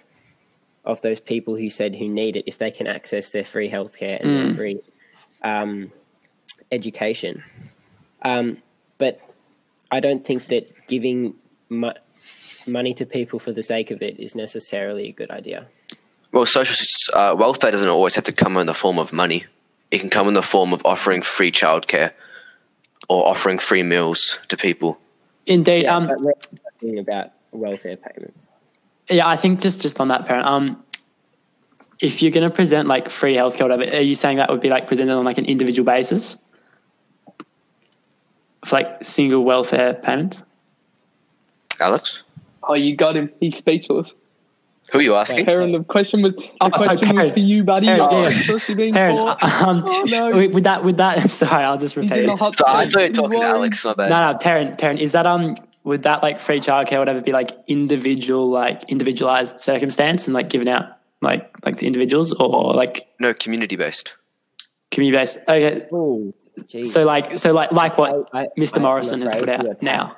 of 0.86 1.02
those 1.02 1.20
people 1.20 1.56
who 1.56 1.70
said 1.70 1.96
who 1.96 2.08
need 2.08 2.36
it 2.36 2.44
if 2.46 2.58
they 2.58 2.72
can 2.72 2.88
access 2.88 3.32
their 3.32 3.44
free 3.44 3.70
healthcare 3.70 4.22
and 4.22 4.30
their 4.36 4.54
free 4.54 4.80
um, 5.44 5.92
education. 6.72 7.44
Um, 8.22 8.62
but 8.98 9.20
I 9.92 10.00
don't 10.00 10.24
think 10.24 10.46
that 10.48 10.66
giving 10.88 11.36
mo- 11.70 11.94
money 12.68 12.94
to 12.94 13.06
people 13.06 13.40
for 13.40 13.52
the 13.52 13.64
sake 13.64 13.92
of 13.92 14.02
it 14.02 14.20
is 14.20 14.36
necessarily 14.36 15.08
a 15.08 15.12
good 15.12 15.32
idea. 15.32 15.68
Well, 16.32 16.46
social 16.46 16.76
uh, 17.14 17.36
welfare 17.38 17.72
doesn't 17.72 17.90
always 17.90 18.16
have 18.16 18.26
to 18.26 18.32
come 18.32 18.58
in 18.58 18.68
the 18.68 18.74
form 18.74 19.00
of 19.00 19.12
money. 19.12 19.46
It 19.92 20.00
can 20.00 20.10
come 20.10 20.28
in 20.28 20.36
the 20.36 20.44
form 20.44 20.74
of 20.74 20.86
offering 20.86 21.22
free 21.24 21.52
childcare 21.52 22.12
or 23.08 23.28
offering 23.28 23.58
free 23.58 23.82
meals 23.82 24.40
to 24.50 24.58
people. 24.58 25.00
Indeed. 25.48 25.84
Yeah, 25.84 25.96
um, 25.96 26.08
we're 26.20 26.34
talking 26.34 27.00
about 27.00 27.32
welfare 27.52 27.98
payments. 27.98 28.48
Yeah, 29.10 29.28
I 29.28 29.36
think 29.36 29.60
just 29.60 29.82
just 29.82 30.00
on 30.00 30.10
that 30.10 30.28
Perrin, 30.28 30.46
um, 30.46 30.84
if 32.00 32.22
you're 32.22 32.32
going 32.32 32.48
to 32.48 32.56
present 32.56 32.88
like 32.88 33.10
free 33.10 33.36
healthcare, 33.36 33.64
whatever, 33.64 33.84
are 33.84 34.02
you 34.02 34.14
saying 34.14 34.38
that 34.38 34.50
would 34.50 34.62
be 34.62 34.70
like 34.70 34.88
presented 34.88 35.14
on 35.14 35.26
like 35.26 35.40
an 35.40 35.46
individual 35.46 35.86
basis 35.86 36.38
for 38.66 38.76
like 38.76 39.04
single 39.04 39.44
welfare 39.44 39.96
payments? 39.96 40.44
Alex, 41.82 42.24
Oh, 42.64 42.76
you 42.76 42.96
got 42.96 43.16
him. 43.16 43.32
He's 43.40 43.58
speechless. 43.58 44.14
Who 44.92 45.00
are 45.00 45.02
you 45.02 45.16
asking? 45.16 45.46
Perrin, 45.46 45.72
the 45.72 45.84
question 45.84 46.22
was 46.22 46.36
the 46.36 46.44
Oh, 46.62 46.70
sorry, 46.78 46.98
question 46.98 47.16
was 47.16 47.32
for 47.32 47.40
you, 47.40 47.64
buddy. 47.64 47.88
Perrin, 47.88 48.00
You're 48.12 48.22
yeah. 48.24 48.30
speechless. 48.30 48.76
Being 48.76 48.94
Perrin, 48.94 49.16
caught. 49.18 49.44
um, 49.68 49.84
Oh, 49.86 50.04
no. 50.08 50.32
with 50.36 50.54
with 50.54 50.64
that, 50.64 50.84
with 50.84 50.98
that, 50.98 51.30
sorry, 51.44 51.64
I'll 51.64 51.78
just 51.78 51.96
repeat 51.96 52.12
in 52.24 52.30
it. 52.30 52.38
So 52.56 52.66
I 52.68 52.86
seat. 52.86 52.94
thought 52.94 53.02
you 53.04 53.10
talking 53.14 53.42
to. 53.42 53.46
Alex, 53.48 53.86
my 53.86 53.94
bad. 53.94 54.10
No, 54.10 54.32
no, 54.32 54.38
Perrin, 54.40 54.76
Perrin. 54.78 54.98
Is 54.98 55.12
that 55.12 55.26
um, 55.28 55.56
would 55.84 56.04
that 56.04 56.22
like 56.24 56.40
free 56.40 56.60
childcare, 56.60 56.94
or 56.98 57.00
whatever, 57.00 57.22
be 57.22 57.32
like 57.32 57.52
individual, 57.68 58.50
like 58.50 58.84
individualized 58.90 59.60
circumstance 59.60 60.28
and 60.28 60.34
like 60.34 60.50
given 60.50 60.68
out 60.68 60.86
like 61.22 61.50
like 61.66 61.76
to 61.78 61.86
individuals 61.86 62.34
or 62.34 62.74
like 62.74 63.08
No, 63.20 63.34
community 63.34 63.76
based. 63.76 64.16
community 64.92 65.18
based? 65.20 65.40
Okay, 65.48 65.86
Oh, 65.92 66.34
geez. 66.68 66.92
so 66.92 67.06
like 67.06 67.38
so 67.38 67.54
like 67.54 67.72
like 67.72 67.98
what 67.98 68.28
I- 68.34 68.42
I- 68.44 68.48
Mr. 68.58 68.78
I'm 68.78 68.84
Morrison 68.84 69.22
has 69.22 69.34
put 69.36 69.50
out 69.50 69.82
now. 69.84 70.16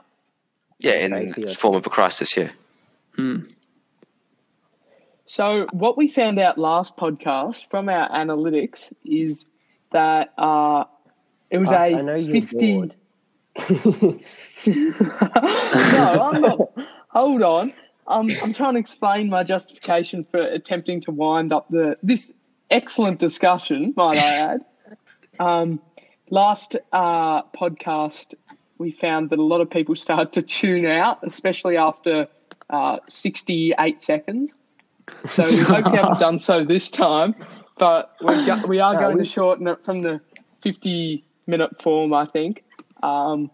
Yeah, 0.80 0.94
in 0.94 1.48
form 1.50 1.76
of 1.76 1.86
a 1.86 1.90
crisis. 1.90 2.36
Yeah. 2.38 2.50
So 5.32 5.66
what 5.72 5.98
we 5.98 6.10
found 6.10 6.40
out 6.40 6.58
last 6.58 6.98
podcast 6.98 7.70
from 7.70 7.88
our 7.88 8.10
analytics 8.10 8.92
is 9.06 9.46
that 9.94 10.34
uh, 10.38 10.84
it 11.50 11.58
was 11.58 11.72
Arch, 11.72 11.92
a 11.92 11.96
I 12.00 12.02
know 12.02 12.28
fifty. 12.30 12.74
no, 12.76 12.92
I'm 16.22 16.42
not. 16.42 16.60
Hold 17.12 17.44
on. 17.44 17.74
Um, 18.08 18.30
I'm 18.44 18.52
trying 18.52 18.74
to 18.74 18.82
explain 18.82 19.30
my 19.30 19.46
justification 19.46 20.26
for 20.26 20.42
attempting 20.42 21.00
to 21.00 21.12
wind 21.12 21.54
up 21.54 21.70
the 21.70 21.98
this 22.04 22.34
excellent 22.70 23.20
discussion. 23.20 23.94
Might 23.96 24.18
I 24.18 24.28
add? 24.28 24.66
Um, 25.40 25.80
last 26.30 26.76
uh, 26.92 27.44
podcast, 27.44 28.34
we 28.78 28.92
found 28.92 29.30
that 29.30 29.40
a 29.40 29.44
lot 29.44 29.62
of 29.62 29.70
people 29.70 29.96
started 29.96 30.34
to 30.34 30.42
tune 30.42 30.86
out, 30.86 31.20
especially 31.24 31.78
after 31.78 32.28
uh, 32.70 32.98
68 33.08 34.02
seconds. 34.04 34.58
So 35.26 35.43
we 35.49 35.57
hope 35.64 35.86
you 35.91 35.99
haven't 35.99 36.20
done 36.28 36.39
so 36.39 36.64
this 36.66 36.89
time, 36.91 37.36
but 37.78 38.16
we're 38.22 38.45
go- 38.45 38.66
we 38.68 38.80
are 38.80 38.93
No, 38.93 38.99
going 38.99 39.18
we- 39.18 39.24
to 39.24 39.30
shorten 39.30 39.68
it 39.68 39.84
from 39.84 40.01
the 40.01 40.22
50 40.64 41.24
minute 41.47 41.82
form, 41.82 42.14
I 42.14 42.26
think. 42.26 42.64
Um, 43.03 43.49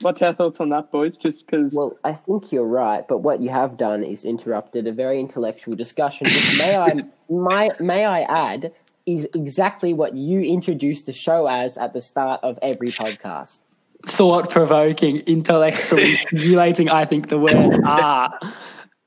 what's 0.00 0.20
our 0.22 0.34
thoughts 0.34 0.60
on 0.60 0.68
that, 0.70 0.90
boys? 0.90 1.16
Just 1.16 1.46
because. 1.46 1.74
Well, 1.76 1.96
I 2.04 2.12
think 2.12 2.52
you're 2.52 2.64
right, 2.66 3.06
but 3.08 3.18
what 3.18 3.40
you 3.40 3.50
have 3.50 3.76
done 3.76 4.02
is 4.04 4.24
interrupted 4.24 4.86
a 4.86 4.92
very 4.92 5.20
intellectual 5.20 5.74
discussion, 5.76 6.26
which 6.26 6.58
may 6.58 6.76
I 6.76 6.92
my, 7.30 7.70
may 7.80 8.04
I 8.04 8.22
add 8.22 8.72
is 9.06 9.26
exactly 9.34 9.92
what 9.94 10.14
you 10.14 10.40
introduced 10.42 11.06
the 11.06 11.12
show 11.12 11.46
as 11.46 11.76
at 11.78 11.92
the 11.94 12.00
start 12.00 12.40
of 12.42 12.58
every 12.62 12.88
podcast. 12.90 13.60
Thought 14.06 14.50
provoking, 14.50 15.18
intellectually 15.20 16.14
stimulating. 16.16 16.88
I 16.88 17.04
think 17.06 17.28
the 17.28 17.38
words 17.38 17.78
are. 17.84 18.30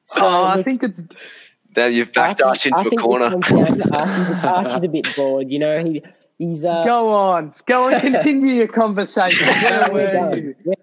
So 0.05 0.25
Oh, 0.25 0.43
I 0.43 0.61
think 0.63 0.83
it's 0.83 1.03
Now 1.75 1.85
you've 1.87 2.11
backed 2.13 2.41
Archie- 2.41 2.71
us 2.71 2.73
I 2.73 2.79
into 2.79 2.87
a 2.87 2.89
think 2.91 3.01
it 3.01 3.03
corner. 3.03 3.29
comes 3.29 3.47
down 3.49 3.77
to 3.77 3.97
Archie's, 3.97 4.43
Archie's 4.43 4.83
a 4.85 4.89
bit 4.89 5.15
bored, 5.15 5.49
you 5.51 5.59
know. 5.59 5.83
He 5.83 6.03
he's 6.37 6.63
uh, 6.65 6.83
go 6.85 7.09
on, 7.13 7.53
go 7.65 7.89
and 7.89 8.01
continue 8.13 8.53
your 8.55 8.67
conversation. 8.67 9.47
Where 9.63 9.91
we're 9.91 10.29
were 10.29 10.37
you? 10.37 10.55
Yeah. 10.65 10.73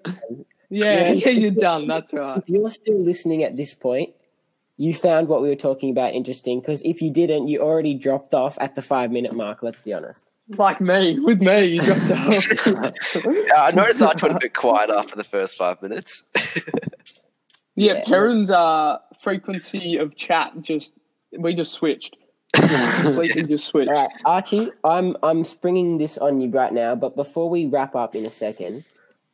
Yeah, 0.73 0.85
Yeah. 1.09 1.13
yeah, 1.13 1.29
you're 1.31 1.51
done. 1.51 1.87
That's 1.89 2.13
right. 2.13 2.39
If 2.39 2.49
you're 2.49 2.71
still 2.71 2.99
listening 3.01 3.43
at 3.43 3.57
this 3.57 3.75
point, 3.75 4.11
you 4.77 4.95
found 4.95 5.29
what 5.29 5.43
we 5.43 5.49
were 5.49 5.57
talking 5.57 5.91
about 5.91 6.15
interesting. 6.15 6.61
Because 6.61 6.81
if 6.85 7.03
you 7.03 7.11
didn't, 7.11 7.49
you 7.49 7.61
already 7.61 7.95
dropped 7.95 8.35
off 8.35 8.57
at 8.61 8.75
the 8.77 8.83
five 8.83 9.11
minute 9.11 9.35
mark. 9.35 9.63
Let's 9.63 9.81
be 9.83 9.93
honest. 9.93 10.25
Like 10.57 10.81
me, 10.81 11.19
with 11.21 11.41
me, 11.41 11.65
you 11.67 11.81
dropped 11.81 12.11
off. 12.11 13.15
Yeah, 13.25 13.63
I 13.63 13.71
noticed 13.73 14.03
I 14.03 14.07
went 14.27 14.37
a 14.37 14.39
bit 14.41 14.55
quiet 14.55 14.91
after 14.91 15.15
the 15.17 15.23
first 15.25 15.57
five 15.57 15.81
minutes. 15.83 16.25
Yeah, 17.81 17.95
Yeah. 17.95 18.03
Perrin's 18.05 18.51
uh, 18.51 18.99
frequency 19.21 19.97
of 19.97 20.17
chat 20.17 20.53
just 20.61 20.95
we 21.39 21.55
just 21.55 21.73
switched. 21.73 22.17
Completely 22.53 23.45
just 23.45 23.67
switched. 23.69 23.89
All 23.91 23.95
right, 23.95 24.11
Archie, 24.25 24.71
I'm 24.85 25.17
I'm 25.23 25.45
springing 25.45 25.99
this 25.99 26.19
on 26.19 26.41
you 26.41 26.51
right 26.51 26.73
now, 26.73 26.95
but 26.97 27.15
before 27.17 27.49
we 27.49 27.67
wrap 27.67 27.95
up 27.95 28.15
in 28.17 28.25
a 28.27 28.31
second, 28.31 28.85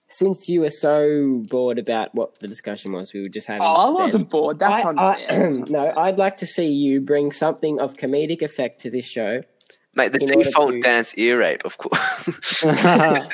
since 0.08 0.48
you 0.48 0.60
were 0.60 0.70
so 0.70 1.42
bored 1.48 1.78
about 1.78 2.14
what 2.14 2.38
the 2.40 2.46
discussion 2.46 2.92
was, 2.92 3.12
we 3.14 3.22
were 3.22 3.28
just 3.28 3.46
having. 3.46 3.62
Oh, 3.62 3.66
I 3.66 3.90
wasn't 3.90 4.28
bored. 4.28 4.58
That's 4.58 4.84
I, 4.84 4.88
unfair. 4.90 5.48
I, 5.48 5.52
no, 5.68 5.92
I'd 5.96 6.18
like 6.18 6.36
to 6.38 6.46
see 6.46 6.68
you 6.68 7.00
bring 7.00 7.32
something 7.32 7.80
of 7.80 7.94
comedic 7.94 8.42
effect 8.42 8.82
to 8.82 8.90
this 8.90 9.06
show. 9.06 9.42
Mate, 9.94 10.12
the 10.12 10.18
default 10.18 10.72
to- 10.72 10.80
dance 10.80 11.14
ear 11.16 11.38
rape, 11.38 11.64
of 11.64 11.78
course. 11.78 12.62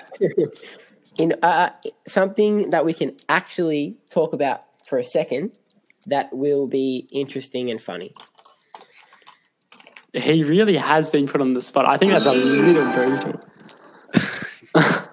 In 1.18 1.34
uh, 1.42 1.70
something 2.08 2.70
that 2.70 2.86
we 2.86 2.94
can 2.94 3.16
actually 3.28 3.98
talk 4.10 4.32
about 4.32 4.62
for 4.92 4.98
a 4.98 5.04
second, 5.04 5.56
that 6.06 6.30
will 6.36 6.66
be 6.66 7.08
interesting 7.10 7.70
and 7.70 7.80
funny. 7.80 8.12
he 10.12 10.44
really 10.44 10.76
has 10.76 11.08
been 11.08 11.26
put 11.26 11.40
on 11.40 11.54
the 11.54 11.62
spot. 11.62 11.86
I 11.86 11.96
think 11.96 12.12
that's 12.12 12.26
a 12.26 12.32
little 12.32 12.92
brutal. 12.92 13.40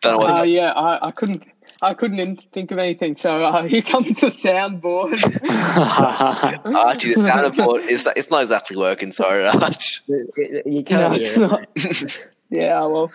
Don't 0.00 0.12
know 0.12 0.16
what 0.16 0.30
Uh, 0.40 0.42
yeah, 0.44 0.72
I, 0.72 1.08
I 1.08 1.10
couldn't. 1.10 1.44
I 1.82 1.92
couldn't 1.92 2.20
in- 2.20 2.36
think 2.36 2.70
of 2.70 2.78
anything. 2.78 3.18
So 3.18 3.44
uh, 3.44 3.62
here 3.66 3.82
comes 3.82 4.08
the 4.18 4.28
soundboard. 4.28 5.12
Archie, 6.74 7.12
the 7.12 7.20
soundboard 7.20 7.86
is 7.86 8.08
it's 8.16 8.30
not 8.30 8.40
exactly 8.40 8.78
working. 8.78 9.12
Sorry, 9.12 9.46
Arch. 9.46 10.00
You 10.08 10.82
can't 10.86 11.16
it's 11.20 11.34
hear 11.34 11.44
it. 11.44 11.50
not. 11.50 12.18
yeah, 12.48 12.80
well, 12.86 13.12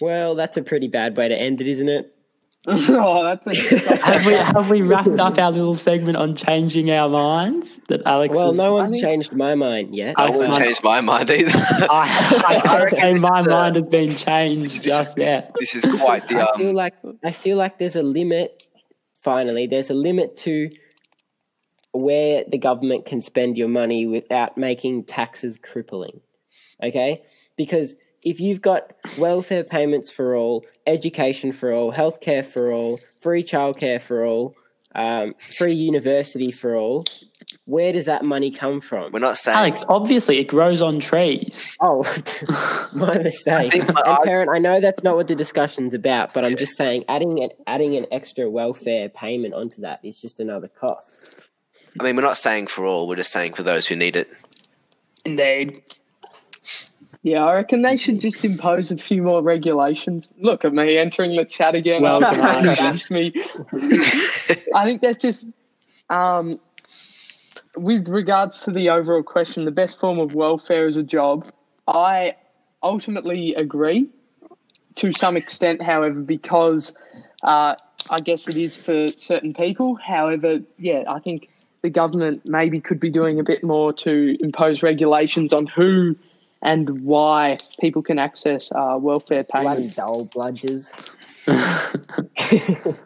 Well, 0.00 0.36
that's 0.36 0.56
a 0.56 0.62
pretty 0.62 0.86
bad 0.86 1.16
way 1.16 1.26
to 1.28 1.34
end 1.34 1.60
it, 1.60 1.66
isn't 1.66 1.88
it? 1.88 2.14
oh, 2.66 3.24
that's 3.24 3.46
a. 3.46 3.78
have 4.04 4.26
we 4.26 4.32
have 4.34 4.70
we 4.70 4.82
wrapped 4.82 5.08
up 5.18 5.38
our 5.38 5.50
little 5.50 5.74
segment 5.74 6.18
on 6.18 6.36
changing 6.36 6.90
our 6.90 7.08
minds? 7.08 7.78
That 7.88 8.02
Alex. 8.04 8.36
Well, 8.36 8.52
no 8.52 8.74
one's 8.74 8.90
think- 8.90 9.02
changed 9.02 9.32
my 9.32 9.54
mind 9.54 9.94
yet. 9.94 10.14
I 10.18 10.24
Alex, 10.24 10.36
wouldn't 10.36 10.58
my- 10.58 10.64
change 10.64 10.82
my 10.82 11.00
mind 11.00 11.30
either. 11.30 11.50
I, 11.56 12.44
I 12.46 12.60
can't 12.60 12.90
say 12.90 13.14
my 13.14 13.40
mind 13.42 13.76
has 13.76 13.88
been 13.88 14.14
changed 14.14 14.82
just 14.82 15.18
is- 15.18 15.24
yet. 15.26 15.52
this 15.58 15.74
is 15.74 15.84
quite 16.00 16.28
the 16.28 16.40
I 16.40 16.56
feel 16.58 16.68
um. 16.70 16.74
like 16.74 16.94
I 17.24 17.32
feel 17.32 17.56
like 17.56 17.78
there's 17.78 17.96
a 17.96 18.02
limit. 18.02 18.62
Finally, 19.20 19.66
there's 19.66 19.88
a 19.88 19.94
limit 19.94 20.36
to 20.38 20.68
where 21.92 22.44
the 22.46 22.58
government 22.58 23.06
can 23.06 23.22
spend 23.22 23.56
your 23.56 23.68
money 23.68 24.06
without 24.06 24.58
making 24.58 25.04
taxes 25.04 25.58
crippling. 25.58 26.20
Okay, 26.82 27.22
because 27.56 27.94
if 28.22 28.40
you've 28.40 28.60
got 28.60 28.92
welfare 29.18 29.64
payments 29.64 30.10
for 30.10 30.34
all, 30.36 30.64
education 30.86 31.52
for 31.52 31.72
all, 31.72 31.92
healthcare 31.92 32.44
for 32.44 32.72
all, 32.72 33.00
free 33.20 33.42
childcare 33.42 34.00
for 34.00 34.24
all, 34.24 34.54
um, 34.94 35.34
free 35.56 35.72
university 35.72 36.50
for 36.50 36.76
all, 36.76 37.04
where 37.64 37.92
does 37.92 38.06
that 38.06 38.24
money 38.24 38.50
come 38.50 38.80
from? 38.80 39.12
We're 39.12 39.20
not 39.20 39.38
saying. 39.38 39.56
Alex, 39.56 39.84
obviously 39.88 40.38
it 40.38 40.48
grows 40.48 40.82
on 40.82 41.00
trees. 41.00 41.64
Oh, 41.80 42.02
my 42.92 43.18
mistake. 43.22 43.72
think 43.72 43.92
my 43.92 44.02
and 44.04 44.18
Perrin, 44.24 44.48
I 44.48 44.58
know 44.58 44.80
that's 44.80 45.02
not 45.02 45.16
what 45.16 45.28
the 45.28 45.34
discussion's 45.34 45.94
about, 45.94 46.34
but 46.34 46.44
I'm 46.44 46.56
just 46.56 46.76
saying 46.76 47.04
adding 47.08 47.42
an 47.42 47.50
adding 47.66 47.96
an 47.96 48.06
extra 48.10 48.50
welfare 48.50 49.08
payment 49.08 49.54
onto 49.54 49.82
that 49.82 50.00
is 50.04 50.20
just 50.20 50.40
another 50.40 50.68
cost. 50.68 51.16
I 51.98 52.04
mean, 52.04 52.16
we're 52.16 52.22
not 52.22 52.38
saying 52.38 52.68
for 52.68 52.84
all. 52.84 53.08
We're 53.08 53.16
just 53.16 53.32
saying 53.32 53.54
for 53.54 53.62
those 53.62 53.86
who 53.86 53.96
need 53.96 54.16
it. 54.16 54.30
Indeed. 55.24 55.82
Yeah, 57.22 57.44
I 57.44 57.54
reckon 57.54 57.82
they 57.82 57.98
should 57.98 58.20
just 58.20 58.44
impose 58.44 58.90
a 58.90 58.96
few 58.96 59.22
more 59.22 59.42
regulations. 59.42 60.28
Look 60.38 60.64
at 60.64 60.72
me 60.72 60.96
entering 60.96 61.36
the 61.36 61.44
chat 61.44 61.74
again. 61.74 62.02
Well 62.02 62.24
after 62.24 62.40
done. 62.40 62.64
they 62.64 62.74
bashed 62.74 63.10
me. 63.10 63.32
I 64.74 64.86
think 64.86 65.02
that's 65.02 65.20
just, 65.20 65.48
um, 66.08 66.58
with 67.76 68.08
regards 68.08 68.62
to 68.62 68.70
the 68.70 68.88
overall 68.88 69.22
question, 69.22 69.66
the 69.66 69.70
best 69.70 70.00
form 70.00 70.18
of 70.18 70.34
welfare 70.34 70.86
is 70.86 70.96
a 70.96 71.02
job. 71.02 71.52
I 71.86 72.36
ultimately 72.82 73.54
agree 73.54 74.08
to 74.96 75.12
some 75.12 75.36
extent, 75.36 75.82
however, 75.82 76.20
because 76.20 76.94
uh, 77.42 77.74
I 78.08 78.20
guess 78.20 78.48
it 78.48 78.56
is 78.56 78.78
for 78.78 79.08
certain 79.08 79.52
people. 79.52 79.96
However, 79.96 80.60
yeah, 80.78 81.04
I 81.06 81.18
think 81.18 81.50
the 81.82 81.90
government 81.90 82.42
maybe 82.44 82.80
could 82.80 82.98
be 83.00 83.10
doing 83.10 83.38
a 83.38 83.42
bit 83.42 83.62
more 83.62 83.92
to 83.92 84.36
impose 84.40 84.82
regulations 84.82 85.52
on 85.52 85.66
who 85.66 86.16
and 86.62 87.02
why 87.02 87.58
people 87.80 88.02
can 88.02 88.18
access 88.18 88.70
uh, 88.72 88.96
welfare 89.00 89.44
Bloody 89.44 89.66
payments. 89.66 89.96
dull 89.96 90.26
bludgers. 90.26 90.92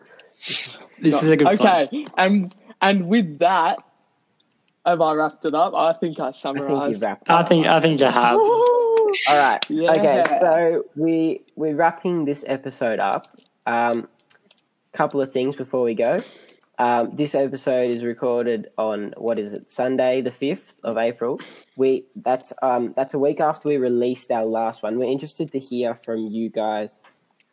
This 1.01 1.23
is 1.23 1.29
a 1.29 1.37
good 1.37 1.47
point. 1.47 1.61
Okay, 1.61 2.07
and 2.17 2.55
and 2.81 3.07
with 3.07 3.39
that, 3.39 3.79
have 4.87 5.01
I 5.01 5.13
wrapped 5.15 5.45
it 5.45 5.55
up? 5.55 5.75
I 5.75 5.93
think 5.93 6.19
I 6.19 6.29
I 6.29 6.33
think 6.33 6.37
summarised. 6.37 6.93
you've 6.93 7.03
wrapped 7.03 7.31
I 7.31 7.43
think 7.43 7.67
I 7.67 7.81
think 7.81 8.01
you 8.01 8.07
have. 8.07 8.37
All 8.39 9.13
right. 9.31 9.65
Yeah. 9.69 9.91
Okay, 9.91 10.23
so 10.41 10.85
we 10.97 11.43
we're 11.57 11.75
wrapping 11.75 12.25
this 12.25 12.45
episode 12.47 13.01
up. 13.01 13.27
Um, 13.67 14.09
couple 14.93 15.21
of 15.21 15.33
things 15.33 15.57
before 15.57 15.83
we 15.83 15.95
go. 15.95 16.21
Um, 16.79 17.11
this 17.11 17.35
episode 17.35 17.91
is 17.91 18.03
recorded 18.03 18.69
on 18.79 19.15
what 19.17 19.39
is 19.39 19.53
it? 19.53 19.71
Sunday, 19.71 20.21
the 20.21 20.33
fifth 20.33 20.75
of 20.83 20.99
April. 20.99 21.41
We 21.77 22.07
that's 22.17 22.53
um 22.63 22.93
that's 22.97 23.15
a 23.15 23.19
week 23.19 23.41
after 23.41 23.69
we 23.69 23.77
released 23.77 24.31
our 24.31 24.45
last 24.45 24.83
one. 24.83 24.99
We're 24.99 25.11
interested 25.11 25.53
to 25.53 25.59
hear 25.59 25.95
from 25.95 26.27
you 26.27 26.51
guys. 26.51 26.99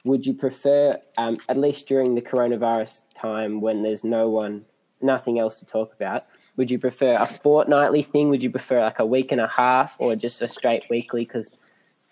Would 0.06 0.26
you 0.26 0.34
prefer, 0.34 1.00
um, 1.18 1.38
at 1.48 1.58
least 1.58 1.88
during 1.88 2.16
the 2.16 2.22
coronavirus 2.22 3.04
time 3.14 3.62
when 3.62 3.84
there's 3.84 4.04
no 4.04 4.30
one, 4.30 4.66
nothing 5.00 5.38
else 5.38 5.60
to 5.60 5.66
talk 5.66 5.94
about? 5.94 6.26
Would 6.58 6.72
you 6.72 6.80
prefer 6.80 7.18
a 7.20 7.28
fortnightly 7.28 8.02
thing? 8.02 8.30
Would 8.30 8.42
you 8.42 8.50
prefer 8.50 8.82
like 8.82 8.98
a 8.98 9.06
week 9.06 9.32
and 9.32 9.40
a 9.40 9.48
half, 9.48 9.94
or 10.00 10.16
just 10.16 10.42
a 10.42 10.48
straight 10.48 10.86
weekly? 10.90 11.22
Because 11.22 11.52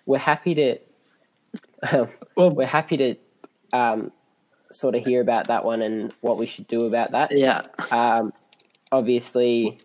we're 0.05 0.19
happy 0.19 0.53
to, 0.53 0.77
Well, 2.35 2.51
we're 2.51 2.67
happy 2.67 2.97
to, 2.97 3.15
um, 3.73 4.11
sort 4.71 4.95
of 4.95 5.03
hear 5.05 5.21
about 5.21 5.47
that 5.47 5.65
one 5.65 5.81
and 5.81 6.13
what 6.21 6.37
we 6.37 6.45
should 6.45 6.67
do 6.67 6.85
about 6.85 7.11
that. 7.11 7.31
yeah. 7.31 7.63
Um, 7.91 8.33
obviously, 8.91 9.77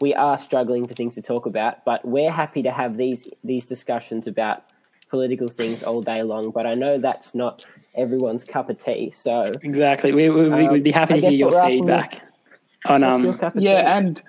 we 0.00 0.14
are 0.14 0.38
struggling 0.38 0.86
for 0.86 0.94
things 0.94 1.14
to 1.16 1.22
talk 1.22 1.46
about, 1.46 1.84
but 1.84 2.04
we're 2.04 2.30
happy 2.30 2.62
to 2.62 2.70
have 2.70 2.96
these 2.96 3.28
these 3.44 3.66
discussions 3.66 4.26
about 4.26 4.62
political 5.10 5.48
things 5.48 5.82
all 5.82 6.02
day 6.02 6.22
long. 6.22 6.50
But 6.50 6.66
I 6.66 6.74
know 6.74 6.98
that's 6.98 7.34
not 7.34 7.64
everyone's 7.94 8.44
cup 8.44 8.70
of 8.70 8.82
tea. 8.82 9.10
So, 9.10 9.42
Exactly. 9.62 10.12
We, 10.12 10.30
we, 10.30 10.48
we 10.48 10.66
Um, 10.66 10.70
would 10.72 10.84
be 10.84 10.92
happy 10.92 11.14
to 11.14 11.20
hear 11.20 11.30
your 11.30 11.48
what 11.48 11.54
we're 11.54 11.60
asking 11.60 11.74
is- 11.74 11.78
feedback 11.80 12.22
on 12.86 13.00
what's 13.02 13.24
um. 13.32 13.38
cup 13.38 13.54
of 13.56 13.60
tea? 13.60 13.66
Yeah, 13.66 13.96
and 13.98 14.22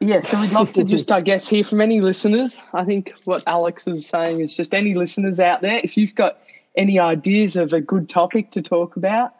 yeah, 0.00 0.20
so 0.20 0.40
we'd 0.40 0.52
love 0.52 0.72
to 0.72 0.82
just, 0.84 1.12
I 1.12 1.20
guess, 1.20 1.46
hear 1.48 1.62
from 1.62 1.80
any 1.80 2.00
listeners. 2.00 2.58
I 2.72 2.84
think 2.84 3.12
what 3.26 3.42
Alex 3.46 3.86
is 3.86 4.06
saying 4.06 4.40
is 4.40 4.56
just 4.56 4.74
any 4.74 4.94
listeners 4.94 5.38
out 5.38 5.60
there, 5.60 5.78
if 5.84 5.96
you've 5.96 6.14
got 6.14 6.38
any 6.76 6.98
ideas 6.98 7.56
of 7.56 7.72
a 7.72 7.80
good 7.80 8.08
topic 8.08 8.50
to 8.52 8.62
talk 8.62 8.96
about, 8.96 9.32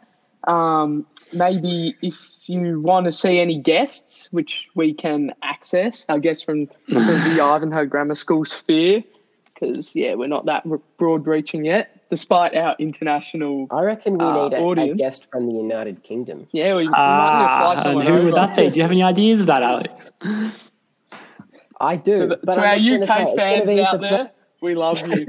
um, 0.47 1.05
maybe 1.33 1.95
if 2.01 2.17
you 2.45 2.81
want 2.81 3.05
to 3.05 3.11
see 3.11 3.39
any 3.39 3.57
guests, 3.57 4.27
which 4.31 4.67
we 4.75 4.93
can 4.93 5.33
access, 5.43 6.05
I 6.09 6.19
guess, 6.19 6.41
from, 6.41 6.67
from 6.67 6.95
the 6.95 7.39
Ivanhoe 7.41 7.85
Grammar 7.85 8.15
School 8.15 8.45
sphere, 8.45 9.03
because, 9.53 9.95
yeah, 9.95 10.15
we're 10.15 10.27
not 10.27 10.45
that 10.45 10.65
broad 10.97 11.27
reaching 11.27 11.65
yet, 11.65 12.09
despite 12.09 12.55
our 12.55 12.75
international. 12.79 13.67
I 13.69 13.83
reckon 13.83 14.17
we 14.17 14.25
Uh, 14.25 14.49
need 14.49 14.53
a, 14.53 14.91
a 14.91 14.95
guest 14.95 15.29
from 15.31 15.45
the 15.47 15.53
United 15.53 16.03
Kingdom. 16.03 16.47
Yeah, 16.51 16.75
we, 16.75 16.83
we 16.83 16.89
might 16.89 17.37
need 17.39 17.47
to 17.47 17.55
fly 17.57 17.73
and 17.73 17.81
someone 17.83 18.05
who 18.07 18.25
would 18.25 18.33
that 18.33 18.55
be? 18.55 18.69
Do 18.69 18.77
you 18.77 18.81
have 18.81 18.91
any 18.91 19.03
ideas 19.03 19.39
of 19.41 19.47
that, 19.47 19.61
Alex? 19.61 20.09
I 21.79 21.95
do. 21.95 22.15
To, 22.15 22.27
the, 22.27 22.39
but 22.43 22.55
to 22.55 22.61
I'm 22.61 22.67
our 22.67 22.77
not 22.77 23.07
gonna 23.07 23.07
say 23.07 23.23
UK 23.31 23.35
fans 23.35 23.79
out 23.79 23.99
surpri- 23.99 24.09
there, 24.09 24.31
we 24.61 24.75
love 24.75 25.01
you. 25.07 25.27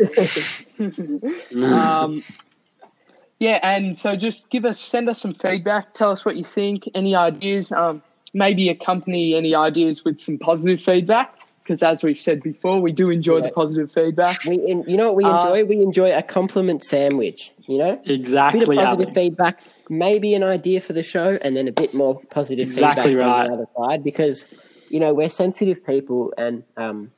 um, 1.65 2.23
yeah, 3.39 3.59
and 3.63 3.97
so 3.97 4.15
just 4.17 4.51
give 4.51 4.65
us, 4.65 4.79
send 4.79 5.09
us 5.09 5.21
some 5.21 5.35
feedback. 5.35 5.95
Tell 5.95 6.11
us 6.11 6.25
what 6.25 6.37
you 6.37 6.45
think. 6.45 6.89
Any 6.95 7.15
ideas? 7.17 7.73
Um, 7.73 8.03
maybe 8.35 8.69
accompany 8.69 9.35
any 9.35 9.55
ideas 9.55 10.05
with 10.05 10.21
some 10.21 10.39
positive 10.39 10.81
feedback. 10.81 11.35
Because 11.63 11.83
as 11.83 12.03
we've 12.03 12.21
said 12.21 12.43
before, 12.43 12.81
we 12.81 12.91
do 12.91 13.09
enjoy 13.09 13.37
Yeah. 13.37 13.43
the 13.47 13.51
positive 13.53 13.91
feedback. 13.93 14.45
We, 14.45 14.57
in, 14.67 14.83
you 14.89 14.97
know 14.97 15.13
what 15.13 15.17
we 15.17 15.25
Uh, 15.25 15.37
enjoy? 15.37 15.65
we 15.65 15.77
enjoy 15.81 16.13
a 16.17 16.21
compliment 16.23 16.83
sandwich. 16.83 17.53
You 17.69 17.79
know, 17.79 18.01
exactly. 18.05 18.09
A 18.09 18.13
bit 18.13 18.69
of 18.69 18.75
Exactly, 18.75 18.77
positive 18.77 19.07
Alex. 19.07 19.15
feedback, 19.15 19.61
maybe 19.89 20.35
an 20.35 20.43
idea 20.43 20.81
for 20.81 20.93
the 20.93 21.05
show, 21.05 21.39
and 21.41 21.57
then 21.57 21.69
a 21.69 21.73
bit 21.73 21.95
more 21.95 22.21
positive 22.31 22.67
Exactly 22.67 23.11
feedback 23.13 23.27
right. 23.27 23.41
on 23.43 23.47
the 23.47 23.55
other 23.55 23.67
side. 23.79 24.03
Because 24.03 24.45
you 24.91 24.99
know 24.99 25.15
we're 25.15 25.29
sensitive 25.29 25.87
people, 25.87 26.35
and 26.37 26.65
um, 26.77 27.13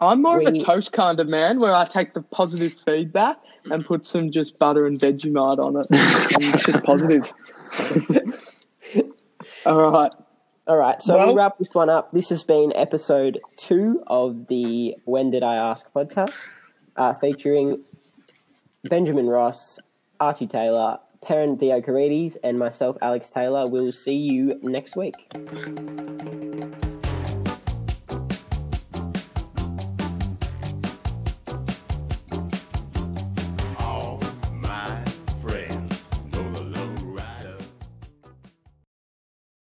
I'm 0.00 0.22
more 0.22 0.40
of 0.40 0.46
a 0.46 0.58
toast 0.58 0.92
kind 0.92 1.20
of 1.20 1.28
man, 1.28 1.60
where 1.60 1.74
I 1.74 1.84
take 1.84 2.14
the 2.14 2.22
positive 2.22 2.72
feedback 2.86 3.38
and 3.70 3.84
put 3.84 4.06
some 4.06 4.30
just 4.32 4.58
butter 4.58 4.86
and 4.86 4.98
Vegemite 4.98 5.58
on 5.58 5.76
it. 5.76 5.86
and 5.90 6.54
it's 6.54 6.64
just 6.64 6.82
positive. 6.82 7.32
All 9.66 9.90
right. 9.90 10.12
All 10.66 10.76
right, 10.76 11.02
so 11.02 11.16
Well- 11.16 11.26
we'll 11.28 11.36
wrap 11.36 11.58
this 11.58 11.68
one 11.74 11.90
up. 11.90 12.12
This 12.12 12.28
has 12.28 12.42
been 12.44 12.72
episode 12.76 13.40
two 13.56 14.02
of 14.06 14.46
the 14.46 14.94
When 15.04 15.30
Did 15.30 15.42
I 15.42 15.56
Ask 15.56 15.92
podcast, 15.92 16.32
uh, 16.96 17.14
featuring 17.14 17.82
Benjamin 18.84 19.26
Ross, 19.26 19.78
Archie 20.20 20.46
Taylor, 20.46 20.98
Perrin 21.22 21.58
Theocarides, 21.58 22.36
and 22.44 22.58
myself, 22.58 22.96
Alex 23.02 23.30
Taylor. 23.30 23.66
We'll 23.66 23.90
see 23.92 24.14
you 24.14 24.60
next 24.62 24.96
week. 24.96 25.16